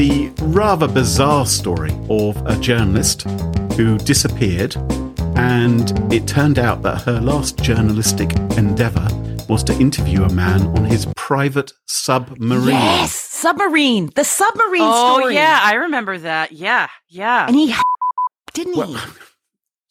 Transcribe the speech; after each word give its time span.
The 0.00 0.32
rather 0.40 0.88
bizarre 0.88 1.44
story 1.44 1.92
of 2.08 2.34
a 2.46 2.58
journalist 2.58 3.24
who 3.76 3.98
disappeared 3.98 4.74
and 5.36 5.92
it 6.10 6.26
turned 6.26 6.58
out 6.58 6.80
that 6.84 7.02
her 7.02 7.20
last 7.20 7.58
journalistic 7.58 8.34
endeavour 8.56 9.06
was 9.46 9.62
to 9.64 9.78
interview 9.78 10.22
a 10.22 10.32
man 10.32 10.68
on 10.68 10.86
his 10.86 11.04
private 11.16 11.72
submarine. 11.86 12.68
Yes, 12.68 13.12
submarine. 13.12 14.08
The 14.14 14.24
submarine 14.24 14.80
oh, 14.84 15.18
story. 15.18 15.34
yeah, 15.34 15.60
I 15.62 15.74
remember 15.74 16.16
that. 16.16 16.52
Yeah, 16.52 16.88
yeah. 17.10 17.46
And 17.46 17.54
he 17.54 17.74
didn't 18.54 18.72
he? 18.72 18.80
Well, 18.80 18.98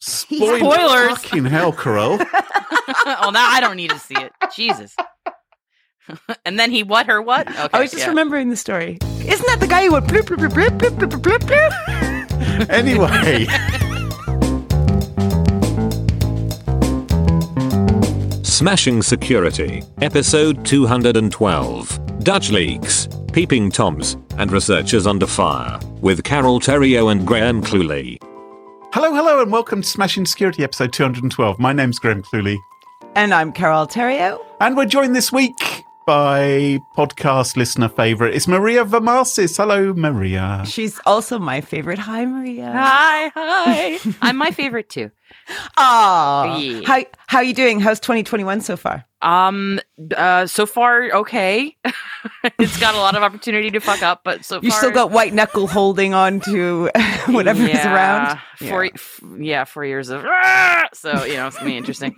spoiler- 0.00 0.58
Spoilers. 0.58 1.18
Fucking 1.18 1.44
hell, 1.44 1.72
Carole. 1.72 2.18
oh, 2.18 3.30
now 3.32 3.48
I 3.48 3.58
don't 3.60 3.76
need 3.76 3.90
to 3.90 3.98
see 4.00 4.16
it. 4.16 4.32
Jesus. 4.56 4.96
and 6.44 6.58
then 6.58 6.70
he 6.70 6.82
what 6.82 7.06
her 7.06 7.20
what? 7.22 7.48
Okay, 7.60 7.68
I 7.72 7.80
was 7.80 7.90
just 7.90 8.04
yeah. 8.04 8.08
remembering 8.08 8.48
the 8.48 8.56
story. 8.56 8.98
Isn't 9.26 9.46
that 9.46 9.58
the 9.60 9.66
guy 9.66 9.84
who 9.84 9.92
went 9.92 10.06
bloop 10.06 10.22
bloop 10.22 10.48
bloop 10.48 10.78
bloop 10.78 10.98
bloop 10.98 11.20
bloop 11.20 11.40
bloop? 11.48 12.70
anyway. 12.70 13.46
Smashing 18.42 19.02
Security, 19.02 19.82
Episode 20.00 20.64
212 20.64 22.18
Dutch 22.20 22.50
Leaks, 22.50 23.08
Peeping 23.32 23.70
Toms, 23.70 24.16
and 24.38 24.52
Researchers 24.52 25.06
Under 25.06 25.26
Fire, 25.26 25.78
with 26.00 26.24
Carole 26.24 26.60
Theriault 26.60 27.12
and 27.12 27.26
Graham 27.26 27.62
Cluley. 27.62 28.18
Hello, 28.92 29.14
hello, 29.14 29.40
and 29.40 29.52
welcome 29.52 29.82
to 29.82 29.88
Smashing 29.88 30.26
Security, 30.26 30.62
Episode 30.62 30.92
212. 30.92 31.58
My 31.58 31.72
name's 31.72 31.98
Graham 31.98 32.22
Cluley. 32.22 32.58
And 33.14 33.32
I'm 33.32 33.52
Carole 33.52 33.86
Theriault. 33.86 34.40
And 34.60 34.76
we're 34.76 34.86
joined 34.86 35.16
this 35.16 35.32
week 35.32 35.84
by 36.14 36.76
podcast 36.96 37.56
listener 37.56 37.88
favourite. 37.88 38.34
It's 38.34 38.48
Maria 38.48 38.84
Varmazis. 38.84 39.56
Hello, 39.56 39.94
Maria. 39.94 40.64
She's 40.66 40.98
also 41.06 41.38
my 41.38 41.60
favorite. 41.60 42.00
Hi, 42.00 42.24
Maria. 42.26 42.72
Hi, 42.74 43.30
hi. 43.32 43.98
I'm 44.20 44.36
my 44.36 44.50
favorite 44.50 44.88
too. 44.88 45.12
Aw. 45.76 46.56
Yeah. 46.58 46.80
How 46.84 47.04
how 47.28 47.40
you 47.42 47.54
doing? 47.54 47.78
How's 47.78 48.00
2021 48.00 48.60
so 48.60 48.76
far? 48.76 49.04
Um 49.22 49.78
uh 50.16 50.46
so 50.48 50.66
far 50.66 51.12
okay. 51.12 51.76
it's 52.58 52.76
got 52.80 52.96
a 52.96 52.98
lot 52.98 53.14
of 53.14 53.22
opportunity 53.22 53.70
to 53.70 53.78
fuck 53.78 54.02
up, 54.02 54.22
but 54.24 54.44
so 54.44 54.60
You 54.60 54.70
far 54.70 54.78
still 54.78 54.90
got 54.90 55.12
white 55.12 55.32
knuckle 55.32 55.68
holding 55.68 56.12
on 56.12 56.40
to 56.40 56.90
whatever 57.28 57.62
is 57.62 57.86
around. 57.86 58.36
Four, 58.56 58.84
Yeah. 58.86 58.90
f- 58.96 59.20
yeah, 59.38 59.62
four 59.64 59.84
years 59.84 60.08
of 60.08 60.24
"Ah!" 60.26 60.88
so 60.92 61.22
you 61.24 61.34
know 61.34 61.46
it's 61.46 61.56
gonna 61.56 61.70
be 61.70 61.76
interesting. 61.76 62.16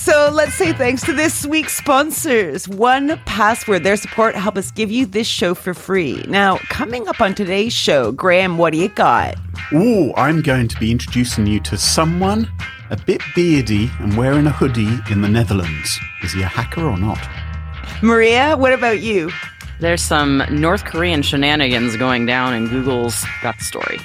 So 0.00 0.30
let's 0.32 0.54
say 0.54 0.72
thanks 0.72 1.02
to 1.02 1.12
this 1.12 1.44
week's 1.44 1.76
sponsors. 1.76 2.66
1Password, 2.66 3.82
their 3.82 3.98
support 3.98 4.34
help 4.34 4.56
us 4.56 4.70
give 4.70 4.90
you 4.90 5.04
this 5.04 5.26
show 5.26 5.54
for 5.54 5.74
free. 5.74 6.24
Now, 6.26 6.56
coming 6.70 7.06
up 7.06 7.20
on 7.20 7.34
today's 7.34 7.74
show, 7.74 8.10
Graham, 8.10 8.56
what 8.56 8.72
do 8.72 8.78
you 8.78 8.88
got? 8.88 9.34
Ooh, 9.74 10.14
I'm 10.14 10.40
going 10.40 10.68
to 10.68 10.80
be 10.80 10.90
introducing 10.90 11.46
you 11.46 11.60
to 11.60 11.76
someone 11.76 12.50
a 12.88 12.96
bit 12.96 13.20
beardy 13.36 13.90
and 13.98 14.16
wearing 14.16 14.46
a 14.46 14.50
hoodie 14.50 14.98
in 15.10 15.20
the 15.20 15.28
Netherlands. 15.28 16.00
Is 16.22 16.32
he 16.32 16.40
a 16.40 16.46
hacker 16.46 16.82
or 16.82 16.96
not? 16.96 17.20
Maria, 18.02 18.56
what 18.56 18.72
about 18.72 19.00
you? 19.00 19.30
There's 19.80 20.02
some 20.02 20.42
North 20.50 20.86
Korean 20.86 21.20
shenanigans 21.20 21.98
going 21.98 22.24
down, 22.24 22.54
and 22.54 22.70
Google's 22.70 23.22
got 23.42 23.58
the 23.58 23.64
story. 23.64 23.98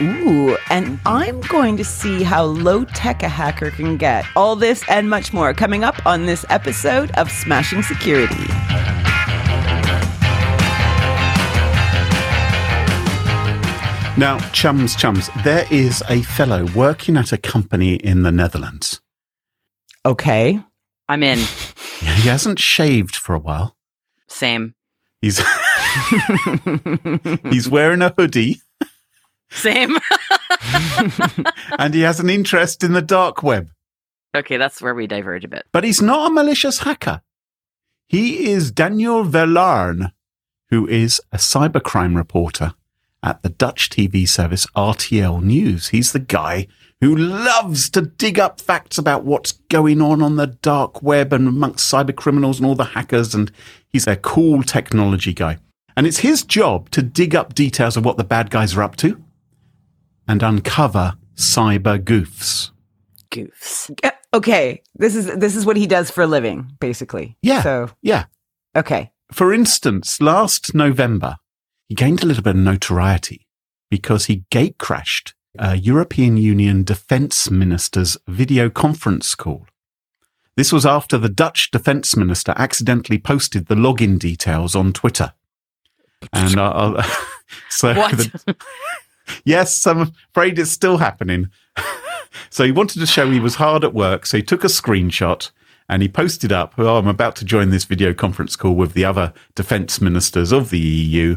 Ooh, 0.00 0.58
and 0.68 1.00
I'm 1.06 1.40
going 1.42 1.76
to 1.78 1.84
see 1.84 2.22
how 2.22 2.44
low 2.44 2.84
tech 2.84 3.22
a 3.22 3.28
hacker 3.28 3.70
can 3.70 3.96
get. 3.96 4.26
All 4.36 4.54
this 4.54 4.84
and 4.88 5.08
much 5.08 5.32
more 5.32 5.54
coming 5.54 5.84
up 5.84 6.04
on 6.04 6.26
this 6.26 6.44
episode 6.50 7.10
of 7.12 7.30
Smashing 7.30 7.82
Security. 7.82 8.46
Now, 14.18 14.38
chums, 14.52 14.96
chums, 14.96 15.30
there 15.44 15.66
is 15.70 16.02
a 16.08 16.22
fellow 16.22 16.66
working 16.74 17.16
at 17.16 17.32
a 17.32 17.38
company 17.38 17.94
in 17.94 18.22
the 18.22 18.32
Netherlands. 18.32 19.00
Okay. 20.04 20.60
I'm 21.08 21.22
in. 21.22 21.38
He 21.98 22.28
hasn't 22.28 22.58
shaved 22.58 23.16
for 23.16 23.34
a 23.34 23.38
while. 23.38 23.74
Same. 24.28 24.74
He's 25.22 25.38
he's 27.50 27.70
wearing 27.70 28.02
a 28.02 28.10
hoodie 28.10 28.60
Same. 29.50 29.96
and 31.78 31.94
he 31.94 32.02
has 32.02 32.20
an 32.20 32.30
interest 32.30 32.82
in 32.82 32.92
the 32.92 33.02
dark 33.02 33.42
web. 33.42 33.70
okay, 34.36 34.56
that's 34.56 34.82
where 34.82 34.94
we 34.94 35.06
diverge 35.06 35.44
a 35.44 35.48
bit. 35.48 35.66
But 35.72 35.84
he's 35.84 36.02
not 36.02 36.30
a 36.30 36.34
malicious 36.34 36.80
hacker. 36.80 37.22
He 38.06 38.50
is 38.50 38.70
Daniel 38.70 39.24
Verlaan, 39.24 40.12
who 40.70 40.86
is 40.86 41.20
a 41.32 41.38
cybercrime 41.38 42.16
reporter 42.16 42.74
at 43.22 43.42
the 43.42 43.48
Dutch 43.48 43.90
TV 43.90 44.28
service 44.28 44.66
RTL 44.76 45.42
News. 45.42 45.88
He's 45.88 46.12
the 46.12 46.20
guy 46.20 46.68
who 47.00 47.14
loves 47.14 47.90
to 47.90 48.02
dig 48.02 48.38
up 48.38 48.60
facts 48.60 48.96
about 48.96 49.24
what's 49.24 49.52
going 49.52 50.00
on 50.00 50.22
on 50.22 50.36
the 50.36 50.46
dark 50.46 51.02
web 51.02 51.32
and 51.32 51.48
amongst 51.48 51.92
cybercriminals 51.92 52.58
and 52.58 52.66
all 52.66 52.74
the 52.74 52.84
hackers. 52.84 53.34
And 53.34 53.50
he's 53.88 54.06
a 54.06 54.16
cool 54.16 54.62
technology 54.62 55.34
guy. 55.34 55.58
And 55.96 56.06
it's 56.06 56.18
his 56.18 56.42
job 56.42 56.90
to 56.90 57.02
dig 57.02 57.34
up 57.34 57.54
details 57.54 57.96
of 57.96 58.04
what 58.04 58.16
the 58.16 58.24
bad 58.24 58.50
guys 58.50 58.76
are 58.76 58.82
up 58.82 58.96
to 58.96 59.22
and 60.28 60.42
uncover 60.42 61.14
cyber 61.36 61.98
goofs. 61.98 62.70
Goofs. 63.30 63.90
Uh, 64.04 64.10
Okay. 64.34 64.82
This 64.94 65.14
is 65.16 65.26
this 65.38 65.56
is 65.56 65.64
what 65.64 65.76
he 65.78 65.86
does 65.86 66.10
for 66.10 66.22
a 66.22 66.26
living, 66.26 66.72
basically. 66.78 67.36
Yeah. 67.42 67.62
So 67.62 67.90
Yeah. 68.02 68.24
okay. 68.76 69.12
For 69.32 69.52
instance, 69.54 70.20
last 70.20 70.74
November, 70.74 71.36
he 71.88 71.94
gained 71.94 72.22
a 72.22 72.26
little 72.26 72.42
bit 72.42 72.54
of 72.56 72.60
notoriety 72.60 73.46
because 73.90 74.26
he 74.26 74.44
gate 74.50 74.76
crashed 74.78 75.34
a 75.58 75.76
European 75.76 76.36
Union 76.36 76.84
defense 76.84 77.50
minister's 77.50 78.18
video 78.28 78.68
conference 78.68 79.34
call. 79.34 79.66
This 80.56 80.72
was 80.72 80.84
after 80.84 81.16
the 81.16 81.28
Dutch 81.30 81.70
defense 81.70 82.14
minister 82.16 82.52
accidentally 82.56 83.18
posted 83.18 83.66
the 83.66 83.74
login 83.74 84.18
details 84.18 84.74
on 84.74 84.92
Twitter. 84.92 85.32
And 86.32 86.60
I'll, 86.60 87.02
so 87.70 87.94
What? 87.94 88.12
the- 88.18 88.56
yes, 89.44 89.86
I'm 89.86 90.12
afraid 90.30 90.58
it's 90.58 90.70
still 90.70 90.98
happening. 90.98 91.50
so 92.50 92.64
he 92.64 92.72
wanted 92.72 93.00
to 93.00 93.06
show 93.06 93.30
he 93.30 93.40
was 93.40 93.56
hard 93.56 93.84
at 93.84 93.94
work. 93.94 94.26
So 94.26 94.36
he 94.36 94.42
took 94.42 94.64
a 94.64 94.68
screenshot 94.68 95.50
and 95.88 96.02
he 96.02 96.08
posted 96.08 96.52
up, 96.52 96.74
Oh, 96.78 96.96
I'm 96.96 97.08
about 97.08 97.36
to 97.36 97.44
join 97.44 97.70
this 97.70 97.84
video 97.84 98.12
conference 98.12 98.56
call 98.56 98.74
with 98.74 98.94
the 98.94 99.04
other 99.04 99.32
defense 99.54 100.00
ministers 100.00 100.52
of 100.52 100.70
the 100.70 100.78
EU. 100.78 101.36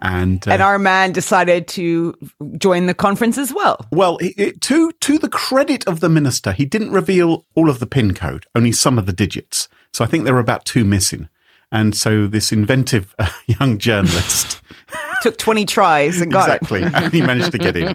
And, 0.00 0.46
uh, 0.46 0.52
And 0.52 0.62
our 0.62 0.78
man 0.78 1.12
decided 1.12 1.68
to 1.68 2.14
join 2.58 2.86
the 2.86 2.94
conference 2.94 3.38
as 3.38 3.54
well. 3.54 3.86
well, 3.90 4.18
it, 4.18 4.34
it, 4.36 4.60
to 4.62 4.92
to 4.92 5.18
the 5.18 5.28
credit 5.28 5.86
of 5.86 6.00
the 6.00 6.08
minister, 6.08 6.52
he 6.52 6.64
didn't 6.64 6.90
reveal 6.90 7.44
all 7.54 7.70
of 7.70 7.78
the 7.78 7.86
pin 7.86 8.12
code, 8.12 8.44
only 8.54 8.72
some 8.72 8.98
of 8.98 9.06
the 9.06 9.12
digits. 9.12 9.68
So 9.92 10.04
I 10.04 10.08
think 10.08 10.24
there 10.24 10.34
were 10.34 10.40
about 10.40 10.64
two 10.64 10.84
missing. 10.84 11.28
And 11.70 11.96
so 11.96 12.26
this 12.26 12.52
inventive 12.52 13.14
uh, 13.18 13.30
young 13.46 13.78
journalist 13.78 14.60
Took 15.22 15.38
20 15.38 15.64
tries 15.66 16.20
and 16.20 16.30
got 16.30 16.50
it. 16.50 16.62
exactly, 16.62 16.82
and 16.82 17.12
he 17.12 17.22
managed 17.22 17.52
to 17.52 17.58
get 17.58 17.76
in. 17.76 17.94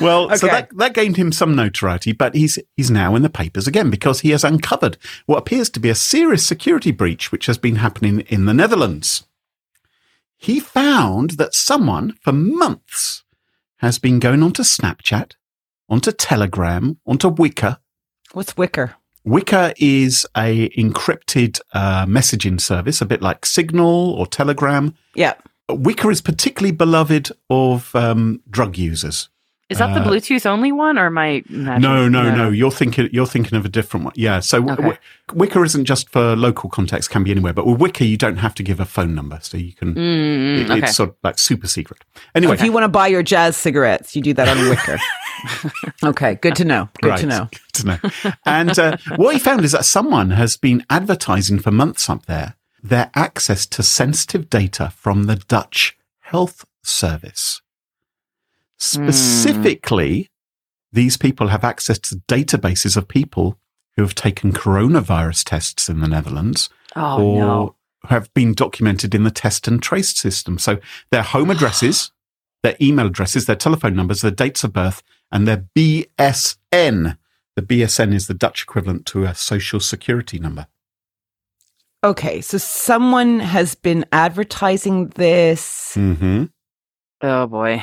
Well, 0.00 0.34
so 0.36 0.46
that, 0.46 0.68
that 0.76 0.94
gained 0.94 1.16
him 1.16 1.32
some 1.32 1.54
notoriety, 1.54 2.12
but 2.12 2.34
he's 2.34 2.58
he's 2.76 2.90
now 2.90 3.14
in 3.14 3.22
the 3.22 3.30
papers 3.30 3.66
again 3.66 3.90
because 3.90 4.20
he 4.20 4.30
has 4.30 4.44
uncovered 4.44 4.96
what 5.26 5.38
appears 5.38 5.68
to 5.70 5.80
be 5.80 5.90
a 5.90 5.94
serious 5.94 6.44
security 6.46 6.92
breach 6.92 7.30
which 7.32 7.46
has 7.46 7.58
been 7.58 7.76
happening 7.76 8.20
in 8.20 8.46
the 8.46 8.54
Netherlands. 8.54 9.26
He 10.36 10.60
found 10.60 11.30
that 11.32 11.54
someone 11.54 12.14
for 12.20 12.32
months 12.32 13.24
has 13.78 13.98
been 13.98 14.18
going 14.18 14.42
onto 14.42 14.62
Snapchat, 14.62 15.32
onto 15.88 16.12
Telegram, 16.12 16.98
onto 17.06 17.30
Wickr. 17.30 17.78
What's 18.32 18.54
Wickr? 18.54 18.94
Wickr 19.26 19.72
is 19.78 20.26
a 20.36 20.68
encrypted 20.70 21.60
uh, 21.72 22.04
messaging 22.04 22.60
service, 22.60 23.00
a 23.00 23.06
bit 23.06 23.22
like 23.22 23.46
Signal 23.46 24.12
or 24.12 24.26
Telegram. 24.26 24.94
Yeah. 25.14 25.34
Wickr 25.70 26.10
is 26.12 26.20
particularly 26.20 26.72
beloved 26.72 27.30
of 27.48 27.94
um, 27.94 28.42
drug 28.50 28.76
users. 28.76 29.28
Is 29.70 29.78
that 29.78 29.94
the 29.94 30.00
Uh, 30.02 30.04
Bluetooth 30.04 30.44
only 30.44 30.72
one, 30.72 30.98
or 30.98 31.06
am 31.06 31.16
I? 31.16 31.42
imagining- 31.48 31.80
No, 31.80 32.06
no, 32.06 32.30
no, 32.34 32.50
You're 32.50 32.70
thinking 32.70 33.08
you're 33.12 33.26
thinking 33.26 33.56
of 33.56 33.64
a 33.64 33.68
different 33.70 34.04
one. 34.04 34.12
Yeah. 34.14 34.40
So 34.40 34.58
Okay. 34.58 34.74
Wi- 34.74 34.98
Wickr 35.30 35.64
isn't 35.64 35.86
just 35.86 36.10
for 36.10 36.36
local 36.36 36.68
context; 36.68 37.08
can 37.08 37.24
be 37.24 37.30
anywhere. 37.30 37.54
But 37.54 37.66
with 37.66 37.78
Wickr, 37.78 38.06
you 38.06 38.18
don't 38.18 38.36
have 38.36 38.54
to 38.56 38.62
give 38.62 38.78
a 38.78 38.84
phone 38.84 39.14
number, 39.14 39.38
so 39.40 39.56
you 39.56 39.72
can. 39.72 39.94
Mm, 39.94 40.60
it- 40.60 40.70
okay. 40.70 40.78
It's 40.80 40.94
sort 40.94 41.08
of 41.10 41.16
like 41.24 41.38
super 41.38 41.66
secret. 41.66 42.04
Anyway, 42.34 42.54
If 42.54 42.62
you 42.62 42.72
want 42.72 42.84
to 42.84 42.88
buy 42.88 43.06
your 43.08 43.22
jazz 43.22 43.56
cigarettes, 43.56 44.14
you 44.14 44.20
do 44.20 44.34
that 44.34 44.48
on 44.48 44.58
Wickr. 44.58 44.98
okay, 46.04 46.34
good 46.34 46.56
to 46.56 46.64
know. 46.66 46.90
Good 47.00 47.16
to 47.16 47.26
know. 47.26 47.48
Good 47.50 47.72
to 47.72 47.86
know. 47.86 48.32
And 48.44 48.78
uh, 48.78 48.96
what 49.16 49.32
he 49.32 49.38
found 49.40 49.64
is 49.64 49.72
that 49.72 49.86
someone 49.86 50.30
has 50.32 50.58
been 50.58 50.84
advertising 50.90 51.58
for 51.58 51.70
months 51.70 52.10
up 52.10 52.26
there 52.26 52.54
their 52.84 53.10
access 53.14 53.64
to 53.64 53.82
sensitive 53.82 54.50
data 54.50 54.92
from 54.94 55.24
the 55.24 55.36
Dutch 55.36 55.96
Health 56.20 56.66
Service. 56.82 57.62
Specifically, 58.76 60.28
these 60.92 61.16
people 61.16 61.48
have 61.48 61.64
access 61.64 61.98
to 62.00 62.16
databases 62.28 62.96
of 62.96 63.08
people 63.08 63.58
who 63.96 64.02
have 64.02 64.14
taken 64.14 64.52
coronavirus 64.52 65.44
tests 65.44 65.88
in 65.88 66.00
the 66.00 66.08
Netherlands 66.08 66.68
oh 66.94 67.22
or 67.22 67.38
no. 67.38 67.76
have 68.08 68.32
been 68.34 68.52
documented 68.52 69.14
in 69.14 69.24
the 69.24 69.30
test 69.30 69.66
and 69.66 69.82
trace 69.82 70.14
system. 70.14 70.58
So 70.58 70.78
their 71.10 71.22
home 71.22 71.50
addresses, 71.54 72.12
their 72.62 72.76
email 72.82 73.06
addresses, 73.06 73.46
their 73.46 73.56
telephone 73.56 73.96
numbers, 73.96 74.20
their 74.20 74.30
dates 74.30 74.62
of 74.62 74.74
birth, 74.74 75.02
and 75.32 75.48
their 75.48 75.64
BSN. 75.74 77.16
The 77.56 77.62
BSN 77.62 78.12
is 78.12 78.26
the 78.26 78.34
Dutch 78.34 78.64
equivalent 78.64 79.06
to 79.06 79.24
a 79.24 79.34
social 79.34 79.80
security 79.80 80.38
number. 80.38 80.66
Okay, 82.04 82.42
so 82.42 82.58
someone 82.58 83.40
has 83.40 83.74
been 83.74 84.04
advertising 84.12 85.08
this. 85.14 85.94
Mm-hmm. 85.96 86.44
Oh 87.22 87.46
boy. 87.46 87.82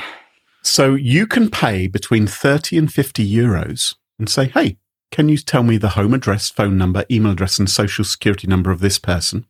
So 0.62 0.94
you 0.94 1.26
can 1.26 1.50
pay 1.50 1.88
between 1.88 2.28
30 2.28 2.78
and 2.78 2.92
50 2.92 3.28
euros 3.28 3.96
and 4.20 4.28
say, 4.30 4.46
hey, 4.46 4.78
can 5.10 5.28
you 5.28 5.38
tell 5.38 5.64
me 5.64 5.76
the 5.76 5.90
home 5.90 6.14
address, 6.14 6.50
phone 6.50 6.78
number, 6.78 7.04
email 7.10 7.32
address, 7.32 7.58
and 7.58 7.68
social 7.68 8.04
security 8.04 8.46
number 8.46 8.70
of 8.70 8.78
this 8.78 8.96
person? 8.96 9.44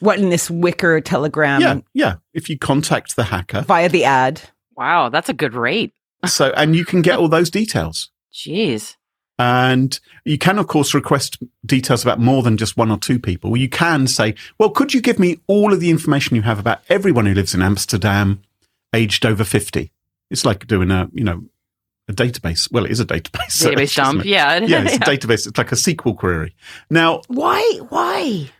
What 0.00 0.18
in 0.18 0.28
this 0.28 0.48
Wickr 0.50 1.00
telegram 1.04 1.60
yeah, 1.60 1.78
yeah. 1.94 2.14
If 2.32 2.50
you 2.50 2.58
contact 2.58 3.14
the 3.14 3.22
hacker. 3.22 3.62
via 3.62 3.88
the 3.88 4.02
ad? 4.02 4.42
Wow, 4.76 5.08
that's 5.08 5.28
a 5.28 5.32
good 5.32 5.54
rate. 5.54 5.92
So, 6.26 6.52
and 6.56 6.74
you 6.74 6.84
can 6.84 7.00
get 7.00 7.20
all 7.20 7.28
those 7.36 7.48
details. 7.48 8.10
Jeez. 8.32 8.96
And 9.38 9.98
you 10.24 10.38
can, 10.38 10.58
of 10.58 10.68
course, 10.68 10.94
request 10.94 11.42
details 11.66 12.02
about 12.02 12.20
more 12.20 12.42
than 12.42 12.56
just 12.56 12.76
one 12.76 12.90
or 12.90 12.98
two 12.98 13.18
people. 13.18 13.56
You 13.56 13.68
can 13.68 14.06
say, 14.06 14.34
well, 14.58 14.70
could 14.70 14.94
you 14.94 15.00
give 15.00 15.18
me 15.18 15.40
all 15.48 15.72
of 15.72 15.80
the 15.80 15.90
information 15.90 16.36
you 16.36 16.42
have 16.42 16.58
about 16.60 16.82
everyone 16.88 17.26
who 17.26 17.34
lives 17.34 17.54
in 17.54 17.60
Amsterdam 17.62 18.42
aged 18.94 19.26
over 19.26 19.42
50? 19.42 19.90
It's 20.30 20.44
like 20.44 20.66
doing 20.68 20.90
a, 20.92 21.08
you 21.12 21.24
know, 21.24 21.44
a 22.08 22.12
database. 22.12 22.70
Well, 22.70 22.84
it 22.84 22.92
is 22.92 23.00
a 23.00 23.04
database. 23.06 23.62
Database 23.64 23.82
isn't 23.82 24.04
dump. 24.04 24.20
it? 24.20 24.26
Yeah. 24.26 24.58
Yeah, 24.60 24.84
it's 24.84 24.96
a 24.96 24.98
database. 25.00 25.46
It's 25.48 25.58
like 25.58 25.72
a 25.72 25.76
SQL 25.76 26.16
query. 26.16 26.54
Now, 26.90 27.22
Why? 27.28 27.80
Why? 27.88 28.50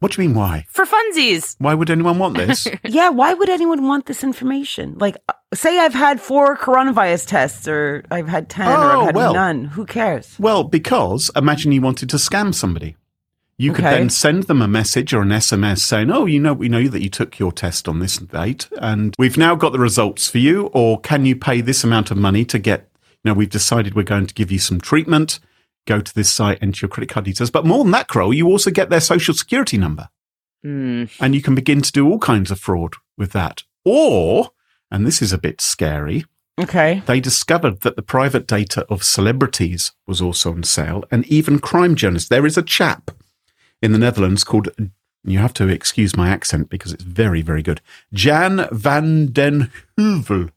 What 0.00 0.12
do 0.12 0.22
you 0.22 0.28
mean, 0.28 0.36
why? 0.36 0.66
For 0.68 0.84
funsies. 0.84 1.56
Why 1.58 1.74
would 1.74 1.90
anyone 1.90 2.18
want 2.18 2.36
this? 2.36 2.66
Yeah, 2.84 3.08
why 3.10 3.32
would 3.34 3.48
anyone 3.48 3.84
want 3.86 4.06
this 4.06 4.22
information? 4.22 4.96
Like, 4.98 5.16
uh, 5.28 5.32
say 5.54 5.78
I've 5.78 5.94
had 5.94 6.20
four 6.20 6.56
coronavirus 6.56 7.26
tests, 7.26 7.66
or 7.68 8.04
I've 8.10 8.28
had 8.28 8.48
10, 8.50 8.68
or 8.68 8.70
Oh, 8.70 9.00
I've 9.00 9.06
had 9.06 9.16
well. 9.16 9.34
none. 9.34 9.64
Who 9.66 9.86
cares? 9.86 10.36
well, 10.38 10.64
because 10.64 11.30
imagine 11.34 11.72
you 11.72 11.80
wanted 11.80 12.10
to 12.10 12.16
scam 12.16 12.54
somebody. 12.54 12.96
You 13.56 13.72
could 13.72 13.84
Okay. 13.84 13.94
then 13.98 14.10
send 14.10 14.42
them 14.44 14.60
a 14.60 14.66
message 14.66 15.14
or 15.14 15.22
an 15.22 15.28
SMS 15.30 15.78
saying, 15.78 16.10
"Oh, 16.10 16.26
you 16.26 16.40
know, 16.40 16.52
we 16.52 16.68
know 16.68 16.88
that 16.88 17.02
you 17.02 17.08
took 17.08 17.38
your 17.38 17.52
test 17.52 17.86
on 17.88 18.00
this 18.00 18.18
date, 18.18 18.68
and 18.80 19.14
we've 19.16 19.38
now 19.38 19.54
got 19.54 19.70
the 19.72 19.78
results 19.78 20.28
for 20.28 20.38
you. 20.38 20.66
Or 20.72 20.98
can 21.00 21.24
you 21.24 21.36
pay 21.36 21.60
this 21.60 21.84
amount 21.84 22.10
of 22.10 22.16
money 22.16 22.44
to 22.46 22.58
get? 22.58 22.88
You 23.22 23.30
know, 23.30 23.34
we've 23.34 23.48
decided 23.48 23.94
we're 23.94 24.02
going 24.02 24.26
to 24.26 24.34
give 24.34 24.50
you 24.50 24.58
some 24.58 24.80
treatment. 24.80 25.38
Go 25.86 26.00
to 26.00 26.14
this 26.14 26.32
site, 26.32 26.58
enter 26.62 26.84
your 26.86 26.88
credit 26.88 27.10
card 27.10 27.26
details. 27.26 27.50
But 27.50 27.66
more 27.66 27.84
than 27.84 27.90
that, 27.92 28.08
Carole, 28.08 28.32
you 28.32 28.46
also 28.46 28.70
get 28.70 28.88
their 28.90 29.00
social 29.00 29.34
security 29.34 29.76
number, 29.78 30.08
Mm. 30.64 31.10
and 31.20 31.34
you 31.34 31.42
can 31.42 31.54
begin 31.54 31.82
to 31.82 31.92
do 31.92 32.08
all 32.08 32.18
kinds 32.18 32.50
of 32.50 32.58
fraud 32.58 32.94
with 33.18 33.32
that. 33.32 33.64
Or, 33.84 34.52
and 34.90 35.06
this 35.06 35.20
is 35.20 35.30
a 35.32 35.36
bit 35.38 35.60
scary, 35.60 36.24
Okay. 36.58 37.02
they 37.04 37.20
discovered 37.20 37.80
that 37.82 37.96
the 37.96 38.02
private 38.02 38.46
data 38.46 38.86
of 38.88 39.04
celebrities 39.04 39.92
was 40.06 40.22
also 40.22 40.52
on 40.52 40.62
sale 40.62 41.04
and 41.10 41.26
even 41.26 41.58
crime 41.58 41.94
journalists. 41.94 42.30
There 42.30 42.46
is 42.46 42.56
a 42.56 42.62
chap 42.62 43.10
in 43.82 43.92
the 43.92 43.98
Netherlands 43.98 44.42
called, 44.42 44.68
you 45.22 45.38
have 45.38 45.52
to 45.54 45.68
excuse 45.68 46.16
my 46.16 46.30
accent 46.30 46.70
because 46.70 46.92
it's 46.94 47.02
very, 47.02 47.42
very 47.42 47.62
good, 47.62 47.82
Jan 48.14 48.66
van 48.72 49.26
den 49.32 49.70
Heuvel. 49.98 50.50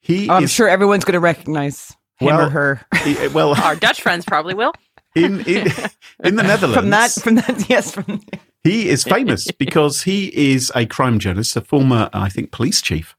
He 0.00 0.30
I'm 0.30 0.44
is, 0.44 0.50
sure 0.52 0.68
everyone's 0.68 1.04
going 1.04 1.12
to 1.14 1.20
recognize 1.20 1.94
him 2.20 2.26
Well, 2.26 2.46
or 2.46 2.50
her 2.50 2.86
he- 3.04 3.28
well, 3.28 3.54
Our 3.60 3.76
Dutch 3.76 4.02
friends 4.06 4.24
probably 4.24 4.54
will. 4.54 4.72
in, 5.14 5.40
in, 5.46 5.66
in 6.24 6.36
the 6.36 6.42
Netherlands, 6.42 6.74
from 6.76 6.90
that. 6.90 7.10
From 7.12 7.34
that, 7.36 7.68
yes. 7.68 7.92
From 7.92 8.22
he 8.62 8.88
is 8.90 9.04
famous 9.04 9.50
because 9.52 10.02
he 10.02 10.26
is 10.52 10.70
a 10.74 10.84
crime 10.86 11.18
journalist, 11.18 11.56
a 11.56 11.62
former, 11.62 12.10
I 12.12 12.28
think, 12.28 12.50
police 12.52 12.82
chief. 12.82 13.16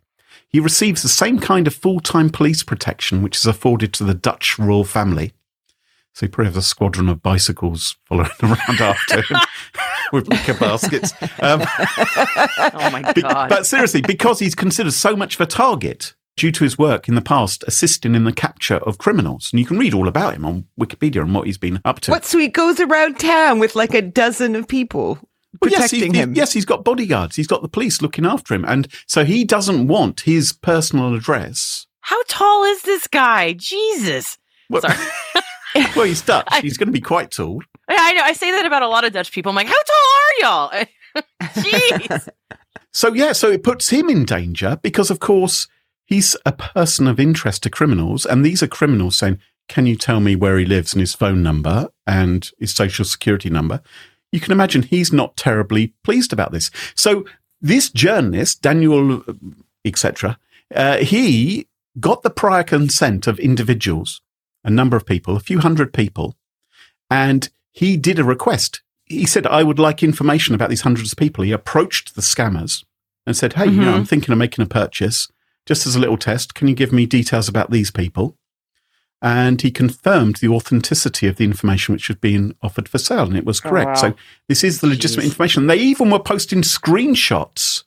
He 0.47 0.59
receives 0.59 1.01
the 1.01 1.09
same 1.09 1.39
kind 1.39 1.65
of 1.65 1.73
full 1.73 1.99
time 1.99 2.29
police 2.29 2.61
protection 2.63 3.21
which 3.23 3.37
is 3.37 3.45
afforded 3.45 3.91
to 3.93 4.03
the 4.03 4.13
Dutch 4.13 4.59
royal 4.59 4.83
family. 4.83 5.33
So 6.13 6.25
he 6.25 6.29
probably 6.29 6.49
has 6.49 6.57
a 6.57 6.61
squadron 6.61 7.07
of 7.09 7.23
bicycles 7.23 7.95
following 8.05 8.29
around 8.43 8.81
after 8.81 9.21
him 9.21 9.37
with 10.11 10.27
wicker 10.27 10.53
baskets. 10.55 11.13
Um, 11.41 11.61
Oh 12.73 12.89
my 12.91 13.11
be- 13.13 13.21
god. 13.21 13.49
but 13.49 13.65
seriously, 13.65 14.01
because 14.01 14.39
he's 14.39 14.53
considered 14.53 14.91
so 14.93 15.15
much 15.15 15.35
of 15.35 15.41
a 15.41 15.45
target 15.45 16.13
due 16.41 16.51
to 16.51 16.63
his 16.63 16.77
work 16.77 17.07
in 17.07 17.15
the 17.15 17.21
past 17.21 17.63
assisting 17.67 18.15
in 18.15 18.23
the 18.23 18.33
capture 18.33 18.77
of 18.77 18.97
criminals. 18.97 19.49
And 19.53 19.59
you 19.59 19.65
can 19.65 19.77
read 19.77 19.93
all 19.93 20.07
about 20.07 20.33
him 20.33 20.43
on 20.45 20.65
Wikipedia 20.79 21.21
and 21.21 21.33
what 21.35 21.45
he's 21.45 21.57
been 21.57 21.79
up 21.85 21.99
to. 22.01 22.11
what? 22.11 22.25
So 22.25 22.37
he 22.39 22.47
goes 22.47 22.79
around 22.79 23.19
town 23.19 23.59
with 23.59 23.75
like 23.75 23.93
a 23.93 24.01
dozen 24.01 24.55
of 24.55 24.67
people 24.67 25.19
Well, 25.61 25.69
yes, 25.71 25.81
protecting 25.91 26.13
he- 26.13 26.17
he- 26.19 26.23
him. 26.23 26.33
yes, 26.35 26.51
he's 26.51 26.65
got 26.65 26.83
bodyguards. 26.83 27.35
He's 27.35 27.47
got 27.47 27.61
the 27.61 27.69
police 27.69 28.01
looking 28.01 28.25
after 28.25 28.53
him. 28.55 28.65
And 28.65 28.87
so 29.05 29.23
he 29.23 29.43
doesn't 29.43 29.87
want 29.87 30.21
his 30.21 30.51
personal 30.53 31.13
address. 31.15 31.85
How 32.01 32.21
tall 32.27 32.63
is 32.63 32.81
this 32.81 33.07
guy? 33.07 33.53
Jesus. 33.53 34.37
Well, 34.69 34.81
Sorry. 34.81 34.97
well, 35.95 36.05
he's 36.05 36.21
Dutch. 36.21 36.47
He's 36.61 36.77
going 36.77 36.87
to 36.87 36.91
be 36.93 37.01
quite 37.01 37.29
tall. 37.31 37.61
I 37.87 37.95
I 37.97 38.13
know. 38.13 38.23
I 38.23 38.33
say 38.33 38.49
that 38.51 38.65
about 38.65 38.81
a 38.81 38.87
lot 38.87 39.03
of 39.05 39.13
Dutch 39.13 39.31
people. 39.31 39.51
I'm 39.51 39.55
like, 39.55 39.67
how 39.67 39.73
tall 39.91 40.07
are 40.17 40.79
y'all? 40.79 40.85
Jeez. 41.55 42.29
So, 42.93 43.13
yeah, 43.13 43.31
so 43.33 43.49
it 43.51 43.63
puts 43.63 43.89
him 43.89 44.09
in 44.09 44.25
danger 44.25 44.77
because, 44.81 45.09
of 45.11 45.19
course, 45.19 45.67
he's 46.11 46.35
a 46.45 46.51
person 46.51 47.07
of 47.07 47.19
interest 47.19 47.63
to 47.63 47.69
criminals. 47.69 48.25
And 48.25 48.43
these 48.45 48.61
are 48.61 48.67
criminals 48.67 49.17
saying, 49.17 49.39
Can 49.69 49.85
you 49.85 49.95
tell 49.95 50.19
me 50.19 50.35
where 50.35 50.57
he 50.59 50.65
lives 50.65 50.93
and 50.93 50.99
his 50.99 51.15
phone 51.15 51.41
number 51.41 51.89
and 52.05 52.49
his 52.59 52.73
social 52.73 53.05
security 53.05 53.49
number? 53.49 53.81
You 54.31 54.39
can 54.41 54.51
imagine 54.51 54.83
he's 54.83 55.11
not 55.13 55.37
terribly 55.37 55.93
pleased 56.03 56.33
about 56.33 56.51
this. 56.51 56.69
So, 56.95 57.25
this 57.61 57.89
journalist, 57.89 58.61
Daniel, 58.61 59.23
etc., 59.85 60.37
uh, 60.75 60.97
he 60.97 61.67
got 61.99 62.23
the 62.23 62.29
prior 62.29 62.63
consent 62.63 63.27
of 63.27 63.39
individuals, 63.39 64.21
a 64.63 64.69
number 64.69 64.97
of 64.97 65.05
people, 65.05 65.35
a 65.35 65.39
few 65.39 65.59
hundred 65.59 65.93
people, 65.93 66.35
and 67.09 67.49
he 67.71 67.97
did 67.97 68.19
a 68.19 68.23
request. 68.23 68.81
He 69.05 69.25
said, 69.25 69.45
I 69.47 69.63
would 69.63 69.79
like 69.79 70.01
information 70.03 70.55
about 70.55 70.69
these 70.69 70.81
hundreds 70.81 71.11
of 71.11 71.17
people. 71.17 71.43
He 71.43 71.51
approached 71.51 72.15
the 72.15 72.21
scammers 72.21 72.83
and 73.27 73.35
said, 73.37 73.53
Hey, 73.53 73.65
you 73.67 73.81
know, 73.81 73.93
Mhm. 73.93 73.95
I'm 73.95 74.05
thinking 74.05 74.31
of 74.31 74.37
making 74.39 74.63
a 74.63 74.67
purchase. 74.67 75.29
Just 75.71 75.87
as 75.87 75.95
a 75.95 75.99
little 75.99 76.17
test, 76.17 76.53
can 76.53 76.67
you 76.67 76.75
give 76.75 76.91
me 76.91 77.05
details 77.05 77.47
about 77.47 77.71
these 77.71 77.91
people? 77.91 78.35
And 79.21 79.61
he 79.61 79.71
confirmed 79.71 80.35
the 80.41 80.49
authenticity 80.49 81.27
of 81.27 81.37
the 81.37 81.45
information 81.45 81.93
which 81.93 82.09
was 82.09 82.17
being 82.17 82.55
offered 82.61 82.89
for 82.89 82.97
sale, 82.97 83.23
and 83.23 83.37
it 83.37 83.45
was 83.45 83.61
Oh, 83.63 83.69
correct. 83.69 83.87
wow. 83.87 83.93
So 83.93 84.13
this 84.49 84.65
is 84.65 84.81
the 84.81 84.87
legitimate 84.87 85.21
Jeez. 85.23 85.27
information. 85.29 85.67
They 85.67 85.77
even 85.77 86.09
were 86.09 86.19
posting 86.19 86.61
screenshots 86.63 87.85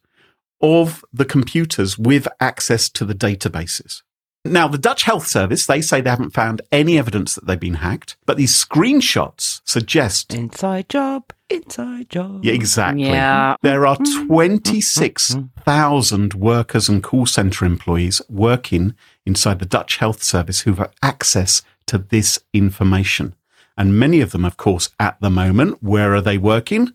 of 0.62 1.04
the 1.12 1.26
computers 1.26 1.98
with 1.98 2.26
access 2.40 2.88
to 2.88 3.04
the 3.04 3.14
databases. 3.14 4.00
Now, 4.46 4.68
the 4.68 4.76
Dutch 4.76 5.04
Health 5.04 5.26
Service, 5.26 5.64
they 5.64 5.80
say 5.80 6.02
they 6.02 6.10
haven't 6.10 6.34
found 6.34 6.60
any 6.70 6.98
evidence 6.98 7.34
that 7.34 7.46
they've 7.46 7.58
been 7.58 7.74
hacked, 7.74 8.18
but 8.26 8.36
these 8.36 8.52
screenshots 8.52 9.62
suggest. 9.64 10.34
Inside 10.34 10.90
job, 10.90 11.32
inside 11.48 12.10
job. 12.10 12.44
Yeah, 12.44 12.52
exactly. 12.52 13.04
Yeah. 13.04 13.56
There 13.62 13.86
are 13.86 13.96
mm-hmm. 13.96 14.26
26,000 14.26 16.34
workers 16.34 16.90
and 16.90 17.02
call 17.02 17.24
center 17.24 17.64
employees 17.64 18.20
working 18.28 18.94
inside 19.24 19.60
the 19.60 19.66
Dutch 19.66 19.96
Health 19.96 20.22
Service 20.22 20.60
who 20.60 20.74
have 20.74 20.92
access 21.02 21.62
to 21.86 21.96
this 21.96 22.38
information. 22.52 23.34
And 23.78 23.98
many 23.98 24.20
of 24.20 24.32
them, 24.32 24.44
of 24.44 24.58
course, 24.58 24.90
at 25.00 25.18
the 25.22 25.30
moment, 25.30 25.82
where 25.82 26.14
are 26.14 26.20
they 26.20 26.36
working? 26.36 26.92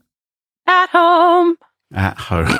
At 0.67 0.89
home. 0.89 1.57
At 1.91 2.19
home. 2.19 2.59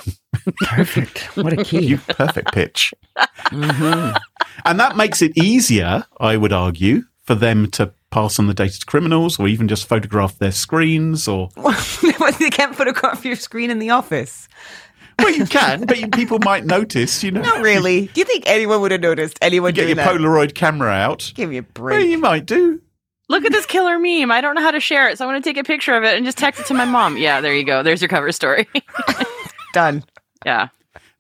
Perfect. 0.62 1.36
What 1.38 1.54
a 1.54 1.64
key. 1.64 1.86
you 1.86 1.98
perfect 1.98 2.54
pitch. 2.54 2.94
Mhm. 3.48 4.18
And 4.66 4.80
that 4.80 4.96
makes 4.98 5.22
it 5.22 5.38
easier, 5.38 6.06
I 6.20 6.38
would 6.38 6.54
argue, 6.54 7.04
for 7.24 7.36
them 7.36 7.70
to 7.72 7.92
pass 8.12 8.40
on 8.40 8.48
the 8.48 8.54
data 8.54 8.80
to 8.80 8.86
criminals 8.86 9.40
or 9.40 9.48
even 9.48 9.68
just 9.68 9.88
photograph 9.88 10.38
their 10.40 10.52
screens 10.52 11.28
or 11.28 11.50
they 12.40 12.50
can't 12.50 12.76
photograph 12.76 13.24
your 13.24 13.36
screen 13.36 13.70
in 13.70 13.78
the 13.80 13.92
office. 13.92 14.48
well 15.20 15.30
you 15.32 15.46
can 15.46 15.86
but 15.86 16.00
you, 16.00 16.08
people 16.08 16.40
might 16.40 16.66
notice 16.66 17.24
you 17.24 17.30
know 17.30 17.42
Not 17.42 17.62
really. 17.62 18.08
Do 18.08 18.22
you 18.22 18.26
think 18.26 18.46
anyone 18.48 18.82
would 18.82 18.92
have 18.92 19.02
noticed 19.02 19.38
anyone 19.44 19.74
get 19.74 19.82
doing 19.86 19.90
your 19.98 20.06
that? 20.06 20.08
polaroid 20.16 20.56
camera 20.56 20.90
out 20.92 21.32
Give 21.36 21.50
me 21.52 21.58
a 21.58 21.62
break. 21.62 21.98
well 22.00 22.06
you 22.06 22.18
might 22.18 22.46
do 22.48 22.82
Look 23.28 23.46
at 23.46 23.52
this 23.52 23.68
killer 23.68 24.00
meme. 24.00 24.32
I 24.32 24.42
don't 24.42 24.56
know 24.56 24.62
how 24.64 24.72
to 24.72 24.80
share 24.80 25.08
it, 25.08 25.20
so 25.20 25.24
I'm 25.26 25.30
going 25.32 25.40
to 25.40 25.48
take 25.48 25.58
a 25.60 25.64
picture 25.64 25.94
of 25.96 26.04
it 26.04 26.18
and 26.18 26.26
just 26.26 26.40
text 26.40 26.62
it 26.62 26.66
to 26.66 26.74
my 26.74 26.86
mom. 26.86 27.16
Yeah, 27.16 27.42
there 27.42 27.54
you 27.54 27.64
go. 27.64 27.84
There's 27.84 28.02
your 28.02 28.10
cover 28.10 28.32
story. 28.32 28.68
Done. 29.74 30.04
Yeah. 30.46 30.70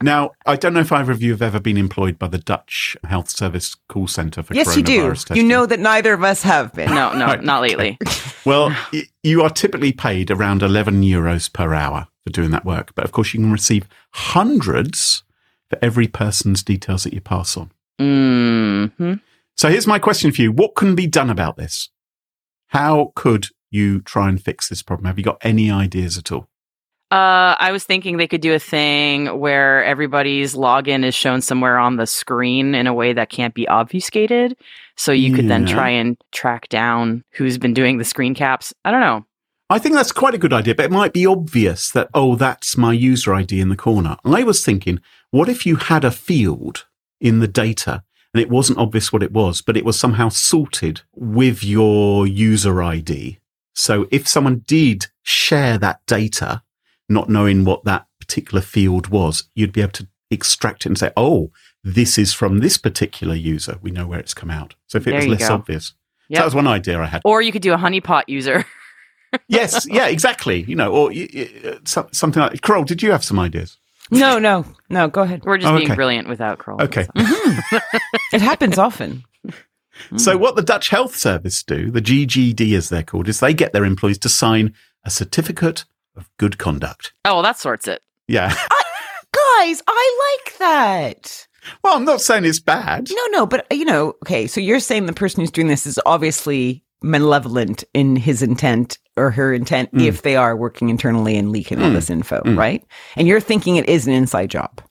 now 0.01 0.31
i 0.45 0.55
don't 0.55 0.73
know 0.73 0.79
if 0.79 0.91
either 0.91 1.11
of 1.11 1.21
you 1.21 1.31
have 1.31 1.41
ever 1.41 1.59
been 1.59 1.77
employed 1.77 2.17
by 2.19 2.27
the 2.27 2.37
dutch 2.37 2.95
health 3.03 3.29
service 3.29 3.75
call 3.87 4.07
center 4.07 4.41
for 4.43 4.53
Yes, 4.53 4.75
you 4.77 4.83
do. 4.83 5.11
coronavirus 5.11 5.35
You 5.35 5.43
know 5.43 5.65
that 5.65 5.79
neither 5.79 6.13
of 6.13 6.23
us 6.23 6.43
have 6.43 6.73
been. 6.73 6.89
No, 6.93 7.13
no, 7.13 7.25
Right, 7.25 7.43
not 7.43 7.61
lately. 7.61 7.97
well 8.45 8.75
y- 8.93 9.03
you 9.23 9.41
are 9.41 9.49
typically 9.49 9.91
paid 9.91 10.31
around 10.31 10.61
11 10.63 11.01
euros 11.03 11.51
per 11.51 11.73
hour 11.73 12.07
for 12.23 12.29
doing 12.31 12.51
that 12.51 12.65
work 12.65 12.93
but 12.95 13.05
of 13.05 13.11
course 13.11 13.33
you 13.33 13.39
can 13.39 13.51
receive 13.51 13.87
hundreds 14.13 15.23
for 15.69 15.77
every 15.81 16.07
person's 16.07 16.63
details 16.63 17.03
that 17.03 17.13
you 17.13 17.21
pass 17.21 17.55
on 17.57 17.69
hmm 17.99 19.13
So 19.55 19.69
here's 19.69 19.85
my 19.87 19.99
question 19.99 20.31
for 20.31 20.41
you. 20.41 20.51
What 20.53 20.75
can 20.75 20.95
be 20.95 21.05
done 21.05 21.29
about 21.29 21.57
this? 21.57 21.89
How 22.67 23.11
could 23.15 23.47
you 23.71 23.99
try 24.01 24.29
and 24.29 24.41
fix 24.41 24.69
this 24.69 24.81
problem? 24.81 25.05
Have 25.07 25.17
you 25.17 25.23
got 25.25 25.37
any 25.41 25.69
ideas 25.69 26.17
at 26.17 26.31
all? 26.31 26.47
Uh, 27.11 27.57
I 27.59 27.71
was 27.71 27.83
thinking 27.83 28.17
they 28.17 28.27
could 28.27 28.41
do 28.41 28.53
a 28.53 28.59
thing 28.59 29.39
where 29.39 29.83
everybody's 29.83 30.53
login 30.53 31.03
is 31.03 31.15
shown 31.15 31.41
somewhere 31.41 31.79
on 31.79 31.95
the 31.95 32.05
screen 32.05 32.75
in 32.75 32.85
a 32.85 32.93
way 32.93 33.13
that 33.13 33.31
can't 33.31 33.55
be 33.55 33.67
obfuscated. 33.67 34.55
So 34.95 35.11
you 35.11 35.33
could 35.33 35.47
then 35.47 35.65
try 35.65 35.89
and 35.89 36.17
track 36.31 36.69
down 36.69 37.23
who's 37.31 37.57
been 37.57 37.73
doing 37.73 37.97
the 37.97 38.03
screen 38.03 38.35
caps. 38.35 38.75
I 38.85 38.91
don't 38.91 39.01
know. 39.01 39.25
I 39.71 39.79
think 39.79 39.95
that's 39.95 40.11
quite 40.11 40.35
a 40.35 40.39
good 40.39 40.53
idea, 40.53 40.75
but 40.75 40.85
it 40.85 40.91
might 40.91 41.13
be 41.13 41.25
obvious 41.25 41.89
that, 41.91 42.09
oh, 42.13 42.35
that's 42.35 42.77
my 42.77 42.93
user 42.93 43.33
ID 43.33 43.59
in 43.59 43.69
the 43.69 43.75
corner. 43.75 44.17
I 44.25 44.43
was 44.43 44.63
thinking, 44.63 44.99
what 45.31 45.49
if 45.49 45.65
you 45.65 45.77
had 45.77 46.03
a 46.03 46.11
field 46.11 46.85
in 47.21 47.39
the 47.39 47.47
data 47.47 48.03
and 48.33 48.41
it 48.41 48.49
wasn't 48.49 48.79
obvious 48.79 49.11
what 49.11 49.23
it 49.23 49.31
was, 49.31 49.61
but 49.61 49.77
it 49.77 49.85
was 49.85 49.99
somehow 49.99 50.29
sorted 50.29 51.01
with 51.15 51.63
your 51.63 52.27
user 52.27 52.83
ID? 52.83 53.39
So 53.73 54.07
if 54.11 54.27
someone 54.27 54.63
did 54.67 55.07
share 55.23 55.77
that 55.77 56.01
data, 56.05 56.63
not 57.09 57.29
knowing 57.29 57.65
what 57.65 57.83
that 57.85 58.05
particular 58.19 58.61
field 58.61 59.07
was, 59.07 59.45
you'd 59.55 59.73
be 59.73 59.81
able 59.81 59.91
to 59.93 60.07
extract 60.31 60.85
it 60.85 60.89
and 60.89 60.97
say, 60.97 61.11
oh, 61.17 61.51
this 61.83 62.17
is 62.17 62.33
from 62.33 62.59
this 62.59 62.77
particular 62.77 63.35
user. 63.35 63.77
We 63.81 63.91
know 63.91 64.05
where 64.07 64.19
it's 64.19 64.33
come 64.33 64.51
out. 64.51 64.75
So 64.87 64.97
if 64.97 65.07
it 65.07 65.11
There 65.11 65.19
was 65.19 65.27
less 65.27 65.47
go. 65.47 65.55
obvious. 65.55 65.87
So 66.31 66.35
that 66.39 66.45
was 66.45 66.53
one 66.55 66.67
idea 66.67 66.99
I 66.99 67.05
had. 67.07 67.21
Or 67.25 67.41
you 67.41 67.51
could 67.51 67.61
do 67.63 67.73
a 67.73 67.77
honeypot 67.77 68.23
user. 68.27 68.63
yes, 69.47 69.87
yeah, 69.89 70.07
exactly. 70.07 70.61
You 70.63 70.75
know, 70.75 70.91
or 70.91 71.07
y- 71.09 71.27
y- 71.33 71.49
uh, 71.95 72.03
something 72.11 72.41
like. 72.41 72.61
Carol, 72.61 72.83
did 72.83 73.01
you 73.01 73.11
have 73.11 73.23
some 73.23 73.39
ideas? 73.39 73.77
No, 74.11 74.37
no, 74.39 74.65
no. 74.89 75.07
Go 75.07 75.21
ahead. 75.21 75.43
We're 75.45 75.57
just 75.57 75.71
Oh, 75.71 75.77
being 75.77 75.93
brilliant 75.95 76.27
without 76.27 76.59
Carole. 76.59 76.81
Okay. 76.81 77.07
Mm-hmm. 77.15 77.77
It 78.33 78.41
happens 78.41 78.77
often. 78.77 79.23
So, 80.17 80.37
what 80.37 80.55
the 80.55 80.61
Dutch 80.61 80.89
Health 80.89 81.15
Service 81.15 81.61
do, 81.63 81.89
the 81.91 82.01
GGD 82.01 82.75
as 82.77 82.89
they're 82.89 83.03
called, 83.03 83.27
is 83.27 83.39
they 83.39 83.53
get 83.53 83.73
their 83.73 83.83
employees 83.85 84.17
to 84.19 84.29
sign 84.29 84.73
a 85.03 85.09
certificate 85.09 85.83
of 86.19 86.29
good 86.37 86.57
conduct. 86.57 87.13
Oh, 87.25 87.35
well, 87.35 87.43
that 87.43 87.59
sorts 87.59 87.87
it. 87.87 88.01
Yeah. 88.27 88.49
Guys, 89.59 89.81
I 89.87 90.39
like 90.45 90.57
that. 90.59 91.47
well, 91.83 91.95
I'm 91.95 92.05
not 92.05 92.21
saying 92.21 92.45
it's 92.45 92.59
bad. 92.59 93.09
No, 93.11 93.25
no, 93.31 93.45
but 93.45 93.65
you 93.71 93.85
know, 93.85 94.09
okay, 94.23 94.47
so 94.47 94.59
you're 94.59 94.79
saying 94.79 95.05
the 95.05 95.13
person 95.13 95.41
who's 95.41 95.51
doing 95.51 95.67
this 95.67 95.85
is 95.85 95.99
obviously 96.05 96.83
malevolent 97.01 97.83
in 97.93 98.15
his 98.15 98.41
intent 98.41 98.97
or 99.17 99.31
her 99.31 99.53
intent 99.53 99.93
Mm. 99.93 100.05
if 100.05 100.21
they 100.23 100.35
are 100.35 100.55
working 100.55 100.89
internally 100.89 101.37
and 101.37 101.51
leaking 101.51 101.81
all 101.81 101.89
Mm. 101.89 101.93
this 101.93 102.09
info, 102.09 102.41
Mm. 102.41 102.57
right? 102.57 102.83
And 103.15 103.27
you're 103.27 103.39
thinking 103.39 103.75
it 103.75 103.87
is 103.87 104.07
an 104.07 104.13
inside 104.13 104.49
job. 104.49 104.81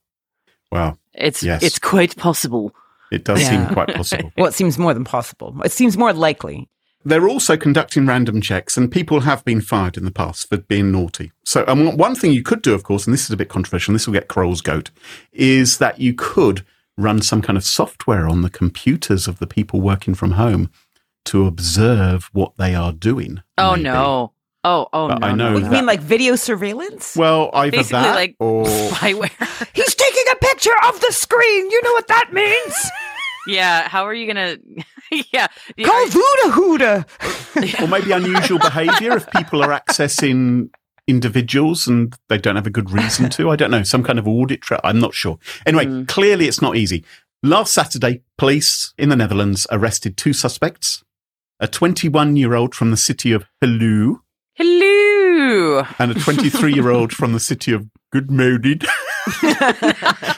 Well, 0.70 0.98
It's 1.14 1.42
Yes. 1.42 1.62
it's 1.64 1.78
quite 1.80 2.16
possible. 2.16 2.72
it 3.10 3.24
does 3.24 3.40
Yeah. 3.40 3.50
seem 3.66 3.74
quite 3.74 3.92
possible. 3.94 4.30
Well, 4.36 4.46
it 4.46 4.54
seems 4.54 4.78
more 4.78 4.94
than 4.94 5.04
possible. 5.04 5.54
It 5.64 5.72
seems 5.72 5.96
more 5.96 6.12
likely. 6.12 6.68
They're 7.04 7.28
also 7.28 7.56
conducting 7.56 8.06
random 8.06 8.40
checks, 8.40 8.76
and 8.76 8.90
people 8.90 9.20
have 9.20 9.44
been 9.44 9.60
fired 9.60 9.96
in 9.96 10.04
the 10.04 10.10
past 10.10 10.48
for 10.48 10.56
being 10.58 10.90
naughty. 10.92 11.32
So, 11.44 11.64
um, 11.68 11.84
one- 11.84 11.96
one 11.96 12.14
thing 12.14 12.32
you 12.32 12.42
could 12.42 12.60
do, 12.62 12.74
of 12.74 12.82
course, 12.82 13.06
and 13.06 13.14
this 13.14 13.24
is 13.24 13.30
a 13.30 13.36
bit 13.36 13.48
controversial, 13.48 13.92
and 13.92 13.94
this 13.98 14.06
will 14.06 14.14
get 14.14 14.28
Carole's 14.28 14.60
goat, 14.60 14.90
is 15.32 15.78
that 15.78 16.00
you 16.00 16.12
could 16.12 16.64
run 16.96 17.22
some 17.22 17.40
kind 17.40 17.56
of 17.56 17.64
software 17.64 18.28
on 18.28 18.42
the 18.42 18.50
computers 18.50 19.28
of 19.28 19.38
the 19.38 19.46
people 19.46 19.80
working 19.80 20.14
from 20.14 20.32
home 20.32 20.70
to 21.26 21.46
observe 21.46 22.28
what 22.32 22.56
they 22.58 22.74
are 22.74 22.92
doing. 22.92 23.42
Oh 23.56 23.72
maybe. 23.72 23.84
no. 23.84 24.32
Oh, 24.64 24.88
oh 24.92 25.08
But 25.08 25.20
no. 25.20 25.26
I 25.28 25.32
know 25.34 25.48
no, 25.50 25.54
What, 25.54 25.62
you 25.64 25.70
mean 25.70 25.86
like 25.86 26.00
video 26.00 26.34
surveillance? 26.34 27.14
Well, 27.16 27.50
either 27.54 27.76
Basically 27.76 28.02
that 28.02 28.14
like 28.16 28.36
or 28.40 28.64
spyware. 28.90 29.68
He's 29.72 29.94
taking 29.94 30.24
a 30.32 30.36
picture 30.36 30.72
of 30.88 30.98
the 31.00 31.12
screen. 31.12 31.70
You 31.70 31.80
know 31.84 31.92
what 31.92 32.08
that 32.08 32.32
means? 32.32 32.74
yeah, 33.46 33.88
how 33.88 34.04
are 34.04 34.12
you 34.14 34.32
going 34.32 34.58
to 35.12 35.24
Yeah. 35.32 35.46
Call 35.84 36.06
Voodoo 36.06 36.50
Hooda. 36.52 37.80
or 37.82 37.88
maybe 37.88 38.12
unusual 38.12 38.58
behavior 38.58 39.16
if 39.16 39.30
people 39.30 39.62
are 39.62 39.70
accessing 39.78 40.70
individuals 41.06 41.86
and 41.86 42.14
they 42.28 42.36
don't 42.38 42.56
have 42.56 42.66
a 42.66 42.70
good 42.70 42.90
reason 42.90 43.30
to. 43.30 43.50
I 43.50 43.56
don't 43.56 43.70
know, 43.70 43.82
some 43.82 44.02
kind 44.04 44.18
of 44.18 44.28
audit 44.28 44.60
trail. 44.60 44.80
I'm 44.84 44.98
not 44.98 45.14
sure. 45.14 45.38
Anyway, 45.66 45.86
Mm. 45.86 46.08
clearly 46.08 46.46
it's 46.48 46.60
not 46.60 46.76
easy. 46.76 47.04
Last 47.42 47.72
Saturday, 47.72 48.22
police 48.36 48.92
in 48.98 49.08
the 49.08 49.16
Netherlands 49.16 49.66
arrested 49.70 50.16
two 50.16 50.32
suspects 50.32 51.02
a 51.60 51.66
21 51.66 52.36
year 52.36 52.54
old 52.54 52.74
from 52.74 52.90
the 52.90 52.96
city 52.96 53.32
of 53.32 53.44
Hello 53.60 54.20
Hello. 54.54 55.84
and 55.98 56.10
a 56.12 56.14
23 56.14 56.72
year 56.74 56.90
old 56.90 57.12
from 57.12 57.32
the 57.32 57.40
city 57.40 57.72
of 57.72 57.86
Goodmoded. 58.12 58.84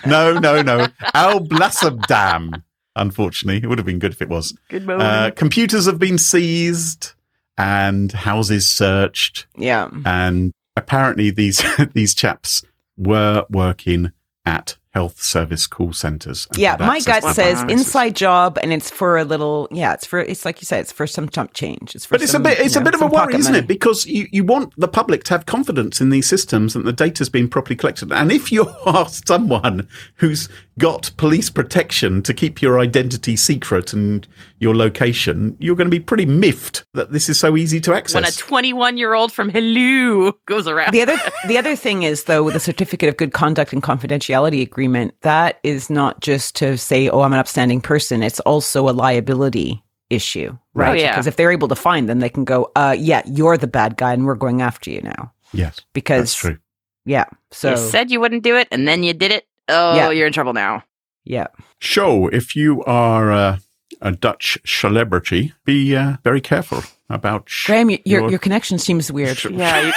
no, 0.06 0.38
no, 0.38 0.62
no. 0.62 0.86
Alblasserdam. 1.14 2.62
Unfortunately, 2.96 3.60
it 3.62 3.68
would 3.68 3.78
have 3.78 3.86
been 3.86 3.98
good 3.98 4.12
if 4.12 4.20
it 4.22 4.28
was. 4.28 4.56
Good 4.68 4.86
morning. 4.86 5.06
Uh, 5.06 5.30
computers 5.34 5.86
have 5.86 5.98
been 5.98 6.18
seized 6.18 7.12
and 7.56 8.10
houses 8.12 8.68
searched, 8.68 9.46
Yeah. 9.56 9.90
and 10.04 10.52
apparently 10.76 11.30
these 11.30 11.62
these 11.94 12.14
chaps 12.14 12.62
were 12.96 13.44
working 13.50 14.12
at 14.44 14.76
health 14.90 15.22
service 15.22 15.66
call 15.68 15.92
centers. 15.92 16.48
Yeah, 16.56 16.76
my 16.78 17.00
gut 17.00 17.22
says 17.34 17.62
inside 17.62 18.16
job, 18.16 18.58
and 18.62 18.72
it's 18.72 18.90
for 18.90 19.18
a 19.18 19.24
little. 19.24 19.68
Yeah, 19.70 19.94
it's 19.94 20.06
for. 20.06 20.18
It's 20.18 20.44
like 20.44 20.60
you 20.60 20.66
said, 20.66 20.80
it's 20.80 20.92
for 20.92 21.06
some 21.06 21.28
chump 21.28 21.54
change. 21.54 21.94
It's 21.94 22.04
for. 22.04 22.14
But 22.14 22.22
it's 22.22 22.34
a 22.34 22.40
bit 22.40 22.58
it's 22.58 22.74
you 22.74 22.80
a 22.80 22.84
bit 22.84 22.94
of 22.94 23.02
a 23.02 23.06
worry, 23.06 23.34
isn't 23.34 23.52
money. 23.52 23.64
it? 23.64 23.68
Because 23.68 24.06
you, 24.06 24.26
you 24.32 24.44
want 24.44 24.72
the 24.76 24.88
public 24.88 25.24
to 25.24 25.34
have 25.34 25.46
confidence 25.46 26.00
in 26.00 26.10
these 26.10 26.28
systems 26.28 26.74
and 26.74 26.86
the 26.86 26.92
data's 26.92 27.28
been 27.28 27.48
properly 27.48 27.76
collected. 27.76 28.12
And 28.12 28.32
if 28.32 28.50
you 28.50 28.68
are 28.86 29.08
someone 29.08 29.88
who's 30.16 30.48
got 30.78 31.10
police 31.16 31.50
protection 31.50 32.22
to 32.22 32.34
keep 32.34 32.60
your 32.60 32.80
identity 32.80 33.36
secret 33.36 33.92
and 33.92 34.26
your 34.60 34.76
location, 34.76 35.56
you're 35.58 35.74
going 35.74 35.86
to 35.90 35.90
be 35.90 35.98
pretty 35.98 36.26
miffed 36.26 36.84
that 36.94 37.10
this 37.12 37.28
is 37.28 37.38
so 37.38 37.56
easy 37.56 37.80
to 37.80 37.94
access. 37.94 38.14
when 38.14 38.24
a 38.24 38.30
21 38.30 38.96
year 38.98 39.14
old 39.14 39.32
from 39.32 39.48
Hello 39.48 40.32
goes 40.46 40.68
around. 40.68 40.92
The 40.92 41.02
other 41.02 41.16
the 41.48 41.58
other 41.58 41.74
thing 41.74 42.04
is 42.04 42.24
though 42.24 42.42
with 42.44 42.54
the 42.54 42.60
certificate 42.60 43.08
of 43.08 43.16
good 43.16 43.32
conduct 43.32 43.72
and 43.72 43.82
confidentiality 43.82 44.62
agreement, 44.62 45.14
that 45.22 45.58
is 45.64 45.90
not 45.90 46.20
just 46.20 46.54
to 46.56 46.76
say, 46.78 47.08
"Oh, 47.08 47.22
I'm 47.22 47.32
an 47.32 47.38
upstanding 47.40 47.80
person." 47.80 48.22
It's 48.22 48.38
also 48.40 48.88
a 48.88 48.92
liability 48.92 49.82
issue, 50.10 50.56
right? 50.74 50.90
Oh, 50.90 50.92
yeah. 50.92 51.12
Because 51.12 51.26
if 51.26 51.36
they're 51.36 51.52
able 51.52 51.68
to 51.68 51.76
find 51.76 52.08
them, 52.08 52.20
they 52.20 52.28
can 52.28 52.44
go, 52.44 52.70
"Uh, 52.76 52.94
yeah, 52.98 53.22
you're 53.26 53.56
the 53.56 53.66
bad 53.66 53.96
guy, 53.96 54.12
and 54.12 54.26
we're 54.26 54.34
going 54.34 54.60
after 54.62 54.90
you 54.90 55.00
now." 55.02 55.32
yes, 55.52 55.80
Because 55.94 56.20
that's 56.20 56.34
true. 56.36 56.58
yeah, 57.04 57.24
so 57.50 57.70
you 57.70 57.76
said 57.76 58.10
you 58.10 58.20
wouldn't 58.20 58.42
do 58.44 58.56
it 58.56 58.68
and 58.70 58.86
then 58.86 59.02
you 59.02 59.12
did 59.14 59.32
it. 59.32 59.46
Oh, 59.68 59.96
Yeah. 59.96 60.10
you're 60.10 60.26
in 60.26 60.32
trouble 60.32 60.52
now. 60.52 60.84
yeah, 61.24 61.46
So, 61.80 62.28
if 62.28 62.54
you 62.54 62.82
are 62.84 63.32
uh, 63.32 63.58
a 64.00 64.12
Dutch 64.12 64.58
celebrity, 64.66 65.52
be 65.64 65.94
uh, 65.96 66.16
very 66.24 66.40
careful 66.40 66.82
about 67.08 67.48
sh- 67.48 67.66
Graham, 67.66 67.88
y- 67.88 68.00
your 68.04 68.20
your- 68.22 68.30
your 68.30 68.38
connection 68.38 68.78
seems 68.78 69.10
weird. 69.12 69.36
Sh- 69.36 69.46
Yeah. 69.50 69.86
you- 69.86 69.92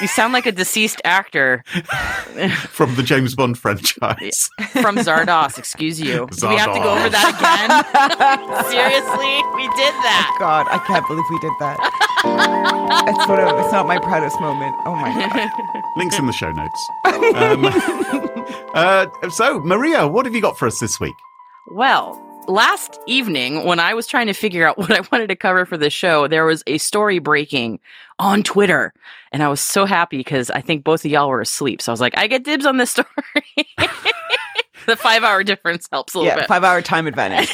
You 0.00 0.08
sound 0.08 0.32
like 0.32 0.46
a 0.46 0.52
deceased 0.52 1.02
actor 1.04 1.62
from 2.70 2.94
the 2.96 3.02
James 3.02 3.34
Bond 3.34 3.58
franchise. 3.58 4.48
from 4.80 4.96
Zardoz. 4.96 5.58
Excuse 5.58 6.00
you. 6.00 6.26
Do 6.40 6.48
we 6.48 6.56
have 6.56 6.72
to 6.72 6.80
go 6.80 6.96
over 6.96 7.10
that 7.10 7.36
again? 7.36 7.68
Seriously, 8.72 9.34
we 9.60 9.68
did 9.76 9.92
that. 10.00 10.36
God, 10.40 10.64
I 10.72 10.78
can't 10.88 11.06
believe 11.06 11.24
we 11.28 11.38
did 11.40 11.52
that. 11.60 11.76
it's 13.12 13.28
one 13.28 13.40
of, 13.40 13.60
it's 13.62 13.72
not 13.72 13.86
my 13.86 13.98
proudest 13.98 14.40
moment. 14.40 14.74
Oh 14.86 14.94
my 14.96 15.12
god. 15.12 15.50
Links 15.98 16.18
in 16.18 16.24
the 16.24 16.32
show 16.32 16.50
notes. 16.50 16.80
Um, 17.36 17.68
uh, 18.74 19.06
so, 19.28 19.60
Maria, 19.60 20.08
what 20.08 20.24
have 20.24 20.34
you 20.34 20.40
got 20.40 20.56
for 20.58 20.66
us 20.66 20.78
this 20.80 20.98
week? 20.98 21.14
Well, 21.72 22.16
last 22.50 22.98
evening 23.06 23.64
when 23.64 23.80
I 23.80 23.94
was 23.94 24.06
trying 24.06 24.26
to 24.26 24.32
figure 24.32 24.66
out 24.66 24.76
what 24.78 24.90
I 24.92 25.00
wanted 25.12 25.28
to 25.28 25.36
cover 25.36 25.64
for 25.64 25.76
the 25.76 25.90
show, 25.90 26.28
there 26.28 26.44
was 26.44 26.62
a 26.66 26.78
story 26.78 27.18
breaking 27.18 27.80
on 28.18 28.42
Twitter. 28.42 28.92
And 29.32 29.42
I 29.42 29.48
was 29.48 29.60
so 29.60 29.86
happy 29.86 30.18
because 30.18 30.50
I 30.50 30.60
think 30.60 30.84
both 30.84 31.04
of 31.04 31.10
y'all 31.10 31.28
were 31.28 31.40
asleep. 31.40 31.80
So 31.80 31.92
I 31.92 31.94
was 31.94 32.00
like, 32.00 32.18
I 32.18 32.26
get 32.26 32.44
dibs 32.44 32.66
on 32.66 32.76
this 32.76 32.90
story. 32.92 33.06
the 34.86 34.96
five 34.96 35.22
hour 35.22 35.42
difference 35.44 35.88
helps 35.90 36.14
a 36.14 36.18
little 36.18 36.28
Yeah, 36.30 36.36
bit. 36.40 36.48
five 36.48 36.64
hour 36.64 36.82
time 36.82 37.06
advantage. 37.06 37.48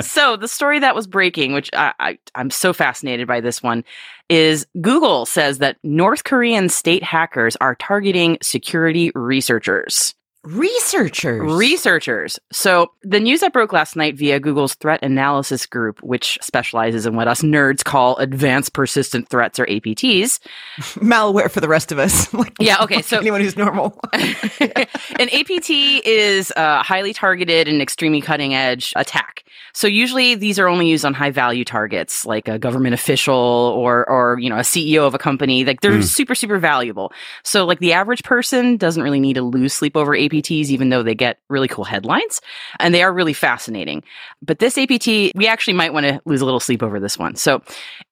so 0.00 0.36
the 0.36 0.48
story 0.48 0.78
that 0.80 0.94
was 0.94 1.06
breaking, 1.06 1.52
which 1.52 1.70
I, 1.72 1.92
I, 2.00 2.18
I'm 2.34 2.50
so 2.50 2.72
fascinated 2.72 3.28
by 3.28 3.40
this 3.40 3.62
one, 3.62 3.84
is 4.28 4.66
Google 4.80 5.26
says 5.26 5.58
that 5.58 5.76
North 5.84 6.24
Korean 6.24 6.68
state 6.68 7.04
hackers 7.04 7.54
are 7.60 7.76
targeting 7.76 8.38
security 8.42 9.12
researchers. 9.14 10.15
Researchers. 10.46 11.52
Researchers. 11.52 12.38
So 12.52 12.92
the 13.02 13.18
news 13.18 13.40
that 13.40 13.52
broke 13.52 13.72
last 13.72 13.96
night 13.96 14.16
via 14.16 14.38
Google's 14.38 14.74
threat 14.74 15.02
analysis 15.02 15.66
group, 15.66 16.00
which 16.04 16.38
specializes 16.40 17.04
in 17.04 17.16
what 17.16 17.26
us 17.26 17.42
nerds 17.42 17.82
call 17.82 18.16
advanced 18.18 18.72
persistent 18.72 19.28
threats 19.28 19.58
or 19.58 19.66
APTs. 19.66 20.38
Malware 21.00 21.50
for 21.50 21.60
the 21.60 21.68
rest 21.68 21.90
of 21.90 21.98
us. 21.98 22.32
like, 22.34 22.54
Yeah, 22.60 22.82
okay, 22.82 23.02
so- 23.02 23.18
anyone 23.20 23.40
who's 23.40 23.56
normal. 23.56 23.98
An 24.12 25.28
APT 25.32 25.70
is 25.70 26.52
a 26.56 26.80
highly 26.82 27.12
targeted 27.12 27.66
and 27.66 27.82
extremely 27.82 28.20
cutting 28.20 28.54
edge 28.54 28.92
attack. 28.94 29.42
So 29.76 29.86
usually 29.86 30.34
these 30.36 30.58
are 30.58 30.68
only 30.68 30.88
used 30.88 31.04
on 31.04 31.12
high 31.12 31.30
value 31.30 31.64
targets 31.64 32.24
like 32.24 32.48
a 32.48 32.58
government 32.58 32.94
official 32.94 33.34
or 33.34 34.08
or 34.08 34.38
you 34.40 34.48
know 34.48 34.56
a 34.56 34.60
CEO 34.60 35.06
of 35.06 35.14
a 35.14 35.18
company. 35.18 35.66
Like 35.66 35.82
they're 35.82 35.96
hmm. 35.96 36.00
super 36.00 36.34
super 36.34 36.58
valuable. 36.58 37.12
So 37.42 37.66
like 37.66 37.78
the 37.78 37.92
average 37.92 38.22
person 38.22 38.78
doesn't 38.78 39.02
really 39.02 39.20
need 39.20 39.34
to 39.34 39.42
lose 39.42 39.74
sleep 39.74 39.94
over 39.94 40.14
APTs 40.36 40.68
even 40.68 40.88
though 40.88 41.02
they 41.02 41.14
get 41.14 41.38
really 41.48 41.68
cool 41.68 41.84
headlines 41.84 42.40
and 42.78 42.94
they 42.94 43.02
are 43.02 43.12
really 43.12 43.32
fascinating. 43.32 44.02
But 44.42 44.58
this 44.58 44.78
APT 44.78 45.06
we 45.34 45.46
actually 45.46 45.74
might 45.74 45.92
want 45.92 46.06
to 46.06 46.20
lose 46.24 46.40
a 46.40 46.44
little 46.44 46.60
sleep 46.60 46.82
over 46.82 47.00
this 47.00 47.18
one. 47.18 47.36
So 47.36 47.62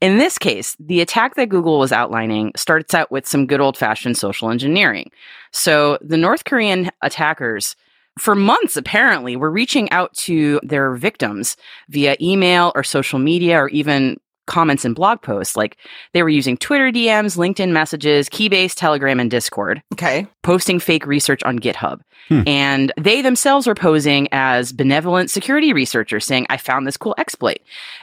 in 0.00 0.19
this 0.19 0.38
case, 0.38 0.76
the 0.78 1.00
attack 1.00 1.35
that 1.37 1.49
Google 1.49 1.78
was 1.78 1.93
outlining 1.93 2.52
starts 2.57 2.95
out 2.95 3.11
with 3.11 3.26
some 3.26 3.47
good 3.47 3.61
old 3.61 3.76
fashioned 3.76 4.16
social 4.16 4.50
engineering. 4.50 5.11
So 5.52 5.99
the 6.00 6.16
North 6.16 6.45
Korean 6.45 6.90
attackers 7.02 7.76
for 8.19 8.35
months 8.35 8.76
apparently 8.76 9.37
were 9.37 9.50
reaching 9.50 9.90
out 9.90 10.14
to 10.14 10.61
their 10.62 10.95
victims 10.95 11.57
via 11.88 12.16
email 12.21 12.73
or 12.75 12.85
social 12.85 13.19
media 13.19 13.59
or 13.59 13.69
even 13.71 14.19
comments 14.46 14.84
and 14.84 14.94
blog 14.94 15.20
posts 15.22 15.56
like 15.56 15.76
they 16.12 16.22
were 16.22 16.28
using 16.28 16.56
twitter 16.56 16.90
dms 16.90 17.36
linkedin 17.36 17.70
messages 17.70 18.28
keybase 18.28 18.74
telegram 18.74 19.20
and 19.20 19.30
discord 19.30 19.82
okay. 19.92 20.26
posting 20.42 20.78
fake 20.78 21.06
research 21.06 21.42
on 21.44 21.58
github 21.58 22.00
Hmm. 22.28 22.42
and 22.46 22.92
they 22.98 23.20
themselves 23.20 23.66
were 23.66 23.74
posing 23.74 24.28
as 24.32 24.72
benevolent 24.72 25.30
security 25.30 25.74
researchers 25.74 26.24
saying 26.24 26.46
i 26.48 26.56
found 26.56 26.86
this 26.86 26.96
cool 26.96 27.14
exploit 27.18 27.58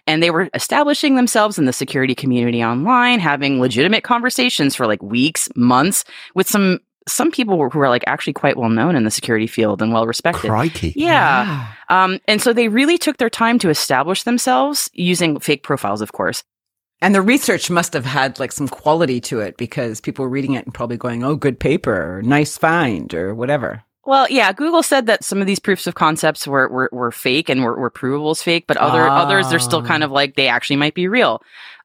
and 0.06 0.22
they 0.22 0.30
were 0.30 0.48
establishing 0.54 1.16
themselves 1.16 1.58
in 1.58 1.66
the 1.66 1.74
security 1.74 2.14
community 2.14 2.64
online 2.64 3.20
having 3.20 3.60
legitimate 3.60 4.04
conversations 4.04 4.76
for 4.76 4.86
like 4.86 5.02
weeks 5.02 5.50
months 5.56 6.04
with 6.36 6.48
some 6.48 6.80
some 7.08 7.32
people 7.32 7.70
who 7.70 7.80
are 7.80 7.90
like 7.90 8.04
actually 8.08 8.34
quite 8.34 8.58
well 8.58 8.70
known 8.70 8.96
in 8.96 9.04
the 9.04 9.12
security 9.12 9.48
field 9.48 9.82
and 9.82 9.92
well 9.92 10.06
respected 10.06 10.50
Crikey. 10.50 10.94
yeah. 10.96 11.68
Um, 11.90 12.20
and 12.28 12.42
so 12.42 12.54
they 12.54 12.68
really 12.68 12.98
took 12.98 13.18
their 13.18 13.30
time 13.30 13.60
to 13.60 13.70
establish 13.70 14.24
themselves 14.24 14.90
using 14.94 15.40
fake 15.40 15.64
profiles, 15.64 16.02
of 16.02 16.12
course. 16.14 16.44
And 17.02 17.16
the 17.16 17.22
research 17.22 17.72
must 17.72 17.94
have 17.94 18.06
had 18.06 18.40
like 18.40 18.52
some 18.52 18.68
quality 18.68 19.20
to 19.22 19.40
it 19.40 19.58
because 19.58 20.00
people 20.00 20.24
were 20.24 20.30
reading 20.30 20.54
it 20.54 20.66
and 20.66 20.74
probably 20.74 20.98
going, 20.98 21.24
oh, 21.24 21.36
good 21.36 21.60
paper, 21.60 22.18
or 22.18 22.22
nice 22.22 22.58
find, 22.58 23.12
or 23.16 23.34
whatever. 23.34 23.84
Well, 24.06 24.28
yeah, 24.30 24.52
Google 24.54 24.84
said 24.84 25.08
that 25.08 25.24
some 25.24 25.42
of 25.42 25.48
these 25.48 25.60
proofs 25.60 25.88
of 25.88 25.96
concepts 25.96 26.48
were 26.48 26.68
were, 26.70 26.90
were 26.92 27.12
fake 27.12 27.50
and 27.50 27.64
were, 27.64 27.76
were 27.80 27.90
provable 27.90 28.32
as 28.32 28.44
fake, 28.44 28.66
but 28.68 28.78
other 28.78 29.02
Ah. 29.08 29.24
others 29.24 29.50
they're 29.50 29.60
still 29.60 29.84
kind 29.84 30.04
of 30.04 30.12
like 30.12 30.36
they 30.36 30.48
actually 30.48 30.76
might 30.76 30.94
be 30.94 31.08
real. 31.08 31.42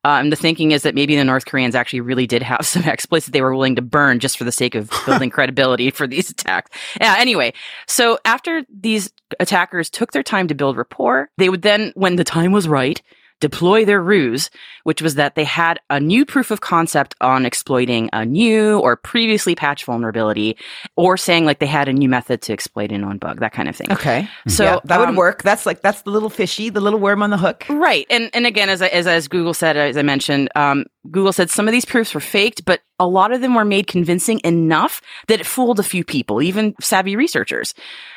Um, 0.06 0.30
the 0.30 0.36
thinking 0.36 0.70
is 0.70 0.84
that 0.84 0.94
maybe 0.94 1.16
the 1.16 1.24
North 1.24 1.46
Koreans 1.46 1.74
actually 1.74 2.00
really 2.00 2.28
did 2.28 2.40
have 2.40 2.60
some 2.64 2.84
exploits 2.84 3.26
that 3.26 3.32
they 3.32 3.42
were 3.42 3.52
willing 3.52 3.74
to 3.74 3.82
burn 3.82 4.20
just 4.20 4.38
for 4.38 4.44
the 4.44 4.52
sake 4.52 4.76
of 4.76 4.88
building 5.04 5.30
credibility 5.36 5.90
for 5.90 6.06
these 6.06 6.30
attacks. 6.30 6.70
Yeah. 7.00 7.16
Anyway, 7.18 7.52
so 7.88 8.18
after 8.24 8.62
these 8.72 9.10
attackers 9.40 9.90
took 9.90 10.12
their 10.12 10.22
time 10.22 10.46
to 10.46 10.54
build 10.54 10.76
rapport, 10.76 11.28
they 11.38 11.48
would 11.48 11.62
then, 11.62 11.92
when 11.96 12.14
the 12.14 12.22
time 12.22 12.52
was 12.52 12.68
right, 12.68 13.02
deploy 13.40 13.84
their 13.84 14.02
ruse, 14.02 14.50
which 14.84 15.02
was 15.02 15.16
that 15.16 15.34
they 15.34 15.44
had 15.44 15.78
a 15.90 16.00
new 16.00 16.24
proof 16.24 16.50
of 16.50 16.60
concept 16.60 17.14
on 17.20 17.44
exploiting 17.44 18.08
a 18.12 18.24
new 18.24 18.78
or 18.78 18.96
previously 18.96 19.54
patched 19.54 19.84
vulnerability, 19.84 20.56
or 20.96 21.16
saying 21.16 21.44
like 21.44 21.58
they 21.58 21.66
had 21.66 21.88
a 21.88 21.92
new 21.92 22.08
method 22.08 22.40
to 22.42 22.52
exploit 22.52 22.90
a 22.92 22.98
known 22.98 23.18
bug, 23.18 23.40
that 23.40 23.52
kind 23.52 23.68
of 23.68 23.76
thing. 23.76 23.92
Okay. 23.92 24.28
So 24.48 24.64
Yeah, 24.64 24.78
that 24.84 24.98
would 24.98 25.10
um, 25.10 25.16
work. 25.16 25.42
That's 25.42 25.66
like, 25.66 25.82
that's 25.82 26.02
the 26.02 26.10
little 26.10 26.30
fishy, 26.30 26.70
the 26.70 26.80
little 26.80 26.98
worm 27.00 27.22
on 27.22 27.30
the 27.30 27.36
hook. 27.36 27.64
Right. 27.68 28.06
And 28.10 28.30
and 28.32 28.46
again, 28.46 28.68
as 28.68 28.80
I- 28.82 28.88
as 28.88 29.06
as 29.06 29.28
Google 29.28 29.54
said, 29.54 29.76
as 29.76 29.96
I 29.96 30.02
mentioned, 30.02 30.48
um, 30.54 30.84
Google 31.10 31.32
said 31.32 31.50
some 31.50 31.68
of 31.68 31.72
these 31.72 31.84
proofs 31.84 32.14
were 32.14 32.20
faked, 32.20 32.64
but 32.64 32.80
a 32.98 33.06
lot 33.06 33.32
of 33.32 33.40
them 33.42 33.54
were 33.54 33.64
made 33.64 33.86
convincing 33.86 34.40
enough 34.44 35.00
that 35.28 35.40
it 35.40 35.46
fooled 35.46 35.78
a 35.78 35.82
few 35.82 36.04
people, 36.04 36.40
even 36.42 36.74
savvy 36.80 37.16
researchers. 37.16 37.74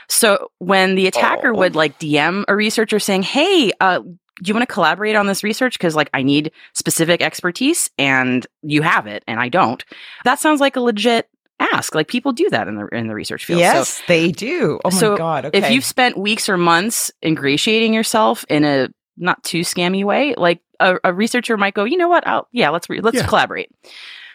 So 0.07 0.49
when 0.59 0.95
the 0.95 1.07
attacker 1.07 1.53
would 1.53 1.75
like 1.75 1.99
DM 1.99 2.45
a 2.47 2.55
researcher 2.55 2.99
saying, 2.99 3.23
"Hey, 3.23 3.71
uh, 3.79 3.99
you 4.45 4.53
want 4.53 4.67
to 4.67 4.73
collaborate 4.73 5.15
on 5.15 5.27
this 5.27 5.43
research? 5.43 5.73
Because 5.77 5.95
like 5.95 6.09
I 6.13 6.23
need 6.23 6.51
specific 6.73 7.21
expertise, 7.21 7.89
and 7.97 8.45
you 8.61 8.81
have 8.81 9.07
it, 9.07 9.23
and 9.27 9.39
I 9.39 9.49
don't." 9.49 9.83
That 10.23 10.39
sounds 10.39 10.61
like 10.61 10.75
a 10.75 10.81
legit 10.81 11.27
ask. 11.59 11.93
Like 11.93 12.07
people 12.07 12.31
do 12.31 12.49
that 12.51 12.67
in 12.67 12.75
the 12.75 12.87
in 12.87 13.07
the 13.07 13.15
research 13.15 13.45
field. 13.45 13.59
So- 13.59 13.63
Yes, 13.63 14.01
they 14.07 14.31
do. 14.31 14.79
Oh 14.85 14.91
my 14.91 14.97
so 14.97 15.17
God. 15.17 15.45
Okay. 15.45 15.57
if 15.57 15.71
you've 15.71 15.83
spent 15.85 16.17
weeks 16.17 16.47
or 16.47 16.57
months 16.57 17.11
ingratiating 17.23 17.93
yourself 17.93 18.45
in 18.49 18.63
a 18.63 18.87
not 19.17 19.43
too 19.43 19.61
scammy 19.61 20.05
way, 20.05 20.33
like 20.37 20.61
a, 20.79 20.97
a 21.03 21.13
researcher 21.13 21.57
might 21.57 21.73
go, 21.73 21.83
you 21.83 21.97
know 21.97 22.07
what? 22.07 22.25
I'll, 22.25 22.47
yeah, 22.53 22.69
let's 22.69 22.89
re- 22.89 23.01
let's 23.01 23.17
Yeah. 23.17 23.27
collaborate. 23.27 23.69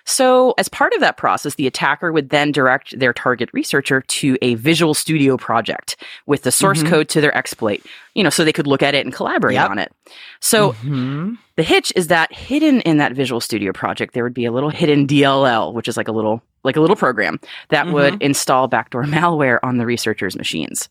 So, 0.06 0.54
as 0.58 0.68
part 0.68 0.92
of 0.92 1.00
that 1.00 1.16
process, 1.16 1.54
the 1.54 1.66
attacker 1.66 2.12
would 2.12 2.28
then 2.28 2.52
direct 2.52 2.98
their 2.98 3.12
target 3.14 3.48
researcher 3.54 4.02
to 4.02 4.36
a 4.42 4.54
Visual 4.56 4.92
Studio 4.92 5.36
project 5.38 5.96
with 6.26 6.42
the 6.42 6.52
source 6.52 6.82
Mhm. 6.82 6.88
code 6.90 7.08
to 7.10 7.20
their 7.22 7.34
exploit, 7.36 7.80
you 8.14 8.22
know, 8.22 8.28
so 8.28 8.44
they 8.44 8.52
could 8.52 8.66
look 8.66 8.82
at 8.82 8.94
it 8.94 9.06
and 9.06 9.14
collaborate 9.14 9.54
Yep. 9.54 9.70
on 9.70 9.78
it. 9.78 9.92
So, 10.40 10.72
Mhm. 10.84 11.38
the 11.56 11.62
hitch 11.62 11.90
is 11.96 12.08
that 12.08 12.32
hidden 12.34 12.80
in 12.82 12.98
that 12.98 13.12
Visual 13.12 13.40
Studio 13.40 13.72
project, 13.72 14.12
there 14.12 14.24
would 14.24 14.34
be 14.34 14.44
a 14.44 14.52
little 14.52 14.70
hidden 14.70 15.06
DLL, 15.06 15.72
which 15.72 15.88
is 15.88 15.96
like 15.96 16.08
a 16.08 16.12
little 16.12 16.42
like 16.66 16.76
a 16.76 16.80
little 16.80 16.96
program 16.96 17.38
that 17.68 17.88
would 17.88 18.22
install 18.22 18.68
backdoor 18.68 19.02
malware 19.04 19.58
on 19.62 19.76
the 19.76 19.84
researcher's 19.84 20.34
machines. 20.34 20.88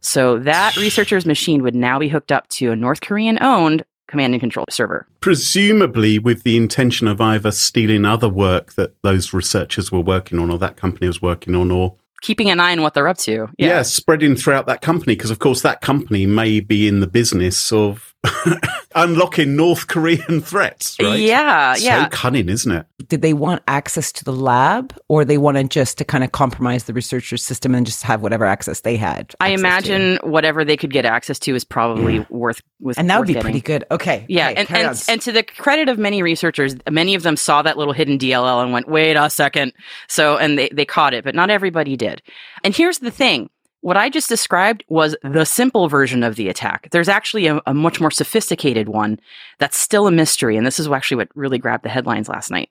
So 0.00 0.38
that 0.40 0.76
researcher's 0.76 1.24
machine 1.26 1.62
would 1.62 1.76
now 1.76 1.98
be 2.00 2.08
hooked 2.08 2.32
up 2.32 2.48
to 2.50 2.72
a 2.72 2.76
North 2.76 3.00
Korean 3.00 3.38
owned 3.40 3.84
command 4.12 4.34
and 4.34 4.40
control 4.40 4.66
server. 4.70 5.06
Presumably 5.20 6.18
with 6.20 6.44
the 6.44 6.56
intention 6.56 7.08
of 7.08 7.20
either 7.20 7.50
stealing 7.50 8.04
other 8.04 8.28
work 8.28 8.74
that 8.74 8.94
those 9.02 9.32
researchers 9.32 9.90
were 9.90 10.00
working 10.00 10.38
on 10.38 10.50
or 10.50 10.58
that 10.58 10.76
company 10.76 11.06
was 11.08 11.20
working 11.20 11.54
on 11.56 11.70
or 11.72 11.96
Keeping 12.20 12.50
an 12.50 12.60
eye 12.60 12.70
on 12.70 12.82
what 12.82 12.94
they're 12.94 13.08
up 13.08 13.18
to. 13.18 13.48
yeah, 13.58 13.82
spreading 13.82 14.36
throughout 14.36 14.66
that 14.66 14.80
company 14.80 15.16
because 15.16 15.32
of 15.32 15.40
course 15.40 15.62
that 15.62 15.80
company 15.80 16.24
may 16.24 16.60
be 16.60 16.86
in 16.86 17.00
the 17.00 17.08
business 17.08 17.72
of 17.72 18.11
unlocking 18.94 19.56
North 19.56 19.88
Korean 19.88 20.40
threats, 20.42 20.96
right? 21.00 21.18
Yeah, 21.18 21.74
so 21.74 21.84
yeah. 21.84 22.08
cunning, 22.10 22.48
isn't 22.48 22.70
it? 22.70 22.86
Did 23.08 23.22
they 23.22 23.32
want 23.32 23.62
access 23.66 24.12
to 24.12 24.24
the 24.24 24.32
lab 24.32 24.96
or 25.08 25.24
they 25.24 25.38
wanted 25.38 25.70
just 25.70 25.98
to 25.98 26.04
kind 26.04 26.22
of 26.22 26.32
compromise 26.32 26.84
the 26.84 26.92
researcher's 26.92 27.42
system 27.42 27.74
and 27.74 27.84
just 27.84 28.02
have 28.04 28.22
whatever 28.22 28.44
access 28.44 28.80
they 28.80 28.96
had? 28.96 29.34
I 29.40 29.52
access 29.52 29.60
to? 29.60 29.60
imagine 29.60 30.18
whatever 30.22 30.64
they 30.64 30.76
could 30.76 30.92
get 30.92 31.04
access 31.04 31.38
to 31.40 31.54
is 31.54 31.64
probably 31.64 32.24
worth 32.30 32.60
with 32.80 32.98
And 32.98 33.10
that 33.10 33.18
would 33.18 33.26
be 33.26 33.34
getting. 33.34 33.42
pretty 33.50 33.60
good. 33.60 33.84
Okay. 33.90 34.24
Yeah, 34.28 34.50
okay, 34.50 34.60
and 34.60 34.70
and, 34.70 35.04
and 35.08 35.22
to 35.22 35.32
the 35.32 35.42
credit 35.42 35.88
of 35.88 35.98
many 35.98 36.22
researchers, 36.22 36.76
many 36.90 37.14
of 37.14 37.22
them 37.22 37.36
saw 37.36 37.62
that 37.62 37.76
little 37.76 37.92
hidden 37.92 38.18
DLL 38.18 38.62
and 38.62 38.72
went, 38.72 38.88
"Wait 38.88 39.16
a 39.16 39.28
second. 39.30 39.72
So, 40.08 40.36
and 40.36 40.58
they 40.58 40.68
they 40.72 40.84
caught 40.84 41.14
it, 41.14 41.24
but 41.24 41.34
not 41.34 41.50
everybody 41.50 41.96
did. 41.96 42.22
And 42.64 42.74
here's 42.74 42.98
the 42.98 43.10
thing: 43.10 43.50
what 43.82 43.96
I 43.96 44.08
just 44.08 44.28
described 44.28 44.84
was 44.88 45.16
the 45.22 45.44
simple 45.44 45.88
version 45.88 46.22
of 46.22 46.36
the 46.36 46.48
attack. 46.48 46.88
There's 46.92 47.08
actually 47.08 47.48
a, 47.48 47.60
a 47.66 47.74
much 47.74 48.00
more 48.00 48.10
sophisticated 48.10 48.88
one 48.88 49.20
that's 49.58 49.76
still 49.76 50.06
a 50.06 50.12
mystery, 50.12 50.56
and 50.56 50.66
this 50.66 50.78
is 50.78 50.88
actually 50.88 51.18
what 51.18 51.28
really 51.34 51.58
grabbed 51.58 51.84
the 51.84 51.88
headlines 51.88 52.28
last 52.28 52.50
night. 52.50 52.70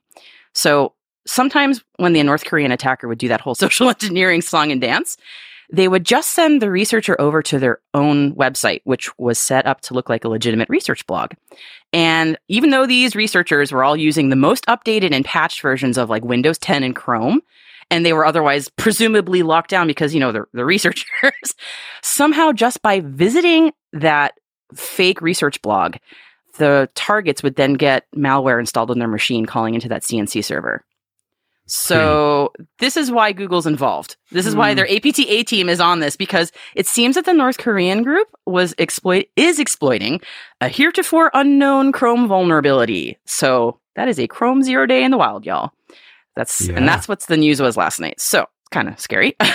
So 0.53 0.93
sometimes 1.27 1.83
when 1.97 2.13
the 2.13 2.23
North 2.23 2.45
Korean 2.45 2.71
attacker 2.71 3.07
would 3.07 3.17
do 3.17 3.27
that 3.27 3.41
whole 3.41 3.55
social 3.63 3.89
engineering 3.89 4.41
song 4.41 4.71
and 4.71 4.81
dance, 4.81 5.17
they 5.69 5.87
would 5.87 6.05
just 6.05 6.31
send 6.31 6.61
the 6.61 6.71
researcher 6.71 7.19
over 7.19 7.41
to 7.43 7.59
their 7.59 7.79
own 7.93 8.33
website, 8.35 8.81
which 8.85 9.17
was 9.17 9.37
set 9.37 9.65
up 9.65 9.81
to 9.81 9.93
look 9.93 10.09
like 10.09 10.23
a 10.23 10.29
legitimate 10.29 10.69
research 10.69 11.05
blog. 11.07 11.31
And 11.93 12.37
even 12.47 12.69
though 12.69 12.85
these 12.85 13.15
researchers 13.15 13.71
were 13.71 13.83
all 13.83 13.95
using 13.95 14.29
the 14.29 14.35
most 14.35 14.65
updated 14.67 15.13
and 15.13 15.25
patched 15.25 15.61
versions 15.61 15.97
of 15.97 16.09
like 16.09 16.23
Windows 16.23 16.57
10 16.57 16.83
and 16.83 16.95
Chrome, 16.95 17.41
and 17.91 18.03
they 18.05 18.13
were 18.13 18.25
otherwise 18.25 18.69
presumably 18.69 19.43
locked 19.43 19.69
down 19.69 19.85
because, 19.85 20.13
you 20.15 20.19
know, 20.19 20.31
the, 20.31 20.45
the 20.53 20.65
researchers, 20.73 21.53
somehow 22.01 22.51
just 22.51 22.81
by 22.81 23.01
visiting 23.01 23.71
that 23.93 24.33
fake 24.73 25.21
research 25.21 25.61
blog, 25.61 25.97
the 26.57 26.89
targets 26.95 27.43
would 27.43 27.55
then 27.55 27.75
get 27.75 28.05
malware 28.15 28.59
installed 28.59 28.89
on 28.89 28.99
their 28.99 29.07
machine 29.07 29.45
calling 29.45 29.75
into 29.75 29.89
that 29.89 30.01
CNC 30.01 30.43
server. 30.43 30.83
So 31.67 32.51
this 32.79 32.97
is 32.97 33.11
why 33.11 33.31
Google's 33.31 33.65
involved. 33.67 34.17
This 34.31 34.45
is 34.45 34.55
why 34.55 34.71
Hmm. 34.71 34.77
their 34.77 34.91
APTA 34.91 35.43
team 35.45 35.69
is 35.69 35.79
on 35.79 35.99
this 36.01 36.17
because 36.17 36.51
it 36.75 36.85
seems 36.85 37.15
that 37.15 37.23
the 37.25 37.33
North 37.33 37.57
Korean 37.59 38.03
group 38.03 38.27
was 38.45 38.75
exploit 38.77 39.27
is 39.37 39.57
exploiting 39.59 40.19
a 40.59 40.67
heretofore 40.67 41.31
unknown 41.33 41.91
Chrome 41.93 42.27
vulnerability. 42.27 43.17
So 43.25 43.79
that 43.95 44.09
is 44.09 44.19
a 44.19 44.27
Chrome 44.27 44.63
zero 44.63 44.85
day 44.85 45.03
in 45.03 45.11
the 45.11 45.17
wild, 45.17 45.45
y'all. 45.45 45.71
That's 46.35 46.61
Yeah. 46.67 46.75
and 46.75 46.87
that's 46.87 47.07
what 47.07 47.21
the 47.21 47.37
news 47.37 47.61
was 47.61 47.75
last 47.77 47.99
night. 47.99 48.19
So 48.19 48.45
kind 48.71 48.87
of 48.87 48.99
scary. 48.99 49.35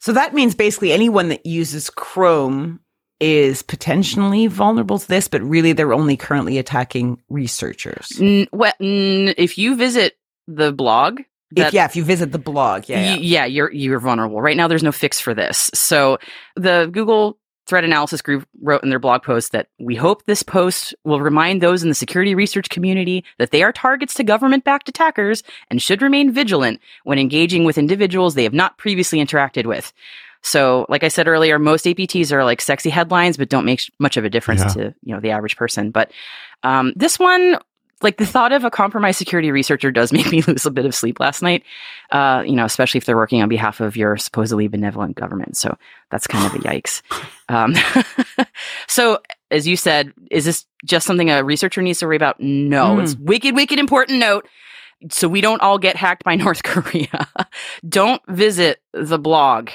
So 0.00 0.12
that 0.12 0.34
means 0.34 0.54
basically 0.54 0.92
anyone 0.92 1.30
that 1.30 1.44
uses 1.44 1.90
Chrome 1.90 2.78
is 3.18 3.62
potentially 3.62 4.46
vulnerable 4.46 5.00
to 5.00 5.08
this, 5.08 5.26
but 5.26 5.42
really 5.42 5.72
they're 5.72 5.92
only 5.92 6.16
currently 6.16 6.58
attacking 6.58 7.20
researchers. 7.28 8.12
N- 8.20 8.46
well, 8.52 8.72
n- 8.80 9.34
if 9.36 9.58
you 9.58 9.74
visit 9.74 10.16
the 10.46 10.70
blog, 10.72 11.22
If, 11.56 11.72
yeah, 11.72 11.86
if 11.86 11.96
you 11.96 12.04
visit 12.04 12.30
the 12.30 12.38
blog, 12.38 12.88
yeah, 12.88 13.00
yeah. 13.00 13.12
Y- 13.14 13.20
yeah, 13.20 13.44
you're 13.46 13.72
you're 13.72 13.98
vulnerable. 13.98 14.40
Right 14.40 14.56
now 14.56 14.68
there's 14.68 14.84
no 14.84 14.92
fix 14.92 15.18
for 15.18 15.34
this. 15.34 15.70
So 15.74 16.18
the 16.54 16.88
Google 16.92 17.36
threat 17.66 17.84
analysis 17.84 18.22
group 18.22 18.46
wrote 18.62 18.82
in 18.82 18.90
their 18.90 18.98
blog 18.98 19.22
post 19.22 19.52
that 19.52 19.68
we 19.78 19.94
hope 19.96 20.24
this 20.24 20.42
post 20.42 20.94
will 21.04 21.20
remind 21.20 21.60
those 21.60 21.82
in 21.82 21.88
the 21.88 21.94
security 21.94 22.34
research 22.34 22.68
community 22.68 23.24
that 23.38 23.50
they 23.50 23.62
are 23.62 23.72
targets 23.72 24.14
to 24.14 24.24
government-backed 24.24 24.88
attackers 24.88 25.42
and 25.70 25.82
should 25.82 26.00
remain 26.02 26.30
vigilant 26.32 26.80
when 27.04 27.18
engaging 27.18 27.64
with 27.64 27.76
individuals 27.78 28.34
they 28.34 28.44
have 28.44 28.54
not 28.54 28.78
previously 28.78 29.18
interacted 29.18 29.66
with. 29.66 29.92
So, 30.42 30.86
like 30.88 31.02
I 31.02 31.08
said 31.08 31.26
earlier, 31.26 31.58
most 31.58 31.86
APTs 31.86 32.30
are 32.30 32.44
like 32.44 32.60
sexy 32.60 32.90
headlines, 32.90 33.36
but 33.36 33.48
don't 33.48 33.64
make 33.64 33.80
sh- 33.80 33.90
much 33.98 34.16
of 34.16 34.24
a 34.24 34.30
difference 34.30 34.60
Yeah. 34.60 34.68
to 34.84 34.94
you 35.02 35.14
know 35.14 35.20
the 35.20 35.30
average 35.30 35.56
person. 35.56 35.90
But 35.90 36.12
um, 36.62 36.92
this 36.94 37.18
one, 37.18 37.58
like 38.02 38.18
the 38.18 38.26
thought 38.26 38.52
of 38.52 38.64
a 38.64 38.70
compromised 38.70 39.18
security 39.18 39.50
researcher, 39.50 39.90
does 39.90 40.12
make 40.12 40.30
me 40.30 40.42
lose 40.42 40.66
a 40.66 40.70
bit 40.70 40.84
of 40.86 40.94
sleep 40.94 41.18
last 41.20 41.42
night. 41.42 41.62
Uh, 42.10 42.42
you 42.46 42.52
know, 42.54 42.64
especially 42.64 42.98
if 42.98 43.04
they're 43.06 43.16
working 43.16 43.42
on 43.42 43.48
behalf 43.48 43.80
of 43.80 43.96
your 43.96 44.16
supposedly 44.16 44.68
benevolent 44.68 45.16
government. 45.16 45.56
So 45.56 45.76
that's 46.10 46.26
kind 46.26 46.46
of 46.46 46.54
a 46.54 46.58
yikes. 46.58 47.02
Um, 47.48 47.74
so, 48.88 49.20
as 49.52 49.68
you 49.68 49.76
said, 49.76 50.12
is 50.32 50.44
this 50.44 50.66
just 50.84 51.06
something 51.06 51.30
a 51.30 51.44
researcher 51.44 51.80
needs 51.80 52.00
to 52.00 52.06
worry 52.06 52.16
about? 52.16 52.40
No, 52.40 52.96
Mm. 52.96 53.02
it's 53.04 53.14
wicked, 53.16 53.54
wicked 53.54 53.78
important 53.78 54.18
note. 54.18 54.48
So 55.10 55.28
we 55.28 55.40
don't 55.40 55.62
all 55.62 55.78
get 55.78 55.94
hacked 55.94 56.24
by 56.24 56.34
North 56.34 56.64
Korea. 56.64 57.28
don't 57.88 58.20
visit 58.28 58.80
the 58.92 59.16
blog 59.18 59.70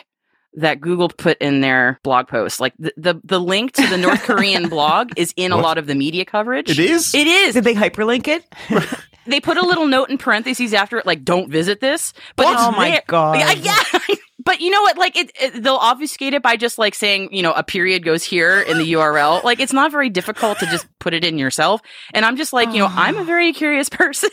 that 0.53 0.81
Google 0.81 1.09
put 1.09 1.37
in 1.39 1.61
their 1.61 1.99
blog 2.03 2.27
post. 2.27 2.59
Like 2.59 2.73
the, 2.77 2.93
the, 2.97 3.21
the 3.23 3.39
link 3.39 3.73
to 3.73 3.87
the 3.87 3.97
North 3.97 4.23
Korean 4.23 4.69
blog 4.69 5.11
is 5.15 5.33
in 5.35 5.51
a 5.51 5.57
lot 5.57 5.77
of 5.77 5.87
the 5.87 5.95
media 5.95 6.25
coverage. 6.25 6.69
It 6.69 6.79
is? 6.79 7.15
It 7.15 7.27
is. 7.27 7.53
Did 7.55 7.63
they 7.63 7.75
hyperlink 7.75 8.27
it? 8.27 8.45
They 9.25 9.39
put 9.39 9.57
a 9.57 9.65
little 9.65 9.85
note 9.85 10.09
in 10.09 10.17
parentheses 10.17 10.73
after 10.73 10.97
it, 10.97 11.05
like 11.05 11.23
"Don't 11.23 11.49
visit 11.49 11.79
this." 11.79 12.13
But 12.35 12.47
What? 12.47 12.57
Oh 12.59 12.71
my 12.71 12.89
there. 12.89 13.03
God. 13.07 13.37
Yeah, 13.37 13.51
yeah. 13.51 14.15
but 14.43 14.61
you 14.61 14.71
know 14.71 14.81
what? 14.81 14.97
Like 14.97 15.15
it, 15.15 15.31
it, 15.39 15.63
they'll 15.63 15.75
obfuscate 15.75 16.33
it 16.33 16.41
by 16.41 16.55
just 16.57 16.79
like 16.79 16.95
saying, 16.95 17.29
you 17.31 17.43
know, 17.43 17.53
a 17.53 17.63
period 17.63 18.03
goes 18.03 18.23
here 18.23 18.61
in 18.61 18.79
the 18.79 18.93
URL. 18.93 19.43
Like 19.43 19.59
it's 19.59 19.73
not 19.73 19.91
very 19.91 20.09
difficult 20.09 20.59
to 20.59 20.65
just 20.67 20.87
put 20.99 21.13
it 21.13 21.23
in 21.23 21.37
yourself. 21.37 21.81
And 22.13 22.25
I'm 22.25 22.35
just 22.35 22.51
like, 22.51 22.69
you 22.73 22.79
know, 22.79 22.87
oh. 22.87 22.95
I'm 22.95 23.17
a 23.17 23.23
very 23.23 23.53
curious 23.53 23.89
person. 23.89 24.31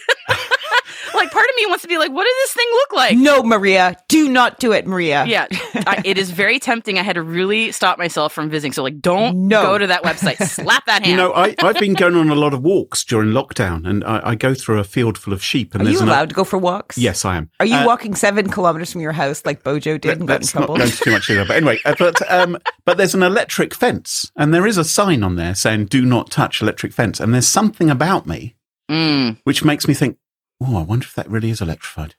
like 1.15 1.31
part 1.31 1.45
of 1.49 1.57
me 1.57 1.67
wants 1.67 1.83
to 1.83 1.89
be 1.89 1.99
like, 1.99 2.11
what 2.13 2.25
does 2.25 2.35
this 2.45 2.53
thing 2.55 2.67
look 2.73 2.93
like? 2.93 3.17
no, 3.17 3.43
Maria, 3.43 3.97
do 4.09 4.29
not 4.29 4.59
do 4.61 4.73
it, 4.73 4.87
Maria. 4.87 5.25
Yeah, 5.27 5.47
I, 5.87 6.03
it 6.05 6.19
is 6.19 6.31
very 6.31 6.59
tempting. 6.59 6.99
I 6.99 7.03
had 7.03 7.15
to 7.15 7.23
really 7.23 7.73
stop 7.73 7.99
myself 7.99 8.33
from 8.33 8.51
visiting. 8.51 8.73
So, 8.73 8.83
like, 8.83 9.01
don't 9.01 9.49
No. 9.49 9.63
go 9.63 9.79
to 9.79 9.87
that 9.89 10.03
website. 10.03 10.37
Slap 10.47 10.85
that 10.87 11.05
hand. 11.05 11.07
You 11.09 11.17
know, 11.17 11.33
I, 11.33 11.55
I've 11.63 11.79
been 11.79 11.95
going 11.95 12.15
on 12.17 12.29
a 12.29 12.35
lot 12.35 12.53
of 12.53 12.63
walks 12.63 13.03
during 13.05 13.31
lockdown, 13.31 13.89
and 13.89 14.05
I, 14.05 14.31
I 14.31 14.35
go 14.35 14.53
through 14.55 14.79
a 14.79 14.85
field 14.85 15.17
full 15.17 15.33
of 15.33 15.43
sheep. 15.43 15.75
And 15.75 15.81
Are 15.83 15.85
there's 15.87 15.97
you 15.97 16.03
an- 16.03 16.09
allowed 16.09 16.29
to 16.29 16.35
go 16.35 16.45
for 16.45 16.59
walks? 16.59 16.99
Yes, 16.99 17.25
I 17.25 17.37
am. 17.37 17.51
Are 17.61 17.67
you 17.67 17.77
Uh, 17.77 17.87
walking 17.87 18.15
seven 18.15 18.51
kilometers 18.51 18.93
from 18.93 19.01
your 19.01 19.13
house 19.13 19.45
like 19.47 19.63
Bojo 19.63 19.97
did 19.99 20.19
and 20.19 20.29
got 20.29 20.35
in 20.37 20.41
Let's 20.43 20.55
not 20.55 20.61
trouble? 20.67 20.77
go 20.77 20.87
too 20.87 21.11
much 21.13 21.27
detail. 21.27 21.47
But 21.47 21.57
anyway, 21.57 21.79
uh, 21.85 21.95
but 21.99 22.31
um, 22.31 22.59
but 22.85 22.99
there's 22.99 23.15
an 23.15 23.23
electric 23.23 23.75
fence, 23.75 24.31
and 24.37 24.53
there 24.53 24.67
is 24.67 24.77
a 24.77 24.85
sign 24.85 25.23
on 25.23 25.37
there 25.37 25.55
saying 25.55 25.87
"Do 25.87 26.05
not 26.05 26.31
touch 26.31 26.61
electric 26.61 26.93
fence." 26.93 27.21
And 27.21 27.33
there's 27.33 27.49
something 27.49 27.89
about 27.91 28.27
me 28.27 28.55
Mm. 28.91 29.39
which 29.45 29.63
makes 29.65 29.87
me 29.87 29.93
think, 29.95 30.17
"Oh, 30.61 30.77
I 30.79 30.83
wonder 30.83 31.05
if 31.05 31.15
that 31.15 31.29
really 31.31 31.51
is 31.51 31.61
electrified." 31.61 32.15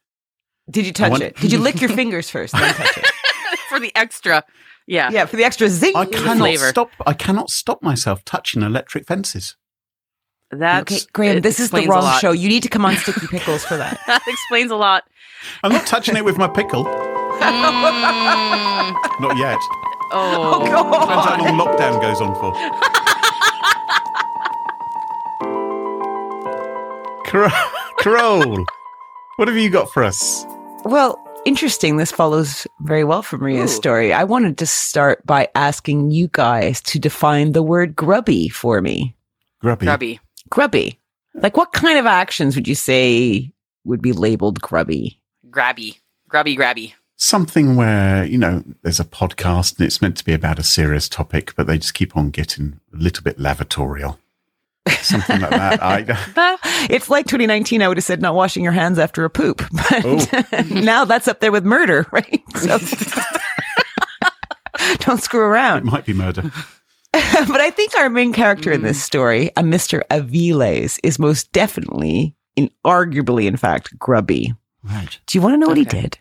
Did 0.70 0.86
you 0.86 0.94
touch 0.94 1.10
want- 1.12 1.24
it? 1.24 1.36
Did 1.38 1.52
you 1.52 1.58
lick 1.60 1.82
your 1.82 1.90
fingers 2.02 2.30
first, 2.30 2.54
then 2.54 2.74
touch 2.76 2.98
it? 2.98 3.06
for 3.70 3.80
the 3.80 3.92
extra. 3.96 4.44
Yeah. 4.88 5.10
Yeah, 5.12 5.26
for 5.26 5.36
the 5.36 5.44
extra 5.44 5.68
zing. 5.70 5.96
I 5.96 6.06
cannot 6.06 6.38
flavor. 6.38 6.70
stop. 6.70 6.90
I 7.06 7.14
cannot 7.14 7.50
stop 7.50 7.82
myself 7.84 8.24
touching 8.26 8.62
electric 8.64 9.06
fences. 9.08 9.56
That's 10.52 10.92
Okay, 10.92 11.00
Graham, 11.14 11.42
this 11.42 11.60
is 11.60 11.70
the 11.70 11.86
wrong 11.86 12.18
show. 12.20 12.32
You 12.32 12.50
need 12.50 12.64
to 12.64 12.70
come 12.70 12.84
on 12.84 12.96
Sticky 12.98 13.28
Pickles 13.28 13.64
for 13.64 13.78
that. 13.78 14.00
That 14.08 14.24
explains 14.28 14.72
a 14.72 14.76
lot. 14.76 15.04
I'm 15.64 15.72
not 15.72 15.86
touching 15.86 16.18
it 16.18 16.26
with 16.26 16.40
my 16.40 16.48
pickle. 16.48 16.86
Mm. 16.86 17.40
Not 19.22 19.38
yet. 19.38 19.60
Oh, 20.12 20.62
Depends 20.64 21.28
how 21.28 21.38
long 21.38 21.56
lockdown 21.60 22.02
goes 22.02 22.20
on 22.20 22.34
for. 22.36 22.52
Cro- 27.30 28.66
what 29.36 29.48
have 29.48 29.56
you 29.56 29.70
got 29.70 29.94
for 29.94 30.04
us? 30.04 30.44
Well, 30.84 31.22
interesting. 31.46 31.98
This 31.98 32.12
follows 32.12 32.66
very 32.82 33.04
well 33.04 33.22
from 33.22 33.42
Maria's 33.42 33.72
Ooh. 33.72 33.76
story. 33.76 34.12
I 34.12 34.24
wanted 34.24 34.58
to 34.58 34.66
start 34.66 35.24
by 35.28 35.48
asking 35.54 36.10
you 36.10 36.30
guys 36.32 36.82
to 36.82 36.98
define 36.98 37.52
the 37.52 37.62
word 37.62 37.96
grubby 37.96 38.50
for 38.50 38.82
me. 38.82 39.16
Grubby. 39.62 39.86
grubby. 39.86 40.20
Grubby. 40.50 41.00
Like, 41.36 41.56
what 41.56 41.72
kind 41.72 42.00
of 42.00 42.08
actions 42.08 42.56
would 42.56 42.68
you 42.68 42.74
say 42.74 43.52
would 43.84 44.02
be 44.02 44.12
labeled 44.12 44.60
grubby? 44.60 45.22
Grabby. 45.52 46.00
Grubby, 46.28 46.58
grabby. 46.58 46.94
Something 47.16 47.76
where, 47.76 48.26
you 48.26 48.40
know, 48.40 48.64
there's 48.82 49.00
a 49.00 49.06
podcast 49.06 49.78
and 49.78 49.86
it's 49.86 50.02
meant 50.02 50.18
to 50.18 50.26
be 50.26 50.34
about 50.34 50.58
a 50.58 50.64
serious 50.64 51.08
topic, 51.08 51.54
but 51.56 51.68
they 51.68 51.78
just 51.78 51.94
keep 51.94 52.18
on 52.18 52.32
getting 52.32 52.80
a 52.92 52.98
little 52.98 53.24
bit 53.24 53.38
lavatorial. 53.38 54.18
Something 55.02 55.42
like 55.42 55.50
that. 55.52 55.80
I, 55.82 56.58
It's 56.90 57.10
like 57.10 57.26
2019. 57.28 57.82
I 57.82 57.88
would 57.88 57.98
have 57.98 58.04
said 58.04 58.22
not 58.22 58.36
washing 58.36 58.64
your 58.64 58.74
hands 58.74 58.98
after 59.00 59.26
a 59.26 59.30
poop, 59.30 59.64
but 59.72 60.06
Oh. 60.06 60.64
now 60.70 61.06
that's 61.06 61.28
up 61.28 61.40
there 61.40 61.52
with 61.52 61.66
murder, 61.66 62.08
right? 62.12 62.42
So 62.56 62.78
don't 65.00 65.22
screw 65.22 65.42
around. 65.42 65.80
it 65.80 65.86
might 65.86 66.06
be 66.06 66.14
murder. 66.14 66.52
but 67.12 67.62
I 67.62 67.72
think 67.72 67.96
our 67.96 68.10
main 68.10 68.34
character 68.34 68.72
in 68.72 68.82
this 68.84 69.00
mm. 69.00 69.04
story, 69.06 69.48
a 69.58 69.62
Mr. 69.62 70.04
Aviles, 70.12 71.00
is 71.04 71.20
most 71.20 71.52
definitely, 71.52 72.36
in 72.56 72.70
arguably, 72.86 73.46
in 73.46 73.58
fact, 73.58 73.98
grubby. 73.98 74.54
Right. 74.84 75.20
Do 75.26 75.38
you 75.38 75.42
want 75.42 75.54
to 75.54 75.58
know 75.58 75.68
what 75.68 75.78
he 75.78 75.86
did? 75.86 76.20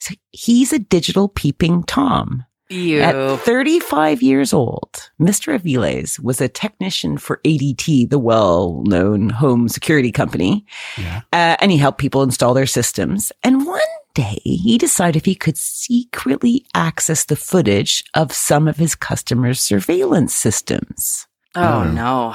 So 0.00 0.14
he's 0.30 0.72
a 0.72 0.78
digital 0.78 1.28
peeping 1.28 1.84
Tom. 1.84 2.44
You. 2.72 3.00
At 3.00 3.40
35 3.40 4.22
years 4.22 4.52
old, 4.52 5.10
Mr. 5.20 5.58
Aviles 5.58 6.18
was 6.20 6.40
a 6.40 6.48
technician 6.48 7.18
for 7.18 7.40
ADT, 7.44 8.10
the 8.10 8.18
well 8.18 8.82
known 8.86 9.28
home 9.30 9.68
security 9.68 10.10
company, 10.12 10.64
Yeah. 10.98 11.20
uh, 11.32 11.56
and 11.60 11.70
he 11.70 11.78
helped 11.78 11.98
people 11.98 12.22
install 12.22 12.54
their 12.54 12.66
systems. 12.66 13.32
And 13.42 13.66
one 13.66 13.80
day 14.14 14.40
he 14.44 14.76
decided 14.78 15.24
he 15.24 15.34
could 15.34 15.56
secretly 15.56 16.66
access 16.74 17.24
the 17.24 17.36
footage 17.36 18.04
of 18.14 18.32
some 18.32 18.68
of 18.68 18.76
his 18.76 18.94
customers' 18.94 19.60
surveillance 19.60 20.34
systems. 20.34 21.26
oh, 21.54 21.62
Oh. 21.80 21.84
no. 21.84 22.34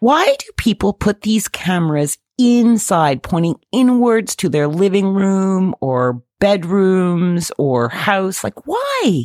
Why 0.00 0.34
do 0.38 0.46
people 0.56 0.92
put 0.92 1.20
these 1.22 1.46
cameras 1.46 2.18
inside, 2.38 3.22
pointing 3.22 3.54
inwards 3.70 4.34
to 4.36 4.48
their 4.48 4.66
living 4.66 5.14
room 5.14 5.74
or 5.80 6.22
bedrooms 6.40 7.52
or 7.58 7.88
house? 7.88 8.42
Like, 8.42 8.66
why? 8.66 9.24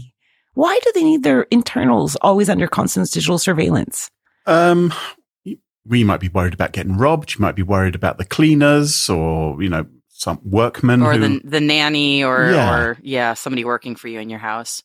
Why 0.58 0.80
do 0.84 0.91
they 0.96 1.04
need 1.04 1.22
their 1.22 1.43
internals 1.52 2.15
always 2.17 2.50
under 2.50 2.67
constant 2.67 3.12
digital 3.12 3.38
surveillance? 3.38 4.10
Um, 4.48 4.91
we 5.86 6.04
might 6.04 6.20
be 6.20 6.30
worried 6.30 6.56
about 6.56 6.72
getting 6.72 6.98
robbed. 6.98 7.36
You 7.36 7.41
might 7.41 7.56
be 7.56 7.62
worried 7.62 7.93
about 7.93 8.17
the 8.17 8.26
cleaners 8.26 9.08
or, 9.08 9.62
you 9.62 9.70
know, 9.70 9.86
some 10.10 10.39
workmen 10.43 11.04
Or 11.04 11.13
who, 11.13 11.20
the 11.20 11.41
the 11.48 11.60
nanny 11.62 12.24
or 12.24 12.50
Yeah. 12.50 12.74
or 12.76 12.98
yeah, 13.04 13.36
somebody 13.36 13.63
working 13.65 13.96
for 13.96 14.08
you 14.08 14.20
in 14.20 14.30
your 14.30 14.39
house. 14.39 14.82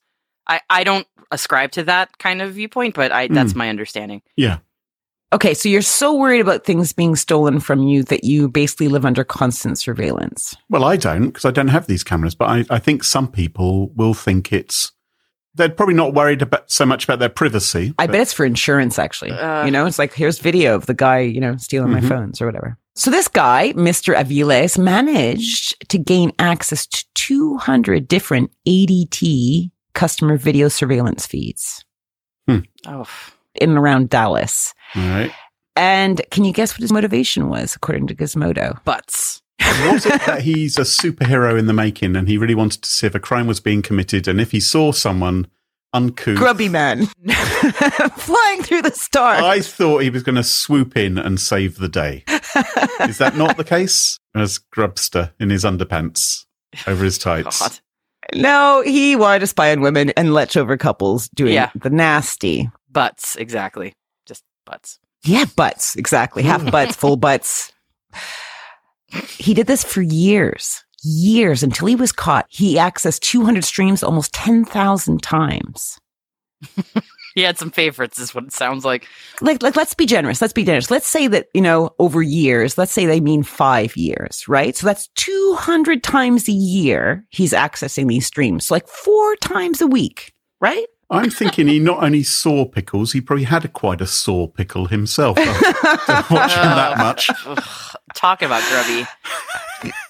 I, 0.46 0.60
I 0.68 0.84
don't 0.84 1.06
ascribe 1.30 1.70
to 1.72 1.84
that 1.84 2.18
kind 2.18 2.42
of 2.42 2.52
viewpoint, 2.52 2.94
but 2.94 3.10
I 3.10 3.28
Hmm. 3.28 3.34
that's 3.34 3.54
my 3.54 3.70
understanding. 3.70 4.20
yeah. 4.36 4.58
Okay, 5.32 5.54
so 5.54 5.70
you're 5.70 5.80
so 5.80 6.14
worried 6.14 6.40
about 6.40 6.66
things 6.66 6.92
being 6.92 7.16
stolen 7.16 7.58
from 7.60 7.82
you 7.84 8.02
that 8.02 8.22
you 8.24 8.50
basically 8.50 8.88
live 8.88 9.06
under 9.06 9.24
constant 9.24 9.78
surveillance. 9.78 10.54
Well, 10.68 10.84
I 10.84 10.96
don't 10.98 11.28
because 11.28 11.46
I 11.46 11.50
don't 11.50 11.68
have 11.68 11.86
these 11.86 12.04
cameras, 12.04 12.34
but 12.34 12.50
I, 12.50 12.66
I 12.68 12.78
think 12.78 13.02
some 13.02 13.28
people 13.28 13.88
will 13.96 14.12
think 14.12 14.52
it's 14.52 14.92
They're 15.54 15.68
probably 15.68 15.94
not 15.94 16.14
worried 16.14 16.40
about 16.42 16.70
so 16.70 16.86
much 16.86 17.04
about 17.04 17.18
their 17.18 17.28
privacy. 17.28 17.92
I 17.98 18.06
bet 18.06 18.20
it's 18.22 18.32
for 18.32 18.44
insurance, 18.46 18.98
actually. 18.98 19.32
Uh. 19.32 19.64
you 19.66 19.70
know, 19.70 19.84
it's 19.86 19.98
like, 19.98 20.14
here's 20.14 20.38
video 20.38 20.74
of 20.74 20.86
the 20.86 20.94
guy, 20.94 21.18
you 21.18 21.40
know, 21.40 21.56
stealing 21.58 21.90
Mhm. 21.90 22.02
my 22.02 22.08
phones 22.08 22.40
or 22.40 22.46
whatever. 22.46 22.78
So 22.94 23.10
this 23.10 23.28
guy, 23.28 23.72
Mr. 23.74 24.14
Aviles, 24.14 24.78
managed 24.78 25.88
to 25.90 25.98
gain 25.98 26.32
access 26.38 26.86
to 26.86 27.04
200 27.14 28.08
different 28.08 28.50
ADT 28.66 29.70
customer 29.94 30.36
video 30.38 30.68
surveillance 30.68 31.26
feeds 31.26 31.84
Oh, 32.48 33.06
in 33.54 33.70
and 33.70 33.78
around 33.78 34.08
Dallas. 34.10 34.72
All 34.94 35.02
right. 35.02 35.30
And 35.76 36.20
can 36.30 36.44
you 36.44 36.52
guess 36.52 36.72
what 36.74 36.80
his 36.80 36.92
motivation 36.92 37.48
was, 37.48 37.74
according 37.76 38.06
to 38.08 38.14
Gizmodo? 38.14 38.82
butts. 38.84 39.41
Was 39.60 40.06
it 40.06 40.20
that 40.26 40.42
he's 40.42 40.76
a 40.78 40.82
superhero 40.82 41.58
in 41.58 41.66
the 41.66 41.72
making 41.72 42.16
and 42.16 42.28
he 42.28 42.36
really 42.38 42.54
wanted 42.54 42.82
to 42.82 42.88
see 42.90 43.06
if 43.06 43.14
a 43.14 43.20
crime 43.20 43.46
was 43.46 43.60
being 43.60 43.82
committed 43.82 44.28
and 44.28 44.40
if 44.40 44.50
he 44.50 44.60
saw 44.60 44.92
someone 44.92 45.46
uncouth? 45.92 46.36
Grubby 46.38 46.68
man 46.68 47.06
flying 48.16 48.62
through 48.62 48.82
the 48.82 48.92
stars. 48.92 49.42
I 49.42 49.60
thought 49.60 50.02
he 50.02 50.10
was 50.10 50.22
going 50.22 50.36
to 50.36 50.42
swoop 50.44 50.96
in 50.96 51.18
and 51.18 51.38
save 51.40 51.76
the 51.78 51.88
day. 51.88 52.24
Is 53.08 53.18
that 53.18 53.34
not 53.36 53.56
the 53.56 53.64
case? 53.64 54.18
As 54.34 54.58
Grubster 54.74 55.32
in 55.38 55.50
his 55.50 55.64
underpants 55.64 56.46
over 56.86 57.04
his 57.04 57.18
tights. 57.18 57.60
God. 57.60 57.78
no, 58.34 58.82
he 58.84 59.14
wanted 59.16 59.40
to 59.40 59.46
spy 59.46 59.72
on 59.72 59.80
women 59.80 60.10
and 60.16 60.32
lech 60.32 60.56
over 60.56 60.76
couples 60.76 61.28
doing 61.30 61.54
Yeah. 61.54 61.70
the 61.74 61.90
nasty. 61.90 62.70
Butts, 62.90 63.36
exactly. 63.36 63.94
Just 64.26 64.42
butts. 64.66 64.98
Yeah, 65.24 65.44
butts. 65.56 65.96
Exactly. 65.96 66.42
Half 66.42 66.70
butts, 66.70 66.96
full 66.96 67.16
butts. 67.16 67.72
He 69.38 69.54
did 69.54 69.66
this 69.66 69.84
for 69.84 70.02
years, 70.02 70.84
years 71.02 71.62
until 71.62 71.88
he 71.88 71.96
was 71.96 72.12
caught. 72.12 72.46
He 72.48 72.76
accessed 72.76 73.20
200 73.20 73.64
streams 73.64 74.02
almost 74.02 74.32
10,000 74.34 75.22
times. 75.22 75.98
He 77.34 77.42
had 77.42 77.58
some 77.58 77.70
favorites, 77.70 78.18
is 78.18 78.34
what 78.34 78.44
it 78.44 78.52
sounds 78.52 78.84
like. 78.84 79.06
Like, 79.40 79.62
like, 79.62 79.76
let's 79.76 79.94
be 79.94 80.06
generous. 80.06 80.40
Let's 80.40 80.52
be 80.52 80.64
generous. 80.64 80.90
Let's 80.90 81.08
say 81.08 81.28
that, 81.28 81.46
you 81.54 81.62
know, 81.62 81.94
over 81.98 82.20
years, 82.20 82.76
let's 82.76 82.92
say 82.92 83.06
they 83.06 83.20
mean 83.20 83.42
five 83.42 83.96
years, 83.96 84.46
right? 84.48 84.76
So 84.76 84.86
that's 84.86 85.08
200 85.16 86.02
times 86.02 86.48
a 86.48 86.52
year 86.52 87.24
he's 87.30 87.52
accessing 87.52 88.08
these 88.08 88.26
streams. 88.26 88.66
So 88.66 88.74
like 88.74 88.86
four 88.86 89.36
times 89.36 89.80
a 89.80 89.86
week, 89.86 90.32
right? 90.60 90.86
I'm 91.12 91.30
thinking 91.30 91.66
he 91.68 91.78
not 91.78 92.02
only 92.02 92.22
saw 92.22 92.64
pickles, 92.64 93.12
he 93.12 93.20
probably 93.20 93.44
had 93.44 93.64
a, 93.64 93.68
quite 93.68 94.00
a 94.00 94.06
sore 94.06 94.50
pickle 94.50 94.86
himself 94.86 95.36
after 95.38 96.34
watching 96.34 96.62
that 96.62 96.98
much. 96.98 97.28
Talk 98.14 98.42
about 98.42 98.62
grubby. 98.70 99.06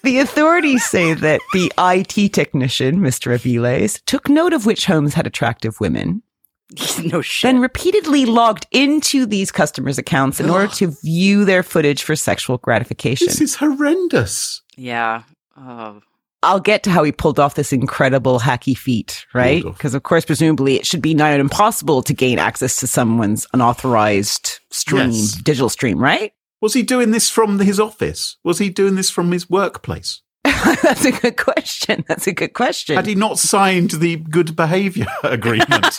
The 0.04 0.18
authorities 0.18 0.84
say 0.84 1.14
that 1.14 1.40
the 1.52 1.72
IT 1.78 2.32
technician, 2.32 3.00
Mr. 3.00 3.34
Aviles, 3.36 4.00
took 4.06 4.28
note 4.28 4.52
of 4.52 4.64
which 4.66 4.86
homes 4.86 5.14
had 5.14 5.26
attractive 5.26 5.80
women, 5.80 6.22
no 7.04 7.20
shit. 7.20 7.48
then 7.48 7.60
repeatedly 7.60 8.24
logged 8.24 8.66
into 8.70 9.26
these 9.26 9.50
customers' 9.50 9.98
accounts 9.98 10.40
in 10.40 10.50
order 10.50 10.68
to 10.74 10.94
view 11.02 11.44
their 11.44 11.62
footage 11.62 12.02
for 12.02 12.14
sexual 12.16 12.58
gratification. 12.58 13.26
This 13.26 13.40
is 13.40 13.56
horrendous. 13.56 14.62
yeah. 14.76 15.22
Oh. 15.56 16.00
I'll 16.44 16.60
get 16.60 16.82
to 16.84 16.90
how 16.90 17.04
he 17.04 17.12
pulled 17.12 17.38
off 17.38 17.54
this 17.54 17.72
incredible 17.72 18.40
hacky 18.40 18.76
feat, 18.76 19.26
right? 19.32 19.62
Because 19.62 19.94
of 19.94 20.02
course, 20.02 20.24
presumably 20.24 20.74
it 20.76 20.86
should 20.86 21.00
be 21.02 21.14
nigh 21.14 21.34
impossible 21.34 22.02
to 22.02 22.12
gain 22.12 22.38
access 22.38 22.76
to 22.80 22.86
someone's 22.86 23.46
unauthorized 23.52 24.58
stream, 24.70 25.10
Yes. 25.10 25.32
digital 25.36 25.68
stream, 25.68 25.98
right? 25.98 26.32
Was 26.60 26.74
he 26.74 26.82
doing 26.82 27.10
this 27.12 27.28
from 27.30 27.58
his 27.60 27.78
office? 27.80 28.36
Was 28.44 28.58
he 28.58 28.70
doing 28.70 28.94
this 28.96 29.10
from 29.10 29.30
his 29.32 29.48
workplace? 29.50 30.22
That's 30.44 31.04
a 31.04 31.12
good 31.12 31.36
question. 31.36 32.04
That's 32.08 32.26
a 32.26 32.32
good 32.32 32.54
question. 32.54 32.96
Had 32.96 33.06
he 33.06 33.14
not 33.14 33.38
signed 33.38 33.92
the 33.92 34.16
good 34.16 34.56
behavior 34.56 35.06
agreement? 35.24 35.96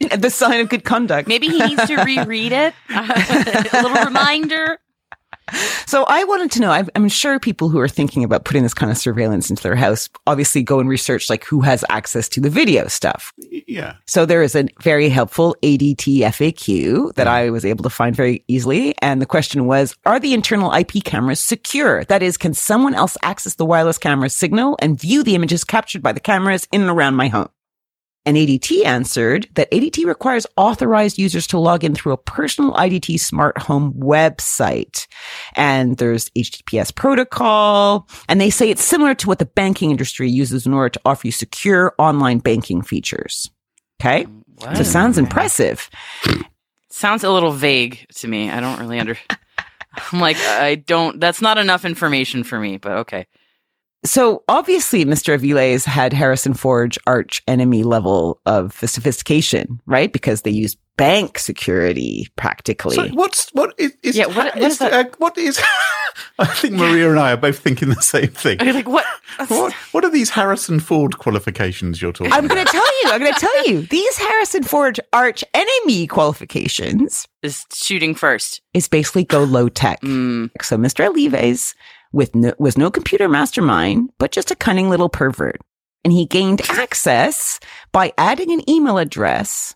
the 0.16 0.30
sign 0.30 0.60
of 0.60 0.68
good 0.68 0.84
conduct. 0.84 1.28
Maybe 1.28 1.48
he 1.48 1.58
needs 1.58 1.86
to 1.86 1.96
reread 2.02 2.52
it. 2.52 2.74
a 2.90 3.82
little 3.82 4.04
reminder. 4.04 4.80
So 5.86 6.04
I 6.06 6.22
wanted 6.24 6.52
to 6.52 6.60
know, 6.60 6.70
I'm, 6.70 6.88
I'm 6.94 7.08
sure 7.08 7.40
people 7.40 7.68
who 7.68 7.80
are 7.80 7.88
thinking 7.88 8.22
about 8.22 8.44
putting 8.44 8.62
this 8.62 8.74
kind 8.74 8.92
of 8.92 8.98
surveillance 8.98 9.50
into 9.50 9.62
their 9.62 9.74
house 9.74 10.08
obviously 10.26 10.62
go 10.62 10.78
and 10.78 10.88
research 10.88 11.28
like 11.28 11.44
who 11.44 11.60
has 11.62 11.84
access 11.88 12.28
to 12.28 12.40
the 12.40 12.50
video 12.50 12.86
stuff. 12.86 13.32
yeah. 13.66 13.96
So 14.06 14.24
there 14.24 14.42
is 14.42 14.54
a 14.54 14.68
very 14.80 15.08
helpful 15.08 15.56
ADT 15.62 16.20
FAQ 16.20 17.14
that 17.14 17.26
I 17.26 17.50
was 17.50 17.64
able 17.64 17.82
to 17.82 17.90
find 17.90 18.14
very 18.14 18.44
easily. 18.46 18.94
And 19.02 19.20
the 19.20 19.26
question 19.26 19.66
was, 19.66 19.96
are 20.06 20.20
the 20.20 20.32
internal 20.32 20.72
IP 20.72 21.02
cameras 21.04 21.40
secure? 21.40 22.04
That 22.04 22.22
is, 22.22 22.36
can 22.36 22.54
someone 22.54 22.94
else 22.94 23.16
access 23.22 23.56
the 23.56 23.66
wireless 23.66 23.98
camera 23.98 24.30
signal 24.30 24.76
and 24.80 25.00
view 25.00 25.24
the 25.24 25.34
images 25.34 25.64
captured 25.64 26.02
by 26.02 26.12
the 26.12 26.20
cameras 26.20 26.68
in 26.70 26.82
and 26.82 26.90
around 26.90 27.16
my 27.16 27.28
home? 27.28 27.48
And 28.26 28.36
ADT 28.36 28.84
answered 28.84 29.48
that 29.54 29.70
ADT 29.70 30.04
requires 30.04 30.46
authorized 30.56 31.18
users 31.18 31.46
to 31.48 31.58
log 31.58 31.84
in 31.84 31.94
through 31.94 32.12
a 32.12 32.18
personal 32.18 32.74
ADT 32.74 33.18
smart 33.18 33.56
home 33.56 33.94
website. 33.94 35.06
And 35.56 35.96
there's 35.96 36.28
HTTPS 36.30 36.94
protocol. 36.94 38.06
And 38.28 38.40
they 38.40 38.50
say 38.50 38.70
it's 38.70 38.84
similar 38.84 39.14
to 39.14 39.26
what 39.26 39.38
the 39.38 39.46
banking 39.46 39.90
industry 39.90 40.28
uses 40.28 40.66
in 40.66 40.74
order 40.74 40.90
to 40.90 41.00
offer 41.06 41.26
you 41.26 41.32
secure 41.32 41.94
online 41.98 42.40
banking 42.40 42.82
features. 42.82 43.50
Okay. 44.00 44.24
What? 44.56 44.76
So 44.76 44.82
it 44.82 44.86
sounds 44.86 45.16
impressive. 45.16 45.88
Sounds 46.90 47.24
a 47.24 47.30
little 47.30 47.52
vague 47.52 48.06
to 48.16 48.28
me. 48.28 48.50
I 48.50 48.60
don't 48.60 48.78
really 48.80 48.98
under. 48.98 49.16
I'm 50.12 50.20
like, 50.20 50.36
I 50.36 50.74
don't. 50.74 51.18
That's 51.20 51.40
not 51.40 51.56
enough 51.56 51.84
information 51.84 52.44
for 52.44 52.60
me. 52.60 52.76
But 52.76 52.92
okay. 52.98 53.26
So 54.04 54.42
obviously, 54.48 55.04
Mr. 55.04 55.38
Aviles 55.38 55.84
had 55.84 56.12
Harrison 56.12 56.54
Ford 56.54 56.96
arch 57.06 57.42
enemy 57.46 57.82
level 57.82 58.40
of 58.46 58.72
sophistication, 58.84 59.80
right? 59.86 60.10
Because 60.12 60.42
they 60.42 60.50
use 60.50 60.76
bank 60.96 61.38
security 61.38 62.28
practically. 62.36 62.94
So 62.96 63.08
what's 63.08 63.50
what 63.50 63.74
is, 63.78 63.92
is 64.02 64.16
Yeah, 64.16 64.26
what- 64.26 64.36
what 64.54 64.56
is 64.58 64.72
is 64.72 64.78
that? 64.78 64.92
uh, 64.92 65.10
what 65.18 65.36
is? 65.38 65.60
I 66.38 66.46
think 66.46 66.74
Maria 66.74 67.08
and 67.10 67.18
I 67.18 67.32
are 67.32 67.36
both 67.36 67.58
thinking 67.58 67.88
the 67.88 68.02
same 68.02 68.28
thing. 68.28 68.60
Are 68.60 68.66
you 68.66 68.72
like 68.72 68.88
what? 68.88 69.06
What 69.48 69.72
what 69.92 70.04
are 70.04 70.10
these 70.10 70.30
Harrison 70.30 70.80
Ford 70.80 71.18
qualifications 71.18 72.00
you're 72.02 72.12
talking 72.12 72.32
I'm 72.32 72.46
going 72.46 72.64
to 72.64 72.70
tell 72.70 73.02
you, 73.02 73.10
I'm 73.10 73.20
going 73.20 73.32
to 73.32 73.40
tell 73.40 73.66
you, 73.68 73.82
these 73.90 74.16
Harrison 74.18 74.62
Ford 74.62 74.98
arch 75.12 75.44
enemy 75.54 76.06
qualifications 76.06 77.26
Is 77.42 77.64
shooting 77.72 78.14
first. 78.14 78.60
is 78.74 78.88
basically 78.88 79.24
go 79.24 79.44
low 79.44 79.68
tech. 79.68 80.00
Mm, 80.02 80.50
So 80.62 80.76
Mr. 80.76 81.06
Aviles 81.08 81.74
with 82.12 82.34
no, 82.34 82.52
was 82.58 82.76
no 82.78 82.90
computer 82.90 83.28
mastermind, 83.28 84.10
but 84.18 84.32
just 84.32 84.50
a 84.50 84.56
cunning 84.56 84.88
little 84.90 85.08
pervert. 85.08 85.60
And 86.04 86.12
he 86.12 86.24
gained 86.26 86.62
access 86.70 87.60
by 87.92 88.12
adding 88.16 88.50
an 88.52 88.68
email 88.68 88.98
address 88.98 89.74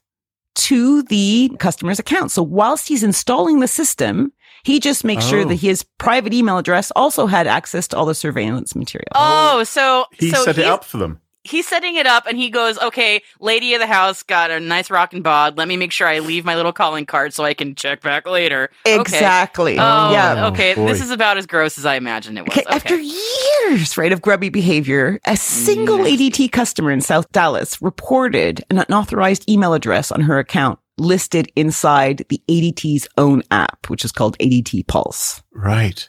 to 0.56 1.02
the 1.04 1.50
customer's 1.58 1.98
account. 1.98 2.30
So 2.30 2.42
whilst 2.42 2.88
he's 2.88 3.02
installing 3.02 3.60
the 3.60 3.68
system, 3.68 4.32
he 4.64 4.80
just 4.80 5.04
makes 5.04 5.24
sure 5.26 5.40
Oh. 5.40 5.44
that 5.48 5.56
his 5.56 5.82
private 5.98 6.32
email 6.32 6.56
address 6.58 6.90
also 6.96 7.26
had 7.26 7.46
access 7.46 7.88
to 7.88 7.96
all 7.96 8.06
the 8.06 8.14
surveillance 8.14 8.74
material. 8.74 9.08
Oh, 9.14 9.64
so 9.64 10.06
he 10.12 10.30
so 10.30 10.44
set 10.44 10.58
it 10.58 10.64
up 10.64 10.84
for 10.84 10.96
them. 10.98 11.20
He's 11.44 11.68
setting 11.68 11.96
it 11.96 12.06
up, 12.06 12.26
and 12.26 12.38
he 12.38 12.50
goes, 12.50 12.78
"Okay, 12.78 13.22
lady 13.38 13.74
of 13.74 13.80
the 13.80 13.86
house 13.86 14.22
got 14.22 14.50
a 14.50 14.58
nice 14.58 14.90
rockin' 14.90 15.22
bod. 15.22 15.56
Let 15.56 15.68
me 15.68 15.76
make 15.76 15.92
sure 15.92 16.08
I 16.08 16.18
leave 16.20 16.44
my 16.44 16.56
little 16.56 16.72
calling 16.72 17.04
card 17.06 17.34
so 17.34 17.44
I 17.44 17.54
can 17.54 17.74
check 17.74 18.00
back 18.00 18.26
later." 18.26 18.70
Okay. 18.86 19.00
Exactly. 19.00 19.78
Um, 19.78 20.08
oh, 20.08 20.12
yeah. 20.12 20.46
Okay. 20.48 20.74
boy. 20.74 20.86
This 20.86 21.02
is 21.02 21.10
about 21.10 21.36
as 21.36 21.46
gross 21.46 21.76
as 21.78 21.84
I 21.84 21.96
imagined 21.96 22.38
it 22.38 22.42
was. 22.48 22.56
Okay, 22.56 22.64
Okay. 22.66 22.74
After 22.74 22.96
years, 22.98 23.96
right, 23.98 24.10
of 24.12 24.22
grubby 24.22 24.48
behavior, 24.48 25.20
a 25.26 25.36
single 25.36 25.98
Nasty. 25.98 26.30
ADT 26.30 26.48
customer 26.52 26.90
in 26.90 27.00
South 27.00 27.30
Dallas 27.32 27.80
reported 27.82 28.64
an 28.70 28.78
unauthorized 28.78 29.48
email 29.48 29.74
address 29.74 30.10
on 30.10 30.22
her 30.22 30.38
account 30.38 30.78
listed 30.96 31.50
inside 31.56 32.24
the 32.28 32.40
ADT's 32.48 33.06
own 33.18 33.42
app, 33.50 33.90
which 33.90 34.04
is 34.04 34.12
called 34.12 34.38
ADT 34.38 34.86
Pulse. 34.86 35.42
Right. 35.52 36.08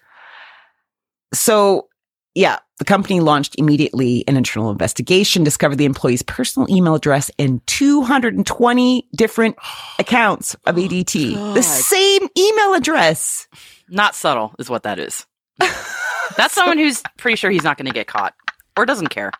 So, 1.33 1.87
yeah, 2.35 2.59
the 2.77 2.85
company 2.85 3.21
launched 3.21 3.55
immediately 3.57 4.25
an 4.27 4.35
internal 4.35 4.69
investigation, 4.69 5.43
discovered 5.43 5.77
the 5.77 5.85
employee's 5.85 6.21
personal 6.21 6.69
email 6.69 6.93
address 6.93 7.31
in 7.37 7.61
220 7.65 9.07
different 9.15 9.55
accounts 9.99 10.55
of 10.65 10.75
ADT. 10.75 11.31
Oh, 11.31 11.35
God. 11.35 11.55
The 11.55 11.63
same 11.63 12.27
email 12.37 12.73
address. 12.73 13.47
Not 13.89 14.15
subtle 14.15 14.53
is 14.59 14.69
what 14.69 14.83
that 14.83 14.99
is. 14.99 15.25
That's 15.59 16.53
someone 16.53 16.77
who's 16.77 17.01
pretty 17.17 17.37
sure 17.37 17.49
he's 17.49 17.63
not 17.63 17.77
going 17.77 17.85
to 17.87 17.93
get 17.93 18.07
caught 18.07 18.33
or 18.77 18.85
doesn't 18.85 19.09
care. 19.09 19.31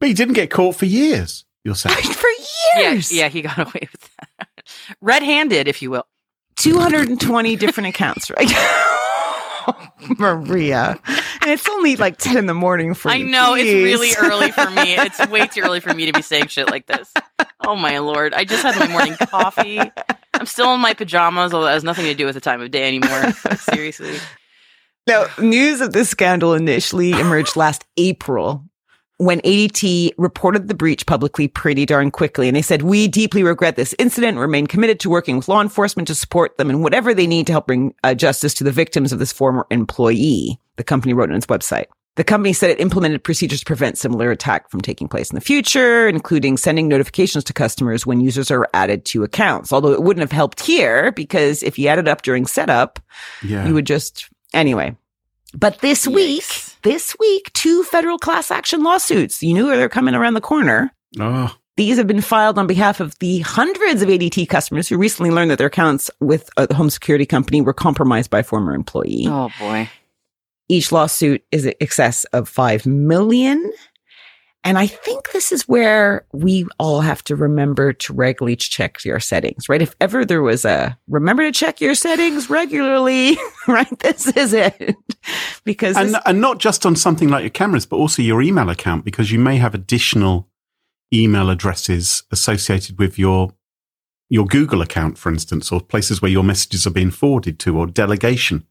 But 0.00 0.08
he 0.08 0.14
didn't 0.14 0.34
get 0.34 0.50
caught 0.50 0.74
for 0.74 0.86
years. 0.86 1.44
You're 1.64 1.76
saying. 1.76 1.96
For 2.02 2.28
years. 2.76 3.12
Yeah, 3.12 3.24
yeah, 3.24 3.28
he 3.28 3.42
got 3.42 3.58
away 3.58 3.88
with 3.92 4.10
that. 4.18 4.48
Red-handed, 5.00 5.68
if 5.68 5.80
you 5.80 5.92
will. 5.92 6.06
220 6.56 7.54
different 7.54 7.88
accounts, 7.88 8.28
right? 8.30 8.50
Maria. 10.18 10.98
And 11.42 11.50
it's 11.50 11.68
only 11.68 11.96
like 11.96 12.18
10 12.18 12.36
in 12.36 12.46
the 12.46 12.54
morning 12.54 12.94
for 12.94 13.08
me. 13.08 13.14
I 13.14 13.16
you. 13.18 13.26
know 13.26 13.54
it's 13.54 13.64
really 13.64 14.10
early 14.18 14.52
for 14.52 14.70
me. 14.70 14.96
It's 15.02 15.26
way 15.28 15.46
too 15.48 15.62
early 15.62 15.80
for 15.80 15.92
me 15.92 16.06
to 16.06 16.12
be 16.12 16.22
saying 16.22 16.46
shit 16.46 16.70
like 16.70 16.86
this. 16.86 17.12
Oh 17.66 17.74
my 17.74 17.98
lord! 17.98 18.32
I 18.32 18.44
just 18.44 18.62
had 18.62 18.78
my 18.78 18.86
morning 18.86 19.16
coffee. 19.16 19.80
I'm 20.34 20.46
still 20.46 20.72
in 20.74 20.80
my 20.80 20.94
pajamas, 20.94 21.52
although 21.52 21.66
that 21.66 21.72
has 21.72 21.84
nothing 21.84 22.04
to 22.06 22.14
do 22.14 22.24
with 22.26 22.34
the 22.34 22.40
time 22.40 22.60
of 22.60 22.70
day 22.70 22.86
anymore. 22.86 23.32
Seriously, 23.56 24.16
Now, 25.06 25.26
news 25.38 25.80
of 25.80 25.92
this 25.92 26.08
scandal 26.08 26.54
initially 26.54 27.10
emerged 27.10 27.56
last 27.56 27.84
April 27.96 28.64
when 29.24 29.40
ADT 29.42 30.12
reported 30.18 30.68
the 30.68 30.74
breach 30.74 31.06
publicly 31.06 31.46
pretty 31.48 31.86
darn 31.86 32.10
quickly. 32.10 32.48
And 32.48 32.56
they 32.56 32.62
said, 32.62 32.82
we 32.82 33.06
deeply 33.08 33.42
regret 33.42 33.76
this 33.76 33.94
incident, 33.98 34.38
remain 34.38 34.66
committed 34.66 34.98
to 35.00 35.10
working 35.10 35.36
with 35.36 35.48
law 35.48 35.60
enforcement 35.60 36.08
to 36.08 36.14
support 36.14 36.56
them 36.56 36.70
in 36.70 36.82
whatever 36.82 37.14
they 37.14 37.26
need 37.26 37.46
to 37.46 37.52
help 37.52 37.66
bring 37.66 37.94
uh, 38.02 38.14
justice 38.14 38.54
to 38.54 38.64
the 38.64 38.72
victims 38.72 39.12
of 39.12 39.18
this 39.18 39.32
former 39.32 39.66
employee. 39.70 40.58
The 40.76 40.84
company 40.84 41.12
wrote 41.14 41.30
on 41.30 41.36
its 41.36 41.46
website. 41.46 41.86
The 42.16 42.24
company 42.24 42.52
said 42.52 42.68
it 42.70 42.80
implemented 42.80 43.24
procedures 43.24 43.60
to 43.60 43.64
prevent 43.66 43.96
similar 43.96 44.30
attack 44.30 44.68
from 44.70 44.82
taking 44.82 45.08
place 45.08 45.30
in 45.30 45.34
the 45.34 45.40
future, 45.40 46.06
including 46.08 46.58
sending 46.58 46.86
notifications 46.88 47.42
to 47.44 47.54
customers 47.54 48.04
when 48.04 48.20
users 48.20 48.50
are 48.50 48.68
added 48.74 49.04
to 49.06 49.22
accounts. 49.22 49.72
Although 49.72 49.92
it 49.92 50.02
wouldn't 50.02 50.20
have 50.20 50.32
helped 50.32 50.60
here 50.60 51.10
because 51.12 51.62
if 51.62 51.78
you 51.78 51.88
added 51.88 52.08
up 52.08 52.20
during 52.22 52.46
setup, 52.46 53.00
Yeah. 53.42 53.66
you 53.66 53.72
would 53.72 53.86
just 53.86 54.28
anyway. 54.52 54.94
But 55.54 55.78
this 55.78 56.06
week, 56.06 56.42
Yikes. 56.42 56.71
This 56.82 57.16
week, 57.18 57.52
two 57.54 57.82
federal 57.84 58.18
class 58.18 58.50
action 58.50 58.82
lawsuits. 58.82 59.42
You 59.42 59.54
knew 59.54 59.66
they're 59.66 59.88
coming 59.88 60.14
around 60.14 60.34
the 60.34 60.40
corner. 60.40 60.92
oh, 61.20 61.54
These 61.76 61.96
have 61.98 62.06
been 62.06 62.20
filed 62.20 62.58
on 62.58 62.66
behalf 62.66 63.00
of 63.00 63.18
the 63.18 63.40
hundreds 63.40 64.02
of 64.02 64.08
ADT 64.08 64.48
customers 64.48 64.88
who 64.88 64.96
recently 64.98 65.30
learned 65.30 65.50
that 65.50 65.58
their 65.58 65.68
accounts 65.68 66.10
with 66.20 66.50
uh, 66.56 66.66
the 66.66 66.74
home 66.74 66.90
security 66.90 67.26
company 67.26 67.60
were 67.60 67.72
compromised 67.72 68.30
by 68.30 68.40
a 68.40 68.44
former 68.44 68.74
employee. 68.74 69.24
Oh 69.26 69.50
boy. 69.58 69.88
Each 70.68 70.92
lawsuit 70.92 71.42
is 71.50 71.66
in 71.66 71.74
excess 71.80 72.24
of 72.26 72.48
5 72.48 72.86
million. 72.86 73.72
And 74.64 74.78
I 74.78 74.86
think 74.86 75.32
this 75.32 75.50
is 75.50 75.66
where 75.66 76.24
we 76.32 76.66
all 76.78 77.00
have 77.00 77.24
to 77.24 77.34
remember 77.34 77.92
to 77.92 78.12
regularly 78.12 78.54
check 78.54 79.04
your 79.04 79.18
settings, 79.18 79.68
right? 79.68 79.82
If 79.82 79.96
ever 80.00 80.24
there 80.24 80.42
was 80.42 80.64
a 80.64 80.96
remember 81.08 81.42
to 81.42 81.50
check 81.52 81.80
your 81.80 81.96
settings 81.96 82.48
regularly, 82.48 83.36
right? 83.66 83.98
This 83.98 84.28
is 84.28 84.52
it. 84.52 84.94
because 85.64 85.96
and 85.96 86.10
this- 86.14 86.22
and 86.26 86.40
not 86.40 86.58
just 86.58 86.86
on 86.86 86.94
something 86.94 87.28
like 87.28 87.42
your 87.42 87.50
cameras, 87.50 87.86
but 87.86 87.96
also 87.96 88.22
your 88.22 88.40
email 88.40 88.70
account, 88.70 89.04
because 89.04 89.32
you 89.32 89.38
may 89.40 89.56
have 89.56 89.74
additional 89.74 90.48
email 91.12 91.50
addresses 91.50 92.22
associated 92.30 92.98
with 92.98 93.18
your 93.18 93.52
your 94.30 94.46
Google 94.46 94.80
account, 94.80 95.18
for 95.18 95.30
instance, 95.30 95.70
or 95.70 95.80
places 95.80 96.22
where 96.22 96.30
your 96.30 96.44
messages 96.44 96.86
are 96.86 96.90
being 96.90 97.10
forwarded 97.10 97.58
to, 97.58 97.76
or 97.76 97.86
delegation. 97.86 98.66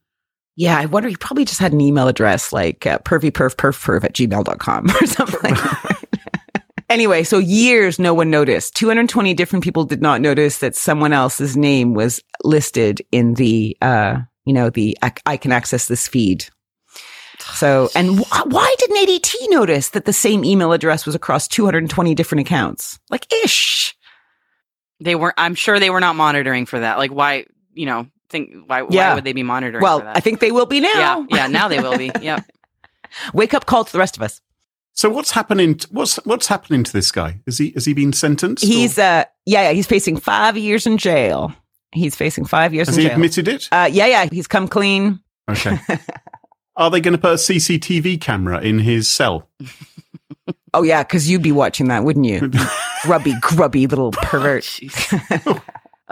Yeah, 0.56 0.78
I 0.78 0.86
wonder, 0.86 1.08
he 1.08 1.16
probably 1.16 1.44
just 1.44 1.60
had 1.60 1.72
an 1.72 1.80
email 1.80 2.08
address 2.08 2.52
like 2.52 2.86
uh, 2.86 2.98
pervypervpervperv 2.98 4.04
at 4.04 4.14
gmail.com 4.14 4.90
or 4.90 5.06
something. 5.06 5.56
Anyway, 6.92 7.22
so 7.22 7.38
years 7.38 7.98
no 7.98 8.12
one 8.12 8.28
noticed. 8.28 8.76
220 8.76 9.32
different 9.32 9.64
people 9.64 9.84
did 9.84 10.02
not 10.02 10.20
notice 10.20 10.58
that 10.58 10.76
someone 10.76 11.14
else's 11.14 11.56
name 11.56 11.94
was 11.94 12.22
listed 12.44 13.00
in 13.10 13.32
the, 13.34 13.74
uh, 13.80 14.18
you 14.44 14.52
know, 14.52 14.68
the 14.68 14.94
I, 15.00 15.12
I 15.24 15.36
can 15.38 15.52
access 15.52 15.86
this 15.86 16.06
feed. 16.06 16.44
So, 17.54 17.88
and 17.96 18.18
wh- 18.18 18.46
why 18.46 18.74
didn't 18.78 19.08
ADT 19.08 19.34
notice 19.48 19.88
that 19.90 20.04
the 20.04 20.12
same 20.12 20.44
email 20.44 20.72
address 20.72 21.06
was 21.06 21.14
across 21.14 21.48
220 21.48 22.14
different 22.14 22.42
accounts? 22.42 22.98
Like, 23.08 23.26
ish. 23.42 23.96
They 25.00 25.14
were. 25.14 25.32
I'm 25.38 25.54
sure 25.54 25.80
they 25.80 25.90
were 25.90 25.98
not 25.98 26.14
monitoring 26.14 26.66
for 26.66 26.78
that. 26.78 26.98
Like, 26.98 27.10
why? 27.10 27.46
You 27.72 27.86
know, 27.86 28.06
think 28.32 28.50
why? 28.66 28.84
Yeah. 28.90 29.10
Why 29.10 29.14
would 29.14 29.24
they 29.24 29.32
be 29.32 29.44
monitoring? 29.44 29.82
Well, 29.82 30.00
for 30.00 30.06
that? 30.06 30.16
I 30.16 30.20
think 30.20 30.40
they 30.40 30.50
will 30.50 30.66
be 30.66 30.80
now. 30.80 30.88
Yeah, 30.94 31.24
yeah. 31.30 31.46
Now 31.46 31.68
they 31.68 31.80
will 31.80 31.96
be. 31.96 32.10
Yeah. 32.20 32.40
Wake 33.34 33.52
up 33.52 33.66
call 33.66 33.84
to 33.84 33.92
the 33.92 33.98
rest 33.98 34.16
of 34.16 34.22
us. 34.22 34.40
So 34.94 35.10
what's 35.10 35.30
happening? 35.32 35.78
What's 35.90 36.16
what's 36.24 36.46
happening 36.46 36.82
to 36.82 36.92
this 36.92 37.12
guy? 37.12 37.40
Is 37.46 37.58
he 37.58 37.70
has 37.72 37.84
he 37.84 37.92
been 37.92 38.12
sentenced? 38.12 38.64
He's, 38.64 38.98
or 38.98 39.02
uh, 39.02 39.24
yeah, 39.44 39.68
yeah, 39.68 39.72
he's 39.72 39.86
facing 39.86 40.16
five 40.16 40.56
years 40.56 40.86
in 40.86 40.96
jail. 40.96 41.52
He's 41.92 42.16
facing 42.16 42.46
five 42.46 42.72
years 42.72 42.88
has 42.88 42.96
in 42.96 43.02
he 43.02 43.08
jail. 43.08 43.16
admitted 43.16 43.48
it? 43.48 43.68
uh, 43.70 43.88
yeah, 43.92 44.06
yeah, 44.06 44.26
he's 44.32 44.46
come 44.46 44.66
clean. 44.66 45.20
Okay. 45.50 45.78
Are 46.76 46.90
they 46.90 47.00
going 47.02 47.12
to 47.12 47.18
put 47.20 47.32
a 47.32 47.34
CCTV 47.34 48.18
camera 48.20 48.60
in 48.62 48.78
his 48.78 49.10
cell? 49.10 49.48
Oh 50.72 50.82
yeah, 50.82 51.02
because 51.02 51.28
you'd 51.30 51.42
be 51.42 51.52
watching 51.52 51.88
that, 51.88 52.02
wouldn't 52.04 52.24
you? 52.24 52.50
grubby, 53.02 53.34
grubby 53.42 53.86
little 53.86 54.10
pervert. 54.12 54.62
Jeez. 54.62 55.62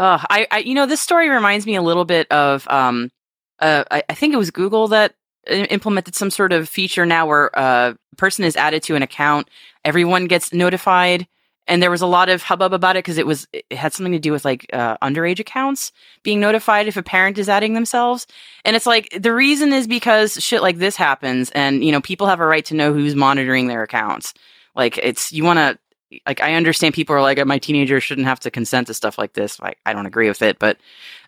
Uh, 0.00 0.18
I, 0.30 0.46
I, 0.50 0.58
you 0.60 0.72
know, 0.72 0.86
this 0.86 1.02
story 1.02 1.28
reminds 1.28 1.66
me 1.66 1.76
a 1.76 1.82
little 1.82 2.06
bit 2.06 2.26
of, 2.32 2.66
um, 2.68 3.10
uh, 3.58 3.84
I, 3.90 4.02
I 4.08 4.14
think 4.14 4.32
it 4.32 4.38
was 4.38 4.50
Google 4.50 4.88
that 4.88 5.14
implemented 5.46 6.14
some 6.14 6.30
sort 6.30 6.54
of 6.54 6.70
feature 6.70 7.04
now 7.04 7.26
where 7.26 7.56
uh, 7.58 7.92
a 8.12 8.16
person 8.16 8.46
is 8.46 8.56
added 8.56 8.82
to 8.84 8.94
an 8.96 9.02
account, 9.02 9.50
everyone 9.84 10.26
gets 10.26 10.54
notified, 10.54 11.28
and 11.66 11.82
there 11.82 11.90
was 11.90 12.00
a 12.00 12.06
lot 12.06 12.30
of 12.30 12.42
hubbub 12.42 12.72
about 12.72 12.96
it 12.96 13.04
because 13.04 13.18
it 13.18 13.26
was 13.26 13.46
it 13.52 13.70
had 13.70 13.92
something 13.92 14.14
to 14.14 14.18
do 14.18 14.32
with 14.32 14.42
like 14.42 14.64
uh, 14.72 14.96
underage 15.02 15.38
accounts 15.38 15.92
being 16.22 16.40
notified 16.40 16.88
if 16.88 16.96
a 16.96 17.02
parent 17.02 17.36
is 17.36 17.50
adding 17.50 17.74
themselves, 17.74 18.26
and 18.64 18.76
it's 18.76 18.86
like 18.86 19.10
the 19.20 19.34
reason 19.34 19.70
is 19.74 19.86
because 19.86 20.42
shit 20.42 20.62
like 20.62 20.78
this 20.78 20.96
happens, 20.96 21.50
and 21.50 21.84
you 21.84 21.92
know 21.92 22.00
people 22.00 22.26
have 22.26 22.40
a 22.40 22.46
right 22.46 22.64
to 22.64 22.74
know 22.74 22.94
who's 22.94 23.14
monitoring 23.14 23.66
their 23.66 23.82
accounts. 23.82 24.32
Like 24.74 24.96
it's 24.96 25.30
you 25.30 25.44
want 25.44 25.58
to 25.58 25.78
like 26.26 26.40
I 26.40 26.54
understand 26.54 26.94
people 26.94 27.14
are 27.14 27.22
like 27.22 27.44
my 27.46 27.58
teenager 27.58 28.00
shouldn't 28.00 28.26
have 28.26 28.40
to 28.40 28.50
consent 28.50 28.88
to 28.88 28.94
stuff 28.94 29.18
like 29.18 29.32
this. 29.34 29.60
Like 29.60 29.78
I 29.86 29.92
don't 29.92 30.06
agree 30.06 30.28
with 30.28 30.42
it, 30.42 30.58
but 30.58 30.78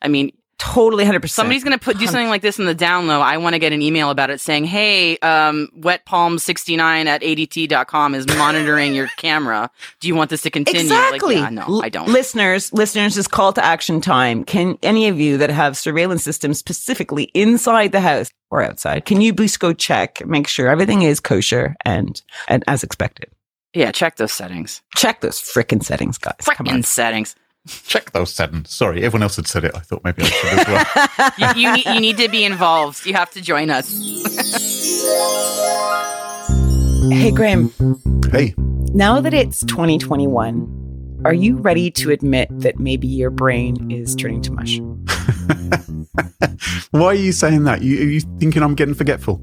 I 0.01 0.09
mean 0.09 0.33
Totally, 0.63 1.05
hundred 1.05 1.23
percent. 1.23 1.35
somebody's 1.35 1.65
going 1.65 1.77
to 1.77 1.85
put 1.85 1.99
do 1.99 2.07
something 2.07 2.29
like 2.29 2.41
this 2.41 2.61
in 2.61 2.67
the 2.67 2.75
down 2.75 3.09
low. 3.09 3.21
I 3.21 3.37
want 3.39 3.55
to 3.55 3.59
get 3.59 3.73
an 3.73 3.83
email 3.83 4.11
about 4.11 4.31
it 4.31 4.41
saying, 4.41 4.65
"Hey, 4.65 5.19
um, 5.19 5.69
wetpalm69 5.77 7.07
at 7.07 7.25
adt.com 7.25 8.15
is 8.15 8.29
monitoring 8.29 8.95
your 8.95 9.09
camera. 9.17 9.73
Do 9.99 10.07
you 10.07 10.15
want 10.15 10.31
this 10.31 10.43
to 10.43 10.51
continue?" 10.51 10.83
Exactly. 10.83 11.35
Like, 11.35 11.51
yeah, 11.51 11.65
no, 11.67 11.83
I 11.83 11.89
don't. 11.89 12.09
Listeners, 12.09 12.73
listeners, 12.73 13.17
is 13.19 13.27
call 13.27 13.53
to 13.55 13.65
action 13.65 14.01
time. 14.01 14.45
Can 14.45 14.79
any 14.85 15.09
of 15.09 15.19
you 15.19 15.37
that 15.39 15.51
have 15.51 15.77
surveillance 15.77 16.23
systems 16.23 16.61
specifically 16.61 17.25
inside 17.35 17.91
the 17.91 18.01
house 18.01 18.31
or 18.53 18.63
outside, 18.63 19.05
can 19.05 19.21
you 19.21 19.35
please 19.35 19.57
go 19.57 19.73
check, 19.73 20.25
make 20.25 20.47
sure 20.47 20.69
everything 20.69 21.03
is 21.03 21.19
kosher 21.19 21.75
and 21.85 22.23
and 22.47 22.63
as 22.69 22.85
expected? 22.85 23.33
Yeah, 23.75 23.91
check 23.93 24.17
those 24.17 24.33
settings. 24.33 24.83
Check 24.97 25.21
those 25.21 25.41
frickin' 25.41 25.83
settings, 25.83 26.19
guys. 26.19 26.35
Come. 26.43 26.67
Frickin' 26.67 26.85
settings. 26.85 27.35
Check 27.67 28.11
those 28.11 28.35
settings. 28.35 28.71
Sorry, 28.71 28.99
everyone 29.05 29.23
else 29.23 29.37
had 29.37 29.47
said 29.47 29.65
it. 29.65 29.73
I 29.75 29.79
thought 29.81 30.03
maybe 30.05 30.23
I 30.23 30.27
should 30.27 30.59
as 30.59 30.67
well. 30.67 30.85
You, 31.39 31.47
you, 31.63 31.73
need, 31.73 31.87
you 31.87 32.01
need 32.01 32.17
to 32.19 32.29
be 32.29 32.45
involved. 32.45 33.07
You 33.07 33.15
have 33.15 33.31
to 33.31 33.41
join 33.41 33.71
us. 33.71 33.89
Hey, 37.11 37.31
Graham. 37.31 37.71
hey, 38.31 38.55
Now 38.95 39.21
that 39.21 39.33
it's 39.35 39.61
2021, 39.67 41.21
are 41.25 41.35
you 41.35 41.57
ready 41.57 41.91
to 41.93 42.11
admit 42.11 42.49
that 42.61 42.79
maybe 42.81 43.07
your 43.07 43.31
brain 43.31 43.91
is 43.91 44.15
turning 44.17 44.41
to 44.43 44.53
mush? 44.53 44.79
why 46.91 47.07
are 47.07 47.15
you 47.15 47.33
saying 47.33 47.65
that? 47.65 47.83
You, 47.83 47.99
are 48.01 48.05
you 48.11 48.21
thinking 48.39 48.63
I'm 48.63 48.75
getting 48.75 48.95
forgetful? 48.95 49.41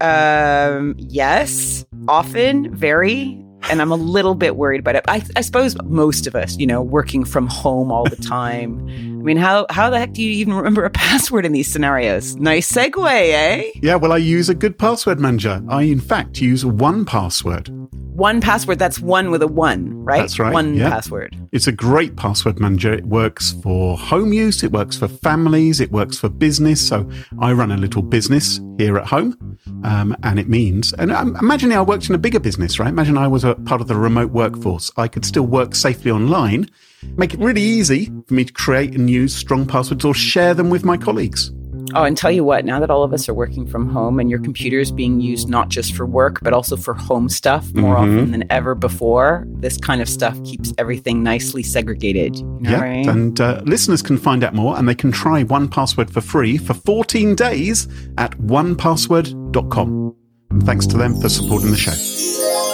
Um, 0.00 0.94
yes, 0.98 1.84
often, 2.10 2.74
very. 2.74 3.42
And 3.70 3.80
I'm 3.80 3.92
a 3.92 3.96
little 3.96 4.34
bit 4.34 4.56
worried 4.56 4.80
about 4.80 4.96
it. 4.96 5.04
I, 5.06 5.22
I 5.36 5.42
suppose 5.42 5.80
most 5.84 6.26
of 6.26 6.34
us, 6.34 6.56
you 6.58 6.66
know, 6.66 6.82
working 6.82 7.24
from 7.24 7.46
home 7.46 7.92
all 7.92 8.04
the 8.04 8.16
time. 8.16 9.19
I 9.20 9.22
mean, 9.22 9.36
how 9.36 9.66
how 9.68 9.90
the 9.90 9.98
heck 9.98 10.14
do 10.14 10.22
you 10.22 10.30
even 10.30 10.54
remember 10.54 10.82
a 10.82 10.90
password 11.08 11.44
in 11.44 11.52
these 11.52 11.70
scenarios? 11.70 12.36
Nice 12.36 12.72
segue, 12.72 13.06
eh? 13.06 13.70
Yeah, 13.82 13.96
well, 13.96 14.12
I 14.12 14.16
use 14.16 14.48
a 14.48 14.54
good 14.54 14.78
password 14.78 15.20
manager. 15.20 15.62
I, 15.68 15.82
in 15.82 16.00
fact, 16.00 16.40
use 16.40 16.64
1Password. 16.64 17.68
One 18.14 18.40
password, 18.40 18.78
that's 18.78 18.98
one 18.98 19.30
with 19.30 19.42
a 19.42 19.46
one, 19.46 19.92
right? 20.04 20.20
That's 20.20 20.38
right, 20.38 20.54
One 20.54 20.74
yeah. 20.74 20.88
password. 20.88 21.36
It's 21.52 21.66
a 21.66 21.72
great 21.72 22.16
password 22.16 22.60
manager. 22.60 22.94
It 22.94 23.06
works 23.06 23.52
for 23.62 23.98
home 23.98 24.32
use, 24.32 24.62
it 24.62 24.72
works 24.72 24.96
for 24.96 25.08
families, 25.08 25.80
it 25.80 25.92
works 25.92 26.18
for 26.18 26.30
business. 26.30 26.86
So 26.86 27.08
I 27.38 27.52
run 27.52 27.70
a 27.70 27.76
little 27.76 28.02
business 28.02 28.58
here 28.78 28.96
at 28.96 29.06
home. 29.06 29.58
Um, 29.84 30.16
and 30.22 30.38
it 30.38 30.48
means, 30.48 30.94
and 30.94 31.12
um, 31.12 31.36
imagine 31.36 31.72
I 31.72 31.82
worked 31.82 32.08
in 32.08 32.14
a 32.14 32.18
bigger 32.18 32.40
business, 32.40 32.78
right? 32.78 32.88
Imagine 32.88 33.18
I 33.18 33.28
was 33.28 33.44
a 33.44 33.54
part 33.54 33.82
of 33.82 33.88
the 33.88 33.96
remote 33.96 34.30
workforce. 34.32 34.90
I 34.96 35.08
could 35.08 35.26
still 35.26 35.46
work 35.46 35.74
safely 35.74 36.10
online, 36.10 36.70
make 37.16 37.34
it 37.34 37.40
really 37.40 37.62
easy 37.62 38.06
for 38.26 38.34
me 38.34 38.44
to 38.44 38.52
create 38.52 38.94
and 38.94 39.08
use 39.10 39.34
strong 39.34 39.66
passwords 39.66 40.04
or 40.04 40.14
share 40.14 40.54
them 40.54 40.70
with 40.70 40.84
my 40.84 40.96
colleagues. 40.96 41.52
Oh, 41.92 42.04
and 42.04 42.16
tell 42.16 42.30
you 42.30 42.44
what, 42.44 42.64
now 42.64 42.78
that 42.78 42.88
all 42.88 43.02
of 43.02 43.12
us 43.12 43.28
are 43.28 43.34
working 43.34 43.66
from 43.66 43.88
home 43.90 44.20
and 44.20 44.30
your 44.30 44.38
computer 44.38 44.78
is 44.78 44.92
being 44.92 45.20
used 45.20 45.48
not 45.48 45.70
just 45.70 45.92
for 45.96 46.06
work, 46.06 46.38
but 46.40 46.52
also 46.52 46.76
for 46.76 46.94
home 46.94 47.28
stuff 47.28 47.74
more 47.74 47.96
Mhm. 47.96 47.98
often 47.98 48.30
than 48.30 48.44
ever 48.48 48.76
before, 48.76 49.44
this 49.58 49.76
kind 49.76 50.00
of 50.00 50.08
stuff 50.08 50.40
keeps 50.44 50.72
everything 50.78 51.24
nicely 51.24 51.64
segregated. 51.64 52.36
You 52.36 52.44
know 52.60 52.70
yeah. 52.70 52.80
mean? 52.92 53.08
And 53.08 53.40
uh, 53.40 53.62
listeners 53.64 54.02
can 54.02 54.18
find 54.18 54.44
out 54.44 54.54
more 54.54 54.78
and 54.78 54.88
they 54.88 54.94
can 54.94 55.10
try 55.10 55.42
1Password 55.42 56.10
for 56.10 56.20
free 56.20 56.58
for 56.58 56.74
14 56.74 57.34
days 57.34 57.88
at 58.18 58.38
onepassword.com. 58.38 60.14
And 60.50 60.62
thanks 60.64 60.86
to 60.86 60.96
them 60.96 61.20
for 61.20 61.28
supporting 61.28 61.70
the 61.72 61.76
show. 61.76 62.69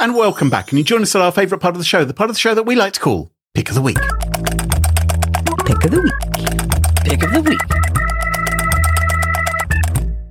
And 0.00 0.14
welcome 0.14 0.48
back. 0.48 0.70
And 0.70 0.78
you 0.78 0.84
join 0.84 1.02
us 1.02 1.14
at 1.14 1.20
our 1.20 1.30
favourite 1.30 1.60
part 1.60 1.74
of 1.74 1.78
the 1.78 1.84
show, 1.84 2.06
the 2.06 2.14
part 2.14 2.30
of 2.30 2.36
the 2.36 2.40
show 2.40 2.54
that 2.54 2.62
we 2.62 2.74
like 2.74 2.94
to 2.94 3.00
call 3.00 3.32
Pick 3.52 3.68
of 3.68 3.74
the 3.74 3.82
Week. 3.82 3.98
Pick 3.98 5.84
of 5.84 5.90
the 5.90 6.00
week. 6.00 6.14
Pick 7.04 7.22
of 7.22 7.30
the 7.34 7.42
week. 7.42 7.60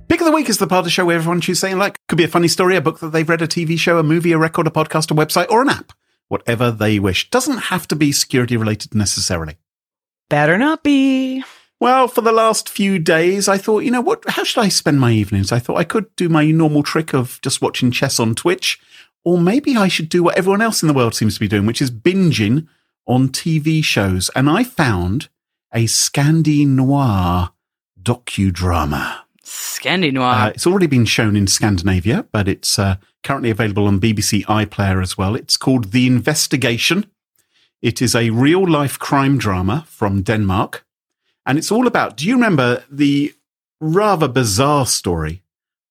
Pick 0.08 0.20
of 0.20 0.26
the 0.26 0.32
Week 0.32 0.48
is 0.48 0.58
the 0.58 0.66
part 0.66 0.80
of 0.80 0.86
the 0.86 0.90
show 0.90 1.04
where 1.04 1.14
everyone 1.14 1.40
chooses 1.40 1.60
something 1.60 1.78
like 1.78 2.00
could 2.08 2.18
be 2.18 2.24
a 2.24 2.28
funny 2.28 2.48
story, 2.48 2.74
a 2.74 2.80
book 2.80 2.98
that 2.98 3.12
they've 3.12 3.28
read, 3.28 3.42
a 3.42 3.46
TV 3.46 3.78
show, 3.78 3.98
a 3.98 4.02
movie, 4.02 4.32
a 4.32 4.38
record, 4.38 4.66
a 4.66 4.70
podcast, 4.70 5.12
a 5.12 5.14
website, 5.14 5.48
or 5.48 5.62
an 5.62 5.68
app. 5.68 5.92
Whatever 6.26 6.72
they 6.72 6.98
wish. 6.98 7.30
Doesn't 7.30 7.58
have 7.58 7.86
to 7.88 7.94
be 7.94 8.10
security 8.10 8.56
related 8.56 8.92
necessarily. 8.96 9.56
Better 10.28 10.58
not 10.58 10.82
be. 10.82 11.44
Well, 11.78 12.08
for 12.08 12.22
the 12.22 12.32
last 12.32 12.68
few 12.68 12.98
days, 12.98 13.48
I 13.48 13.56
thought, 13.56 13.84
you 13.84 13.92
know 13.92 14.00
what? 14.00 14.24
How 14.28 14.42
should 14.42 14.62
I 14.62 14.68
spend 14.68 15.00
my 15.00 15.12
evenings? 15.12 15.52
I 15.52 15.60
thought 15.60 15.78
I 15.78 15.84
could 15.84 16.14
do 16.16 16.28
my 16.28 16.50
normal 16.50 16.82
trick 16.82 17.14
of 17.14 17.40
just 17.40 17.62
watching 17.62 17.92
chess 17.92 18.18
on 18.18 18.34
Twitch, 18.34 18.80
or 19.24 19.38
maybe 19.38 19.76
I 19.76 19.88
should 19.88 20.08
do 20.08 20.22
what 20.22 20.36
everyone 20.36 20.62
else 20.62 20.82
in 20.82 20.88
the 20.88 20.94
world 20.94 21.14
seems 21.14 21.34
to 21.34 21.40
be 21.40 21.48
doing, 21.48 21.66
which 21.66 21.82
is 21.82 21.90
binging 21.90 22.66
on 23.06 23.28
TV 23.28 23.82
shows. 23.84 24.30
And 24.34 24.48
I 24.48 24.64
found 24.64 25.28
a 25.72 25.84
Scandi 25.84 26.66
Noir 26.66 27.50
docudrama. 28.00 29.20
Scandi 29.44 30.12
Noir. 30.12 30.34
Uh, 30.34 30.48
it's 30.48 30.66
already 30.66 30.86
been 30.86 31.04
shown 31.04 31.36
in 31.36 31.46
Scandinavia, 31.46 32.26
but 32.32 32.48
it's 32.48 32.78
uh, 32.78 32.96
currently 33.22 33.50
available 33.50 33.86
on 33.86 34.00
BBC 34.00 34.44
iPlayer 34.46 35.02
as 35.02 35.18
well. 35.18 35.34
It's 35.34 35.56
called 35.56 35.92
The 35.92 36.06
Investigation. 36.06 37.06
It 37.82 38.00
is 38.00 38.14
a 38.14 38.30
real 38.30 38.68
life 38.68 38.98
crime 38.98 39.38
drama 39.38 39.84
from 39.88 40.22
Denmark. 40.22 40.84
And 41.46 41.58
it's 41.58 41.72
all 41.72 41.86
about 41.86 42.16
do 42.16 42.26
you 42.26 42.34
remember 42.34 42.84
the 42.90 43.34
rather 43.80 44.28
bizarre 44.28 44.86
story 44.86 45.42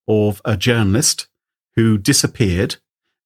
of 0.08 0.42
a 0.46 0.56
journalist 0.56 1.28
who 1.76 1.98
disappeared? 1.98 2.78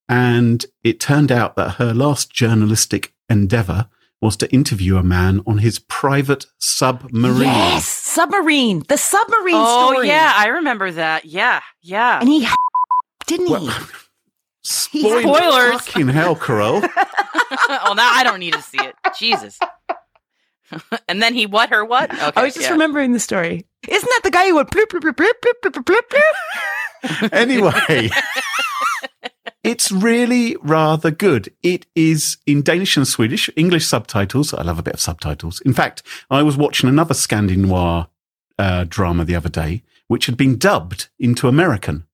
And 0.09 0.65
it 0.83 0.99
turned 0.99 1.31
out 1.31 1.55
that 1.55 1.75
her 1.75 1.93
last 1.93 2.31
journalistic 2.31 3.13
endeavor 3.29 3.87
was 4.21 4.37
to 4.37 4.51
interview 4.53 4.95
a 4.97 5.03
man 5.03 5.41
on 5.45 5.57
his 5.57 5.79
private 5.79 6.45
submarine. 6.57 7.41
Yes, 7.41 7.85
submarine. 7.87 8.83
The 8.87 8.97
submarine 8.97 9.55
oh, 9.57 9.91
story. 9.91 10.07
yeah, 10.07 10.33
I 10.35 10.47
remember 10.47 10.91
that. 10.91 11.25
Yeah, 11.25 11.61
yeah. 11.81 12.19
And 12.19 12.29
he 12.29 12.47
didn't 13.27 13.49
well, 13.49 13.67
he? 13.67 13.85
Spoiler, 14.63 15.21
Spoilers. 15.21 15.81
Fucking 15.81 16.07
hell, 16.07 16.35
Carole. 16.35 16.83
Oh 17.85 17.93
no, 17.95 18.03
I 18.03 18.23
don't 18.23 18.39
need 18.39 18.53
to 18.53 18.61
see 18.61 18.79
it. 18.79 18.95
Jesus. 19.17 19.59
and 21.07 21.21
then 21.21 21.33
he 21.33 21.45
what 21.45 21.69
her 21.69 21.85
what? 21.85 22.11
Okay, 22.11 22.31
I 22.35 22.43
was 22.43 22.53
just 22.53 22.67
yeah. 22.67 22.71
remembering 22.71 23.11
the 23.13 23.19
story. 23.19 23.65
Isn't 23.87 24.09
that 24.09 24.21
the 24.23 24.31
guy 24.31 24.47
who 24.47 24.55
went 24.55 24.69
bloop 24.71 24.85
bloop 24.85 25.01
bloop 25.01 25.15
bloop 25.15 25.71
bloop 25.71 25.83
bloop? 25.83 26.01
bloop? 27.03 27.33
anyway. 27.33 28.09
it's 29.63 29.91
really 29.91 30.55
rather 30.61 31.09
good. 31.11 31.53
It 31.63 31.85
is 31.95 32.37
in 32.45 32.61
Danish 32.61 32.97
and 32.97 33.07
Swedish, 33.07 33.49
English 33.55 33.85
subtitles. 33.85 34.53
I 34.53 34.61
love 34.63 34.79
a 34.79 34.83
bit 34.83 34.93
of 34.95 34.99
subtitles. 35.01 35.61
In 35.61 35.73
fact, 35.73 36.03
I 36.29 36.43
was 36.43 36.57
watching 36.57 36.89
another 36.89 37.13
Scandi 37.13 37.55
Noir 37.57 38.07
uh, 38.59 38.85
drama 38.87 39.25
the 39.25 39.35
other 39.35 39.49
day, 39.49 39.83
which 40.07 40.25
had 40.27 40.37
been 40.37 40.57
dubbed 40.57 41.09
into 41.19 41.47
American. 41.47 42.05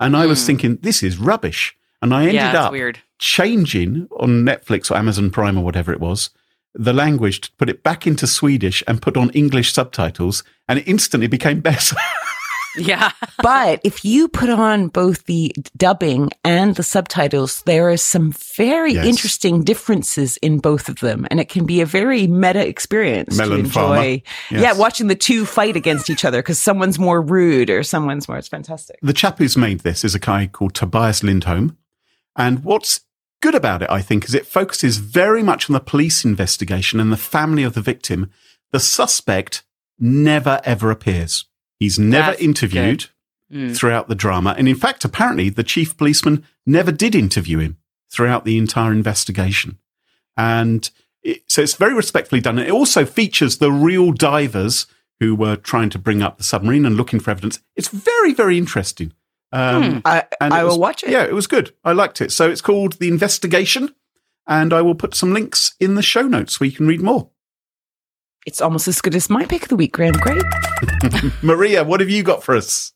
And 0.00 0.16
I 0.16 0.26
was 0.26 0.40
Hmm. 0.42 0.46
thinking, 0.46 0.78
this 0.82 1.02
is 1.02 1.18
rubbish. 1.18 1.76
And 2.00 2.12
I 2.14 2.20
ended 2.22 2.34
yeah, 2.34 2.64
up 2.64 2.72
weird. 2.72 3.00
changing 3.18 4.08
on 4.18 4.44
Netflix 4.44 4.90
or 4.90 4.96
Amazon 4.96 5.30
Prime 5.30 5.56
or 5.58 5.64
whatever 5.64 5.92
it 5.92 6.00
was, 6.00 6.30
the 6.74 6.92
language 6.92 7.40
to 7.42 7.52
put 7.52 7.70
it 7.70 7.82
back 7.82 8.06
into 8.06 8.26
Swedish 8.26 8.82
and 8.86 9.00
put 9.00 9.16
on 9.16 9.30
English 9.30 9.72
subtitles, 9.72 10.42
and 10.68 10.78
it 10.78 10.86
instantly 10.88 11.28
became 11.28 11.60
better. 11.70 11.96
Yeah. 12.76 13.12
But 13.42 13.80
if 13.84 14.06
you 14.06 14.28
put 14.28 14.48
on 14.48 14.88
both 14.88 15.26
the 15.26 15.54
dubbing 15.76 16.30
and 16.44 16.74
the 16.76 16.82
subtitles, 16.82 17.62
there 17.66 17.90
are 17.90 17.96
some 17.98 18.32
very 18.56 18.94
Yes. 18.94 19.06
interesting 19.06 19.64
differences 19.64 20.38
in 20.38 20.60
both 20.60 20.88
of 20.88 21.00
them. 21.00 21.26
And 21.30 21.40
it 21.40 21.50
can 21.50 21.66
be 21.66 21.82
a 21.82 21.86
very 21.86 22.26
meta 22.26 22.66
experience 22.66 23.36
Melon 23.36 23.58
to 23.58 23.64
enjoy. 23.64 24.22
Yes. 24.50 24.62
Yeah, 24.62 24.72
watching 24.72 25.08
the 25.08 25.14
two 25.14 25.44
fight 25.44 25.76
against 25.76 26.08
each 26.08 26.24
other 26.24 26.38
because 26.38 26.58
someone's 26.58 26.98
more 26.98 27.20
rude 27.20 27.68
or 27.68 27.82
someone's 27.82 28.28
more. 28.28 28.38
It's 28.38 28.48
fantastic. 28.48 28.98
the 29.02 29.12
chap 29.12 29.38
who's 29.38 29.56
made 29.58 29.80
this 29.80 30.02
is 30.04 30.14
a 30.14 30.18
guy 30.20 30.46
called 30.46 30.74
Tobias 30.74 31.22
Lindholm. 31.22 31.76
And 32.36 32.64
what's 32.64 33.00
good 33.42 33.54
about 33.54 33.82
it, 33.82 33.90
I 33.90 34.00
think, 34.00 34.24
is 34.24 34.34
it 34.34 34.46
focuses 34.46 34.96
very 34.96 35.42
much 35.42 35.68
on 35.68 35.74
the 35.74 35.80
police 35.80 36.24
investigation 36.24 36.98
and 36.98 37.12
the 37.12 37.18
family 37.18 37.62
of 37.62 37.74
the 37.74 37.82
victim. 37.82 38.30
The 38.72 38.80
suspect 38.80 39.64
never 39.98 40.60
ever 40.64 40.90
appears. 40.90 41.44
He's 41.78 41.98
never 41.98 42.30
That's 42.32 42.42
interviewed 42.42 43.06
Mm. 43.52 43.76
throughout 43.76 44.08
the 44.08 44.14
drama. 44.14 44.54
And 44.56 44.66
in 44.66 44.74
fact, 44.74 45.04
apparently 45.04 45.50
the 45.50 45.62
chief 45.62 45.96
policeman 45.98 46.44
never 46.66 46.90
did 46.90 47.14
interview 47.14 47.58
him 47.58 47.76
throughout 48.10 48.44
the 48.46 48.56
entire 48.56 48.90
investigation. 48.90 49.78
And 50.36 50.88
it, 51.22 51.42
so 51.48 51.62
it's 51.62 51.74
very 51.74 51.94
respectfully 51.94 52.40
done. 52.40 52.58
It 52.58 52.70
also 52.70 53.04
features 53.04 53.58
the 53.58 53.70
real 53.70 54.12
divers 54.12 54.86
who 55.20 55.34
were 55.36 55.56
trying 55.56 55.90
to 55.90 55.98
bring 55.98 56.22
up 56.22 56.38
the 56.38 56.42
submarine 56.44 56.86
and 56.86 56.96
looking 56.96 57.20
for 57.20 57.30
evidence. 57.30 57.60
It's 57.76 57.88
very, 57.88 58.32
very 58.32 58.56
interesting. 58.58 59.12
Um, 59.52 59.82
Hmm. 59.92 59.98
I, 60.06 60.24
I 60.40 60.60
it 60.60 60.62
will 60.62 60.70
was- 60.70 60.78
watch 60.78 61.04
it. 61.04 61.10
Yeah, 61.10 61.24
it 61.24 61.34
was 61.34 61.46
good. 61.46 61.72
I 61.84 61.92
liked 61.92 62.20
it. 62.20 62.32
So 62.32 62.48
it's 62.50 62.62
called 62.62 62.94
The 62.94 63.08
Investigation. 63.08 63.94
And 64.46 64.72
I 64.72 64.82
will 64.82 64.94
put 64.94 65.14
some 65.14 65.32
links 65.32 65.74
in 65.80 65.94
the 65.94 66.02
show 66.02 66.22
notes 66.22 66.58
where 66.60 66.68
you 66.68 66.76
can 66.76 66.86
read 66.86 67.00
more. 67.02 67.30
It's 68.46 68.60
almost 68.60 68.88
as 68.88 69.00
good 69.00 69.14
as 69.14 69.30
my 69.30 69.44
pick 69.46 69.62
of 69.62 69.68
the 69.68 69.76
week, 69.76 69.92
Graham. 69.92 70.12
Great. 70.14 70.42
Maria, 71.42 71.82
what 71.84 72.00
have 72.00 72.10
you 72.10 72.22
got 72.22 72.42
for 72.44 72.54
us? 72.56 72.92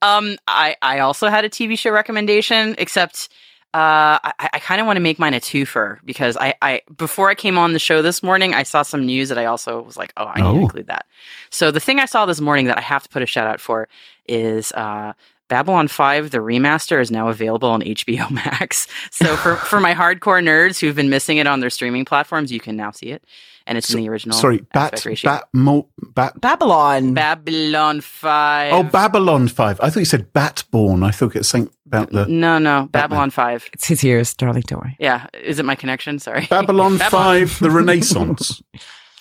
Um, 0.00 0.36
I 0.48 0.76
I 0.82 0.98
also 1.00 1.28
had 1.28 1.44
a 1.44 1.48
TV 1.48 1.78
show 1.78 1.90
recommendation, 1.90 2.74
except 2.78 3.28
uh, 3.74 4.18
I, 4.24 4.32
I 4.52 4.58
kind 4.58 4.80
of 4.80 4.86
want 4.86 4.96
to 4.96 5.00
make 5.00 5.18
mine 5.18 5.32
a 5.34 5.40
twofer 5.40 5.98
because 6.04 6.36
I, 6.36 6.54
I 6.60 6.82
before 6.96 7.30
I 7.30 7.34
came 7.34 7.56
on 7.56 7.72
the 7.72 7.78
show 7.78 8.02
this 8.02 8.22
morning, 8.22 8.52
I 8.54 8.64
saw 8.64 8.82
some 8.82 9.06
news 9.06 9.28
that 9.28 9.38
I 9.38 9.44
also 9.46 9.80
was 9.82 9.96
like, 9.96 10.12
oh, 10.16 10.26
I 10.26 10.40
need 10.40 10.46
Oh. 10.46 10.54
to 10.54 10.60
include 10.60 10.86
that. 10.88 11.06
So 11.50 11.70
the 11.70 11.80
thing 11.80 12.00
I 12.00 12.06
saw 12.06 12.26
this 12.26 12.40
morning 12.40 12.66
that 12.66 12.78
I 12.78 12.82
have 12.82 13.04
to 13.04 13.08
put 13.08 13.22
a 13.22 13.26
shout 13.26 13.46
out 13.46 13.60
for 13.60 13.88
is 14.28 14.72
uh, 14.72 15.12
Babylon 15.48 15.86
Five, 15.88 16.30
the 16.32 16.38
remaster, 16.38 17.00
is 17.00 17.10
now 17.10 17.28
available 17.28 17.68
on 17.70 17.80
HBO 17.82 18.28
Max. 18.44 18.88
So 19.10 19.36
for 19.36 19.54
for 19.56 19.78
my 19.80 19.94
hardcore 19.94 20.42
nerds 20.42 20.80
who've 20.80 20.96
been 20.96 21.10
missing 21.10 21.36
it 21.38 21.46
on 21.46 21.60
their 21.60 21.70
streaming 21.70 22.04
platforms, 22.04 22.50
you 22.50 22.58
can 22.60 22.76
now 22.76 22.90
see 22.90 23.10
it, 23.10 23.24
and 23.66 23.78
it's 23.78 23.92
in 23.92 24.00
the 24.00 24.08
original. 24.08 24.36
Sorry, 24.36 24.58
Bat, 24.72 24.94
aspect 24.94 25.06
ratio. 25.06 25.30
Bat, 25.32 25.44
Mo, 25.52 25.88
Bat. 26.14 26.40
Babylon. 26.40 27.14
Babylon 27.14 28.00
Five. 28.00 28.72
Oh, 28.72 28.82
Babylon 28.82 29.48
5. 29.48 29.80
I 29.80 29.90
thought 29.90 29.98
you 30.00 30.04
said 30.04 30.32
Batborn. 30.32 31.04
I 31.04 31.10
thought 31.10 31.34
it 31.34 31.38
was 31.38 31.48
something 31.48 31.72
about 31.86 32.10
the 32.10 32.26
No, 32.26 32.58
no, 32.58 32.88
Babylon 32.90 33.30
Five. 33.30 33.68
it's 33.72 33.86
his 33.86 34.02
ears, 34.04 34.34
darling. 34.34 34.62
Don't 34.66 34.80
worry. 34.80 34.96
Yeah, 34.98 35.26
is 35.42 35.58
it 35.58 35.64
my 35.64 35.74
connection? 35.74 36.18
Sorry. 36.18 36.46
Babylon 36.46 36.98
Babylon- 36.98 37.46
5, 37.46 37.58
the 37.60 37.70
Renaissance. 37.70 38.62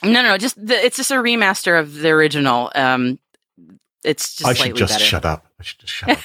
No, 0.03 0.11
no, 0.13 0.23
no. 0.23 0.37
Just 0.39 0.55
the, 0.65 0.73
it's 0.83 0.97
just 0.97 1.11
a 1.11 1.15
remaster 1.17 1.79
of 1.79 1.93
the 1.93 2.09
original. 2.09 2.71
Um, 2.73 3.19
it's 4.03 4.33
just 4.37 4.49
I 4.49 4.53
slightly 4.53 4.69
should 4.69 4.77
just 4.77 4.93
better. 4.95 5.03
shut 5.05 5.25
up. 5.25 5.45
I 5.59 5.63
should 5.63 5.79
just 5.79 5.93
shut 5.93 6.09
up. 6.09 6.17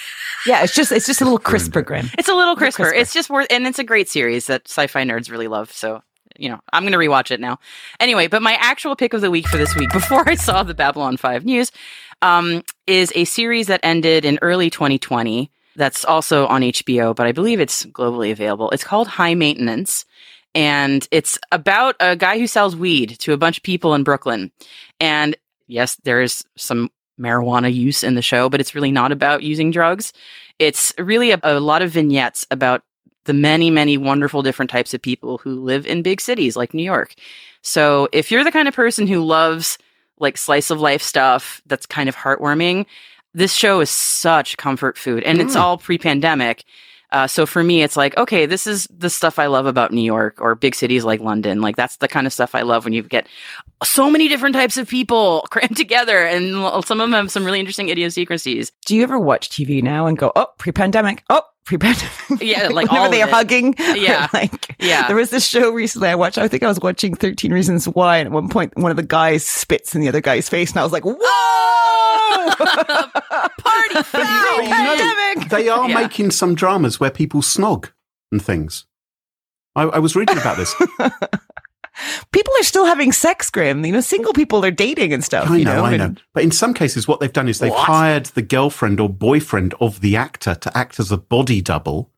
Yeah, 0.47 0.63
it's 0.63 0.75
just 0.75 0.93
it's 0.93 1.05
just 1.05 1.21
a 1.21 1.25
little 1.25 1.39
crisper, 1.39 1.81
it. 1.81 1.85
Graham. 1.87 2.09
It's 2.17 2.27
a 2.27 2.33
little 2.33 2.53
Little 2.53 2.57
crisper. 2.57 2.85
crisper. 2.85 2.99
It's 2.99 3.13
just 3.13 3.29
worth, 3.29 3.49
and 3.51 3.67
it's 3.67 3.79
a 3.79 3.85
great 3.85 4.09
series 4.09 4.47
that 4.47 4.63
sci-fi 4.67 5.03
nerds 5.05 5.31
really 5.31 5.47
love. 5.47 5.71
So, 5.73 6.03
you 6.39 6.49
know, 6.49 6.61
I'm 6.73 6.83
going 6.83 6.93
to 6.93 6.99
rewatch 6.99 7.31
it 7.31 7.41
now. 7.41 7.59
Anyway, 8.01 8.29
but 8.29 8.43
my 8.43 8.55
actual 8.55 8.97
pick 8.97 9.13
of 9.13 9.21
the 9.21 9.31
week 9.31 9.47
for 9.49 9.57
this 9.57 9.75
week, 9.75 9.91
before 9.93 10.29
I 10.29 10.35
saw 10.35 10.63
the 10.63 10.75
Babylon 10.75 11.17
5 11.17 11.45
news, 11.45 11.73
um, 12.23 12.63
is 12.87 13.13
a 13.15 13.25
series 13.25 13.67
that 13.67 13.81
ended 13.83 14.25
in 14.25 14.39
early 14.43 14.71
2020. 14.71 15.51
That's 15.77 16.05
also 16.05 16.47
on 16.47 16.63
HBO, 16.63 17.15
but 17.15 17.27
I 17.27 17.33
believe 17.33 17.61
it's 17.61 17.85
globally 17.87 18.33
available. 18.33 18.71
It's 18.71 18.85
called 18.85 19.09
High 19.09 19.35
Maintenance. 19.35 20.07
And 20.55 21.07
it's 21.11 21.39
about 21.53 21.97
a 22.01 22.17
guy 22.17 22.39
who 22.39 22.47
sells 22.47 22.75
weed 22.75 23.19
to 23.21 23.35
a 23.35 23.37
bunch 23.37 23.59
of 23.59 23.63
people 23.63 23.95
in 23.95 24.05
Brooklyn. 24.05 24.53
And 24.99 25.37
yes, 25.67 25.97
there 26.05 26.23
is 26.23 26.45
some 26.57 26.91
marijuana 27.21 27.73
use 27.73 28.03
in 28.03 28.15
the 28.15 28.23
show, 28.23 28.49
but 28.49 28.61
it's 28.61 28.75
really 28.75 28.91
not 28.91 29.13
about 29.13 29.43
using 29.43 29.71
drugs. 29.71 30.15
It's 30.59 30.95
really 30.99 31.33
a, 31.33 31.41
a 31.43 31.61
lot 31.61 31.83
of 31.83 31.91
vignettes 31.91 32.47
about 32.51 32.83
the 33.27 33.35
many, 33.35 33.71
many 33.71 33.97
wonderful 33.99 34.43
different 34.43 34.71
types 34.71 34.95
of 34.95 35.03
people 35.03 35.39
who 35.39 35.61
live 35.61 35.87
in 35.87 36.03
big 36.03 36.21
cities 36.21 36.57
like 36.57 36.73
New 36.75 36.83
York. 36.85 37.15
So 37.63 38.09
if 38.13 38.31
you're 38.31 38.45
the 38.45 38.53
kind 38.53 38.69
of 38.69 38.75
person 38.75 39.07
who 39.07 39.23
loves 39.25 39.79
like 40.19 40.39
slice 40.39 40.71
of 40.71 40.81
life 40.81 41.03
stuff 41.03 41.61
that's 41.67 41.85
kind 41.87 42.09
of 42.09 42.17
heartwarming, 42.17 42.87
this 43.35 43.53
show 43.53 43.81
is 43.81 43.91
such 43.91 44.57
comfort 44.57 44.97
food 44.97 45.23
and 45.25 45.41
it's 45.41 45.55
Mm. 45.55 45.61
all 45.61 45.77
pre 45.79 45.99
pandemic. 45.99 46.65
Uh, 47.13 47.27
so 47.27 47.47
for 47.47 47.63
me, 47.63 47.83
it's 47.83 47.97
like, 47.97 48.17
okay, 48.17 48.47
this 48.47 48.67
is 48.67 48.89
the 48.91 49.09
stuff 49.09 49.39
I 49.39 49.47
love 49.47 49.67
about 49.67 49.93
New 49.93 50.03
York 50.03 50.41
or 50.41 50.55
big 50.57 50.75
cities 50.75 51.05
like 51.05 51.21
London. 51.21 51.61
Like 51.61 51.77
that's 51.77 51.99
the 51.99 52.09
kind 52.09 52.27
of 52.27 52.33
stuff 52.33 52.55
I 52.55 52.63
love 52.63 52.85
when 52.85 52.93
you 52.93 53.03
get 53.03 53.29
so 53.85 54.11
many 54.11 54.27
different 54.27 54.55
types 54.57 54.77
of 54.77 54.89
people 54.89 55.47
crammed 55.51 55.77
together, 55.77 56.25
and 56.25 56.53
some 56.85 57.01
of 57.01 57.09
them 57.09 57.13
have 57.13 57.31
some 57.31 57.45
really 57.45 57.61
interesting 57.61 57.91
idiosyncrasies. 57.91 58.73
Do 58.87 58.97
you 58.97 59.03
ever 59.05 59.19
watch 59.21 59.51
TV 59.51 59.83
now 59.83 60.07
and 60.07 60.19
go, 60.19 60.33
oh, 60.35 60.49
pre-pandemic, 60.59 61.23
oh, 61.31 61.43
pre-pandemic? 61.67 62.41
Yeah, 62.41 62.69
like 62.69 62.91
whenever 62.91 63.11
they're 63.13 63.27
hugging. 63.27 63.75
Yeah. 63.97 64.29
like 64.33 64.75
Yeah. 64.79 65.07
There 65.09 65.17
was 65.17 65.31
this 65.31 65.47
show 65.47 65.71
recently 65.71 66.09
I 66.09 66.15
watched. 66.15 66.39
I 66.39 66.49
think 66.49 66.63
I 66.63 66.69
was 66.69 66.81
watching 66.81 67.15
13 67.15 67.53
Reasons 67.53 67.87
Why, 67.87 68.19
and 68.19 68.27
at 68.29 68.33
one 68.33 68.49
point, 68.49 68.77
one 68.77 68.91
of 68.91 68.97
the 68.97 69.03
guys 69.03 69.45
spits 69.45 69.95
in 69.95 70.01
the 70.01 70.09
other 70.09 70.21
guy's 70.21 70.49
face, 70.49 70.71
and 70.71 70.81
I 70.81 70.83
was 70.85 70.93
like, 70.93 71.05
whoa! 71.05 71.17
Oh! 71.21 72.55
Party 73.59 74.03
foul! 74.03 74.63
You 74.63 74.69
know, 74.69 74.75
Pandemic! 74.97 75.49
they 75.51 75.69
are 75.69 75.89
Yeah. 75.89 75.95
making 76.01 76.31
some 76.31 76.55
dramas 76.55 76.99
where 77.01 77.11
people 77.11 77.41
snog 77.43 77.91
and 78.33 78.43
things. 78.43 78.87
I, 79.75 79.83
I 79.83 79.99
was 79.99 80.17
reading 80.17 80.39
about 80.39 80.57
this. 80.57 80.75
People 82.33 82.53
are 82.61 82.65
still 82.65 82.85
having 82.87 83.13
sex, 83.13 83.51
Grim. 83.51 83.85
You 83.85 83.93
know, 83.93 84.01
single 84.01 84.33
people 84.33 84.65
are 84.65 84.71
dating 84.71 85.13
and 85.13 85.25
stuff. 85.25 85.51
I 85.51 85.57
you 85.57 85.65
know, 85.65 85.85
I 85.85 85.93
and- 85.95 86.15
know. 86.17 86.21
But 86.35 86.43
in 86.45 86.51
some 86.51 86.75
cases, 86.75 87.09
what 87.09 87.21
they've 87.21 87.33
done 87.33 87.49
is 87.49 87.59
they've 87.59 87.71
What? 87.71 87.87
hired 87.87 88.27
the 88.27 88.43
girlfriend 88.43 89.01
or 89.01 89.09
boyfriend 89.09 89.75
of 89.81 90.01
the 90.01 90.17
actor 90.17 90.55
to 90.55 90.77
act 90.77 91.01
as 91.01 91.11
a 91.11 91.17
body 91.17 91.61
double 91.61 92.11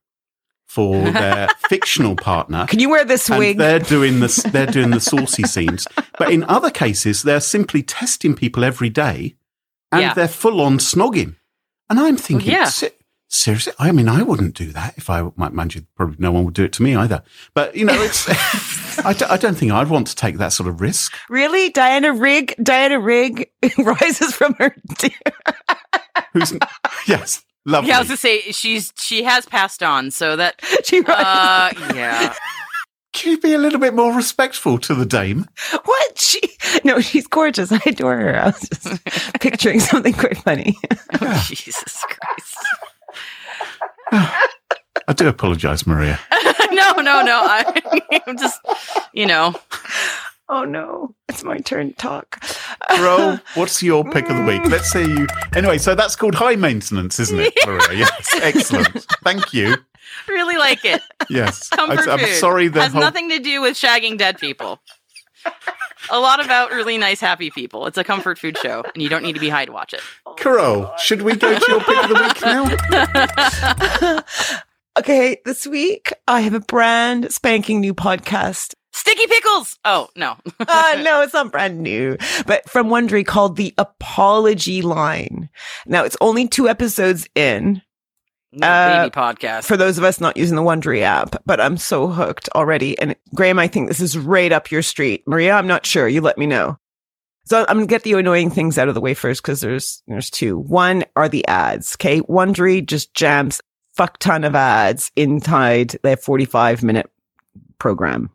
for 0.67 1.11
their 1.11 1.49
fictional 1.69 2.15
partner. 2.17 2.67
Can 2.67 2.79
you 2.81 2.91
wear 2.91 3.05
this 3.05 3.29
and 3.31 3.39
wig? 3.39 3.57
they're 3.59 3.79
doing 3.79 4.21
the 4.21 4.49
they're 4.53 4.67
doing 4.67 4.91
the 4.91 5.01
saucy 5.01 5.45
scenes. 5.45 5.87
But 6.19 6.31
in 6.33 6.45
other 6.45 6.71
cases, 6.71 7.23
they're 7.23 7.41
simply 7.41 7.83
testing 7.83 8.35
people 8.35 8.65
every 8.65 8.91
day, 8.91 9.37
and 9.93 10.03
Yeah. 10.03 10.15
they're 10.15 10.29
full 10.29 10.61
on 10.61 10.79
snogging. 10.79 11.37
And 11.89 11.99
I'm 11.99 12.17
thinking, 12.19 12.51
yeah. 12.51 12.71
"Se- 13.29 13.51
seriously, 13.51 13.73
I 13.79 13.93
mean, 13.93 14.09
I 14.09 14.23
wouldn't 14.23 14.55
do 14.55 14.73
that 14.73 14.97
if 14.97 15.09
I 15.11 15.31
might 15.37 15.53
mind 15.53 15.75
you. 15.75 15.87
Probably 15.97 16.17
no 16.19 16.33
one 16.33 16.45
would 16.45 16.55
do 16.55 16.65
it 16.65 16.73
to 16.75 16.83
me 16.83 16.97
either. 16.97 17.23
But 17.55 17.77
you 17.77 17.85
know, 17.85 17.95
it's 17.95 18.27
I, 19.05 19.13
don't, 19.13 19.55
think 19.55 19.73
I'd 19.73 19.89
want 19.89 20.07
to 20.09 20.17
take 20.17 20.39
that 20.39 20.53
sort 20.53 20.69
of 20.69 20.81
risk. 20.81 21.17
Really? 21.29 21.71
Diana 21.71 22.13
Rigg, 22.13 22.55
Diana 22.63 22.99
Rigg 22.99 23.49
rises 23.79 24.35
from 24.35 24.55
her 24.55 24.75
Who's 26.33 26.53
yes, 27.07 27.45
lovely. 27.65 27.89
Yeah, 27.89 27.97
I 27.97 28.01
was 28.01 28.09
gonna 28.09 28.17
say 28.17 28.41
she's 28.53 28.93
she 28.99 29.23
has 29.23 29.47
passed 29.47 29.83
on, 29.83 30.11
so 30.11 30.37
that 30.37 30.61
she 30.85 31.01
rises. 31.01 31.25
uh 31.25 31.73
yeah. 31.95 32.35
Can 33.15 33.33
you 33.33 33.39
be 33.41 33.55
a 33.55 33.59
little 33.59 33.81
bit 33.81 33.95
more 33.95 34.15
respectful 34.15 34.79
to 34.79 34.95
the 34.95 35.07
dame? 35.07 35.47
what? 35.85 36.19
She 36.21 36.41
No, 36.85 37.01
she's 37.01 37.27
gorgeous. 37.27 37.73
I 37.73 37.81
adore 37.87 38.17
her. 38.17 38.37
I 38.37 38.47
was 38.47 38.61
just 38.69 39.05
picturing 39.41 39.81
something 39.81 40.13
quite 40.13 40.39
funny. 40.39 40.77
Oh, 41.21 41.45
Jesus 41.49 42.05
Christ. 42.05 42.57
I 44.13 45.13
do 45.15 45.29
apologise, 45.29 45.87
Maria. 45.87 46.19
no, 46.71 46.93
no, 46.95 47.23
no. 47.23 47.43
I, 47.45 48.21
I'm 48.27 48.37
just 48.37 48.61
you 49.13 49.27
know. 49.27 49.55
Oh 50.49 50.65
no. 50.65 51.15
It's 51.29 51.45
my 51.45 51.59
turn 51.59 51.91
to 51.91 51.95
talk. 51.97 52.43
Bro, 52.97 53.39
what's 53.55 53.83
your 53.83 54.05
pick 54.11 54.29
of 54.31 54.37
the 54.37 54.45
week? 54.45 54.65
Let's 54.65 54.91
see 54.91 55.05
you. 55.05 55.27
Anyway, 55.55 55.79
so 55.79 55.95
that's 55.95 56.17
called 56.17 56.35
high 56.35 56.57
maintenance, 56.57 57.21
isn't 57.21 57.39
it, 57.39 57.53
Maria? 57.67 57.99
Yes, 57.99 58.31
excellent. 58.41 59.07
Thank 59.23 59.53
you. 59.53 59.77
Really 60.27 60.57
like 60.57 60.85
it. 60.85 61.03
Yes, 61.29 61.69
Comfort 61.69 62.09
I, 62.09 62.15
am 62.15 62.19
food. 62.19 62.35
sorry 62.35 62.69
that 62.69 62.81
has 62.81 62.95
nothing 62.95 63.29
to 63.31 63.39
do 63.39 63.61
with 63.61 63.75
shagging 63.77 64.17
dead 64.17 64.39
people. 64.39 64.81
A 66.11 66.19
lot 66.19 66.45
about 66.45 66.71
really 66.71 66.99
nice, 66.99 67.21
happy 67.21 67.51
people. 67.51 67.87
It's 67.87 67.99
a 67.99 68.05
comfort 68.05 68.39
food 68.39 68.57
show, 68.59 68.85
and 68.95 69.03
you 69.03 69.09
don't 69.09 69.23
need 69.23 69.35
to 69.35 69.41
be 69.41 69.49
high 69.49 69.65
to 69.65 69.73
watch 69.73 69.93
it. 69.95 70.01
Carole, 70.37 70.91
should 70.99 71.23
we 71.23 71.35
go 71.37 71.59
to 71.59 71.65
your 71.69 71.81
pick 71.81 72.05
of 72.05 72.09
the 72.09 72.15
week 72.23 72.43
now? 74.03 74.23
Okay, 74.99 75.41
this 75.45 75.65
week 75.65 76.13
I 76.27 76.41
have 76.41 76.55
a 76.55 76.61
brand 76.61 77.33
spanking 77.33 77.81
new 77.81 77.95
podcast. 77.95 78.75
Sticky 78.93 79.29
pickles. 79.29 79.79
Oh 79.85 80.09
no, 80.17 80.37
uh, 80.61 81.01
no, 81.05 81.23
it's 81.23 81.35
not 81.35 81.53
brand 81.53 81.81
new, 81.81 82.17
but 82.47 82.69
from 82.69 82.89
Wondery 82.89 83.25
called 83.25 83.55
The 83.57 83.73
Apology 83.79 84.83
Line. 84.83 85.51
Now, 85.87 86.03
it's 86.03 86.17
only 86.21 86.49
two 86.49 86.69
episodes 86.69 87.29
in 87.37 87.81
Uh, 88.63 89.03
baby 89.03 89.11
podcast. 89.11 89.65
for 89.65 89.77
those 89.77 89.99
of 89.99 90.05
us 90.05 90.21
not 90.21 90.37
using 90.37 90.57
the 90.57 90.63
Wondery 90.63 91.03
app, 91.03 91.37
but 91.45 91.61
I'm 91.61 91.77
so 91.77 92.07
hooked 92.07 92.49
already. 92.55 92.99
And 92.99 93.15
Graham, 93.35 93.59
I 93.59 93.69
think 93.69 93.89
this 93.89 94.01
is 94.01 94.17
right 94.17 94.53
up 94.53 94.71
your 94.71 94.83
street. 94.83 95.23
Maria, 95.27 95.53
I'm 95.53 95.67
not 95.67 95.85
sure. 95.85 96.09
You 96.09 96.21
let 96.21 96.39
me 96.39 96.47
know. 96.47 96.79
So 97.45 97.65
I'm 97.69 97.77
gonna 97.77 97.87
get 97.87 98.03
the 98.03 98.15
annoying 98.15 98.51
things 98.51 98.79
out 98.79 98.89
of 98.89 98.95
the 98.95 99.01
way 99.01 99.15
first 99.15 99.43
because 99.43 99.61
there's 99.61 100.03
there's 100.07 100.31
two. 100.31 100.59
One 100.59 101.05
are 101.17 101.29
the 101.29 101.47
ads. 101.47 101.97
Okay, 101.97 102.21
Wondery 102.23 102.85
just 102.85 103.15
jams 103.15 103.61
fuck 103.95 104.19
ton 104.19 104.45
of 104.45 104.55
ads 104.55 105.11
inside 105.17 105.99
their 106.03 106.17
45 106.17 106.83
minute 106.83 107.11
program. 107.79 108.31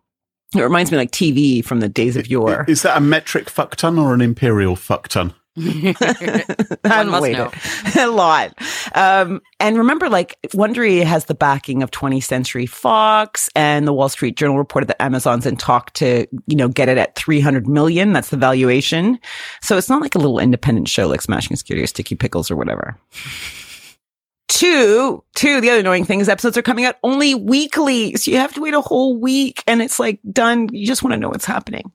It 0.55 0.61
reminds 0.61 0.91
me 0.91 0.97
like 0.97 1.11
TV 1.11 1.64
from 1.66 1.80
the 1.80 1.89
days 1.89 2.16
of 2.16 2.28
yore. 2.28 2.66
Is 2.68 2.84
that 2.84 2.97
a 2.97 3.01
metric 3.01 3.49
fuck 3.49 3.76
ton 3.76 3.97
or 3.97 4.14
an 4.14 4.22
imperial 4.22 4.76
fuck 4.76 5.07
ton? 5.07 5.34
I 5.57 5.93
One 6.84 7.09
must 7.09 7.32
know. 7.32 7.51
a 8.03 8.07
lot. 8.07 8.53
Um, 8.94 9.41
and 9.60 9.78
remember, 9.78 10.10
like 10.10 10.38
Wondery 10.50 11.04
has 11.04 11.26
the 11.26 11.36
backing 11.36 11.84
of 11.84 11.91
20th 11.91 12.24
Century 12.24 12.66
Fox, 12.66 13.50
and 13.56 13.88
the 13.88 13.94
Wall 13.94 14.10
Street 14.10 14.38
Journal 14.38 14.58
reported 14.58 14.88
that 14.88 15.02
Amazon's 15.02 15.46
in 15.46 15.58
talk 15.58 15.94
to, 15.94 16.28
you 16.48 16.56
know, 16.56 16.68
get 16.68 16.89
it 16.89 16.98
at 16.98 17.16
300 17.16 17.68
million. 17.68 18.14
That's 18.14 18.30
the 18.30 18.38
valuation. 18.38 19.20
So 19.62 19.78
it's 19.78 19.89
not 19.89 20.02
like 20.02 20.16
a 20.16 20.20
little 20.20 20.39
independent 20.39 20.88
show 20.88 21.08
like 21.08 21.22
Smashing 21.22 21.56
Security 21.56 21.84
or 21.84 21.88
Sticky 21.88 22.16
Pickles 22.16 22.52
or 22.52 22.56
whatever. 22.56 22.98
Two, 24.48 25.24
two, 25.36 25.62
the 25.62 25.70
other 25.72 25.80
annoying 25.80 26.06
thing 26.06 26.20
is 26.20 26.30
episodes 26.30 26.58
are 26.58 26.62
coming 26.62 26.86
out 26.86 26.98
only 27.04 27.34
weekly. 27.34 28.16
So 28.16 28.30
you 28.30 28.38
have 28.38 28.54
to 28.54 28.62
wait 28.62 28.74
a 28.74 28.82
whole 28.82 29.18
week 29.18 29.64
and 29.66 29.82
it's 29.82 30.00
like 30.00 30.20
done. 30.32 30.70
You 30.72 30.86
just 30.86 31.02
want 31.02 31.14
to 31.14 31.20
know 31.20 31.30
what's 31.30 31.46
happening 31.46 31.91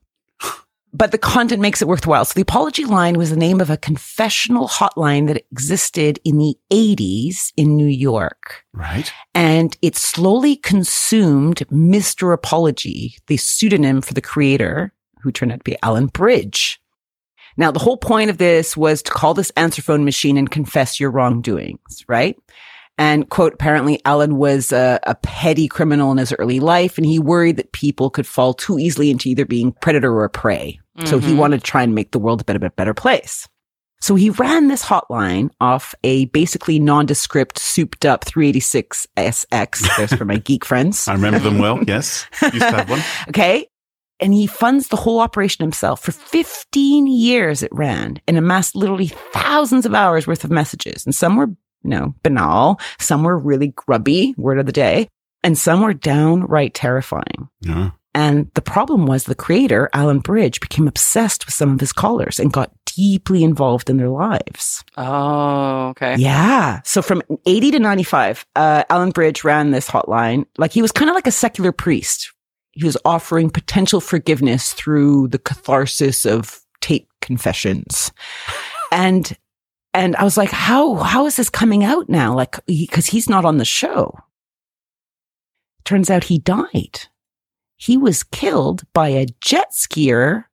but 0.98 1.12
the 1.12 1.18
content 1.18 1.62
makes 1.62 1.80
it 1.80 1.86
worthwhile. 1.86 2.24
So 2.24 2.34
the 2.34 2.42
apology 2.42 2.84
line 2.84 3.16
was 3.16 3.30
the 3.30 3.36
name 3.36 3.60
of 3.60 3.70
a 3.70 3.76
confessional 3.76 4.66
hotline 4.66 5.28
that 5.28 5.44
existed 5.52 6.18
in 6.24 6.38
the 6.38 6.56
80s 6.72 7.52
in 7.56 7.76
New 7.76 7.86
York. 7.86 8.64
Right. 8.72 9.10
And 9.32 9.76
it 9.80 9.94
slowly 9.94 10.56
consumed 10.56 11.58
Mr. 11.70 12.34
Apology, 12.34 13.16
the 13.28 13.36
pseudonym 13.36 14.02
for 14.02 14.12
the 14.12 14.20
creator, 14.20 14.92
who 15.22 15.30
turned 15.30 15.52
out 15.52 15.60
to 15.60 15.64
be 15.64 15.76
Allan 15.82 16.08
Bridge. 16.08 16.80
Now, 17.56 17.70
the 17.70 17.80
whole 17.80 17.96
point 17.96 18.30
of 18.30 18.38
this 18.38 18.76
was 18.76 19.00
to 19.02 19.12
call 19.12 19.34
this 19.34 19.50
answer 19.50 19.82
phone 19.82 20.04
machine 20.04 20.36
and 20.36 20.50
confess 20.50 20.98
your 20.98 21.10
wrongdoings, 21.12 22.04
right? 22.08 22.36
And 22.98 23.30
quote, 23.30 23.54
apparently 23.54 24.00
Allan 24.04 24.36
was 24.36 24.72
a, 24.72 24.98
a 25.04 25.14
petty 25.14 25.68
criminal 25.68 26.10
in 26.10 26.18
his 26.18 26.32
early 26.32 26.58
life 26.58 26.98
and 26.98 27.06
he 27.06 27.20
worried 27.20 27.56
that 27.56 27.70
people 27.70 28.10
could 28.10 28.26
fall 28.26 28.52
too 28.52 28.78
easily 28.78 29.10
into 29.10 29.28
either 29.28 29.46
being 29.46 29.72
predator 29.80 30.20
or 30.20 30.28
prey. 30.28 30.80
So 31.04 31.18
he 31.18 31.32
Mhm. 31.32 31.36
wanted 31.36 31.58
to 31.58 31.64
try 31.70 31.82
and 31.82 31.94
make 31.94 32.10
the 32.10 32.18
world 32.18 32.40
a 32.40 32.44
bit 32.44 32.56
of 32.56 32.62
a 32.62 32.70
better 32.70 32.94
place. 32.94 33.46
So 34.00 34.14
he 34.14 34.30
ran 34.30 34.68
this 34.68 34.84
hotline 34.84 35.50
off 35.60 35.94
a 36.04 36.26
basically 36.26 36.78
nondescript, 36.78 37.58
souped 37.58 38.04
up 38.06 38.24
386SX. 38.24 39.96
There's 39.96 40.12
for 40.14 40.24
my 40.24 40.36
geek 40.44 40.64
friends. 40.64 41.08
I 41.08 41.14
remember 41.14 41.38
them 41.40 41.58
well. 41.58 41.80
Yes. 41.86 42.26
Used 42.42 42.54
to 42.60 42.70
have 42.70 42.88
one. 42.90 43.02
Okay. 43.28 43.66
And 44.20 44.32
he 44.34 44.46
funds 44.48 44.88
the 44.88 44.96
whole 44.96 45.20
operation 45.20 45.62
himself. 45.64 46.00
For 46.02 46.12
15 46.12 47.06
years 47.06 47.62
it 47.62 47.70
ran 47.72 48.20
and 48.26 48.36
amassed 48.36 48.74
literally 48.74 49.08
thousands 49.32 49.86
of 49.86 49.94
hours 49.94 50.26
worth 50.26 50.42
of 50.44 50.50
messages. 50.50 51.04
And 51.06 51.14
some 51.14 51.36
were, 51.36 51.46
you 51.48 51.90
know, 51.90 52.14
banal. 52.24 52.80
Some 52.98 53.22
were 53.22 53.38
really 53.38 53.68
grubby, 53.68 54.34
word 54.36 54.58
of 54.58 54.66
the 54.66 54.72
day. 54.72 55.08
And 55.44 55.56
some 55.56 55.82
were 55.82 55.94
downright 55.94 56.74
terrifying. 56.74 57.48
Yeah. 57.60 57.90
And 58.14 58.50
the 58.54 58.62
problem 58.62 59.06
was 59.06 59.24
the 59.24 59.34
creator, 59.34 59.90
Allan 59.92 60.20
Bridge, 60.20 60.60
became 60.60 60.88
obsessed 60.88 61.46
with 61.46 61.54
some 61.54 61.72
of 61.72 61.80
his 61.80 61.92
callers 61.92 62.40
and 62.40 62.52
got 62.52 62.72
deeply 62.96 63.44
involved 63.44 63.88
in 63.88 63.96
their 63.96 64.08
lives. 64.08 64.82
Oh, 64.96 65.88
okay. 65.90 66.16
Yeah. 66.16 66.80
So 66.84 67.00
from 67.00 67.22
80 67.46 67.72
to 67.72 67.78
95, 67.78 68.44
uh, 68.56 68.84
Allan 68.90 69.10
Bridge 69.10 69.44
ran 69.44 69.70
this 69.70 69.88
hotline. 69.88 70.46
Like 70.56 70.72
he 70.72 70.82
was 70.82 70.90
kind 70.90 71.08
of 71.08 71.14
like 71.14 71.26
a 71.26 71.32
secular 71.32 71.70
priest. 71.70 72.32
He 72.72 72.84
was 72.84 72.96
offering 73.04 73.50
potential 73.50 74.00
forgiveness 74.00 74.72
through 74.72 75.28
the 75.28 75.38
catharsis 75.38 76.24
of 76.24 76.60
tape 76.80 77.08
confessions. 77.20 78.10
And, 78.90 79.36
and 79.94 80.16
I 80.16 80.24
was 80.24 80.36
like, 80.36 80.50
how, 80.50 80.94
how 80.94 81.26
is 81.26 81.36
this 81.36 81.50
coming 81.50 81.84
out 81.84 82.08
now? 82.08 82.34
Like, 82.34 82.56
because 82.66 83.06
he's 83.06 83.28
not 83.28 83.44
on 83.44 83.58
the 83.58 83.64
show. 83.64 84.18
Turns 85.84 86.10
out 86.10 86.24
he 86.24 86.38
died. 86.38 87.00
He 87.78 87.96
was 87.96 88.22
killed 88.22 88.82
by 88.92 89.08
a 89.08 89.26
jet 89.40 89.70
skier 89.72 90.44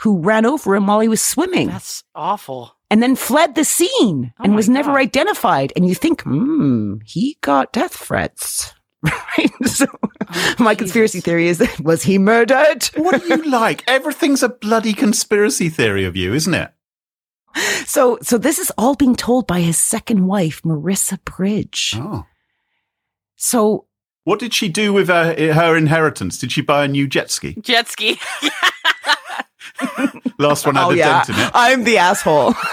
who 0.00 0.18
ran 0.18 0.44
over 0.44 0.74
him 0.74 0.86
while 0.86 1.00
he 1.00 1.08
was 1.08 1.22
swimming 1.22 1.68
That's 1.68 2.04
awful. 2.14 2.76
and 2.90 3.02
then 3.02 3.16
fled 3.16 3.54
the 3.54 3.64
scene 3.64 4.34
Oh 4.38 4.42
and 4.44 4.52
my 4.52 4.56
was 4.56 4.68
never 4.68 4.90
God. 4.90 4.98
identified. 4.98 5.72
And 5.74 5.88
you 5.88 5.94
think, 5.94 6.22
hmm, 6.22 6.96
he 7.06 7.38
got 7.40 7.72
death 7.72 7.94
threats. 7.96 8.74
Right. 9.02 9.50
So 9.66 9.86
Oh, 10.28 10.54
my 10.58 10.74
conspiracy 10.74 11.20
theory 11.20 11.46
is 11.46 11.58
that 11.58 11.78
was 11.80 12.02
he 12.02 12.18
murdered? 12.18 12.84
What 12.96 13.22
do 13.22 13.28
you 13.28 13.42
like? 13.50 13.84
Everything's 13.86 14.42
a 14.42 14.48
bloody 14.48 14.92
conspiracy 14.94 15.68
theory 15.68 16.04
of 16.04 16.16
you, 16.16 16.34
isn't 16.34 16.54
it? 16.54 16.72
So, 17.86 18.18
so 18.22 18.36
this 18.36 18.58
is 18.58 18.72
all 18.76 18.96
being 18.96 19.14
told 19.14 19.46
by 19.46 19.60
his 19.60 19.78
second 19.78 20.26
wife, 20.26 20.60
Marissa 20.62 21.22
Bridge. 21.24 21.92
Oh. 21.96 22.24
So 23.36 23.86
What 24.26 24.40
did 24.40 24.52
she 24.52 24.68
do 24.68 24.92
with 24.92 25.06
her, 25.06 25.52
her 25.52 25.76
inheritance? 25.76 26.36
Did 26.36 26.50
she 26.50 26.60
buy 26.60 26.84
a 26.84 26.88
new 26.88 27.06
jet 27.06 27.30
ski? 27.30 27.54
Jet 27.60 27.86
ski. 27.86 28.18
Last 30.40 30.66
one 30.66 30.74
had 30.74 30.84
oh 30.86 30.90
a 30.90 30.96
yeah, 30.96 31.22
dent 31.24 31.28
in 31.38 31.44
it. 31.44 31.50
I'm 31.54 31.84
the 31.84 31.98
asshole. 31.98 32.54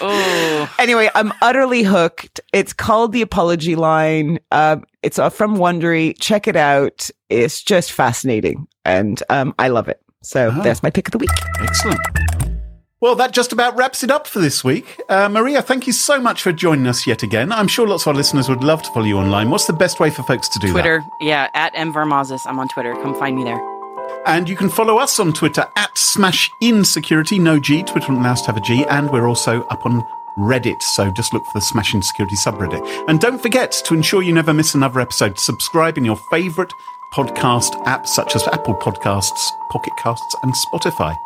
oh, 0.00 0.74
anyway, 0.80 1.10
I'm 1.14 1.32
utterly 1.42 1.84
hooked. 1.84 2.40
It's 2.52 2.72
called 2.72 3.12
the 3.12 3.22
Apology 3.22 3.76
Line. 3.76 4.40
Um, 4.50 4.82
it's 5.04 5.20
uh, 5.20 5.30
from 5.30 5.56
Wondery. 5.56 6.16
Check 6.18 6.48
it 6.48 6.56
out. 6.56 7.08
It's 7.30 7.62
just 7.62 7.92
fascinating, 7.92 8.66
and 8.84 9.22
um, 9.30 9.54
I 9.60 9.68
love 9.68 9.86
it. 9.88 10.00
So 10.22 10.50
Oh. 10.52 10.62
that's 10.62 10.82
my 10.82 10.90
pick 10.90 11.06
of 11.08 11.12
the 11.12 11.18
week. 11.18 11.30
Excellent. 11.60 12.00
Well, 13.02 13.16
that 13.16 13.32
just 13.32 13.52
about 13.52 13.76
wraps 13.76 14.04
it 14.04 14.12
up 14.12 14.28
for 14.28 14.38
this 14.38 14.62
week. 14.62 15.02
Uh, 15.08 15.28
Maria, 15.28 15.60
thank 15.60 15.88
you 15.88 15.92
so 15.92 16.20
much 16.20 16.40
for 16.40 16.52
joining 16.52 16.86
us 16.86 17.04
yet 17.04 17.24
again. 17.24 17.50
I'm 17.50 17.66
sure 17.66 17.84
lots 17.84 18.04
of 18.04 18.08
our 18.08 18.14
listeners 18.14 18.48
would 18.48 18.62
love 18.62 18.80
to 18.82 18.92
follow 18.92 19.06
you 19.06 19.18
online. 19.18 19.50
What's 19.50 19.66
the 19.66 19.72
best 19.72 19.98
way 19.98 20.08
for 20.08 20.22
folks 20.22 20.48
to 20.50 20.60
do 20.60 20.68
that? 20.68 20.72
Twitter. 20.72 21.04
Yeah, 21.20 21.50
at 21.52 21.72
M 21.74 21.92
Varmazis. 21.92 22.46
I'm 22.46 22.60
on 22.60 22.68
Twitter. 22.68 22.94
Come 22.94 23.18
find 23.18 23.34
me 23.34 23.42
there. 23.42 23.60
And 24.24 24.48
you 24.48 24.54
can 24.54 24.68
follow 24.68 24.98
us 24.98 25.18
on 25.18 25.32
Twitter 25.32 25.66
at 25.74 25.98
Smash 25.98 26.48
In 26.60 26.84
Security, 26.84 27.40
no 27.40 27.58
G. 27.58 27.82
Twitter 27.82 28.06
won't 28.12 28.20
allow 28.20 28.34
us 28.34 28.42
to 28.42 28.46
have 28.52 28.56
a 28.56 28.60
G. 28.60 28.84
And 28.88 29.10
we're 29.10 29.26
also 29.26 29.64
up 29.64 29.84
on 29.84 30.00
Reddit. 30.38 30.80
So 30.80 31.10
just 31.10 31.32
look 31.32 31.44
for 31.46 31.58
the 31.58 31.60
Smashing 31.60 32.02
Security 32.02 32.36
subreddit. 32.36 33.08
And 33.08 33.20
don't 33.20 33.42
forget 33.42 33.72
to 33.84 33.94
ensure 33.94 34.22
you 34.22 34.32
never 34.32 34.54
miss 34.54 34.76
another 34.76 35.00
episode. 35.00 35.40
Subscribe 35.40 35.98
in 35.98 36.04
your 36.04 36.20
favorite 36.30 36.72
podcast 37.12 37.72
apps 37.82 38.08
such 38.08 38.36
as 38.36 38.46
Apple 38.52 38.76
Podcasts, 38.76 39.50
Pocket 39.70 39.92
Casts, 39.98 40.36
and 40.44 40.54
Spotify. 40.54 41.16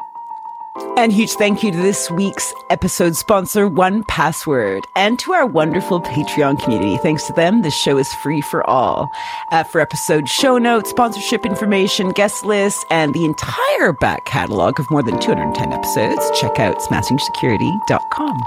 And 0.97 1.13
huge 1.13 1.33
thank 1.33 1.63
you 1.63 1.71
to 1.73 1.77
this 1.77 2.11
week's 2.11 2.55
episode 2.71 3.17
sponsor, 3.17 3.69
1Password, 3.69 4.85
and 4.95 5.19
to 5.19 5.33
our 5.33 5.45
wonderful 5.47 6.01
Patreon 6.01 6.63
community. 6.63 6.97
Thanks 6.99 7.25
to 7.25 7.33
them, 7.35 7.63
this 7.63 7.75
show 7.77 7.99
is 7.99 8.13
free 8.15 8.41
for 8.41 8.69
all. 8.69 9.11
Uh, 9.53 9.63
for 9.63 9.81
episode 9.81 10.29
show 10.29 10.57
notes, 10.59 10.91
sponsorship 10.91 11.45
information, 11.45 12.11
guest 12.13 12.45
lists, 12.45 12.85
and 12.91 13.13
the 13.13 13.25
entire 13.25 13.93
back 13.93 14.25
catalog 14.25 14.81
of 14.81 14.91
more 14.91 15.03
than 15.03 15.21
210 15.21 15.73
episodes, 15.73 16.41
check 16.41 16.59
out 16.59 16.79
smashingsecurity.com. 16.79 18.41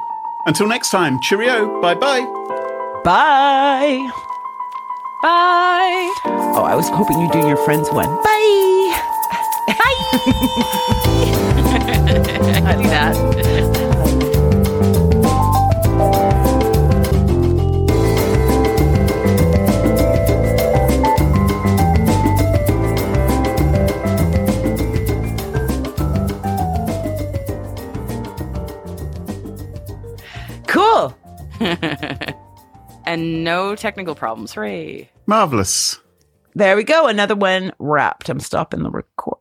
Until 0.45 0.67
next 0.67 0.89
time, 0.89 1.19
cheerio. 1.21 1.79
Bye 1.81 1.95
bye. 1.95 2.21
Bye. 3.03 4.09
Bye. 5.21 6.13
Oh, 6.25 6.65
I 6.67 6.75
was 6.75 6.89
hoping 6.89 7.19
you'd 7.19 7.31
do 7.31 7.47
your 7.47 7.57
friends 7.57 7.89
one. 7.91 8.07
Bye. 8.23 9.05
Bye. 9.69 11.05
I 12.69 12.75
do 12.75 12.83
that. 12.89 13.15
Cool. 30.67 31.17
and 33.07 33.43
no 33.43 33.75
technical 33.75 34.13
problems. 34.13 34.53
Hooray. 34.53 35.09
Marvelous. 35.25 35.99
There 36.53 36.75
we 36.75 36.83
go. 36.83 37.07
Another 37.07 37.35
one 37.35 37.71
wrapped. 37.79 38.29
I'm 38.29 38.39
stopping 38.39 38.83
the 38.83 38.91
record. 38.91 39.38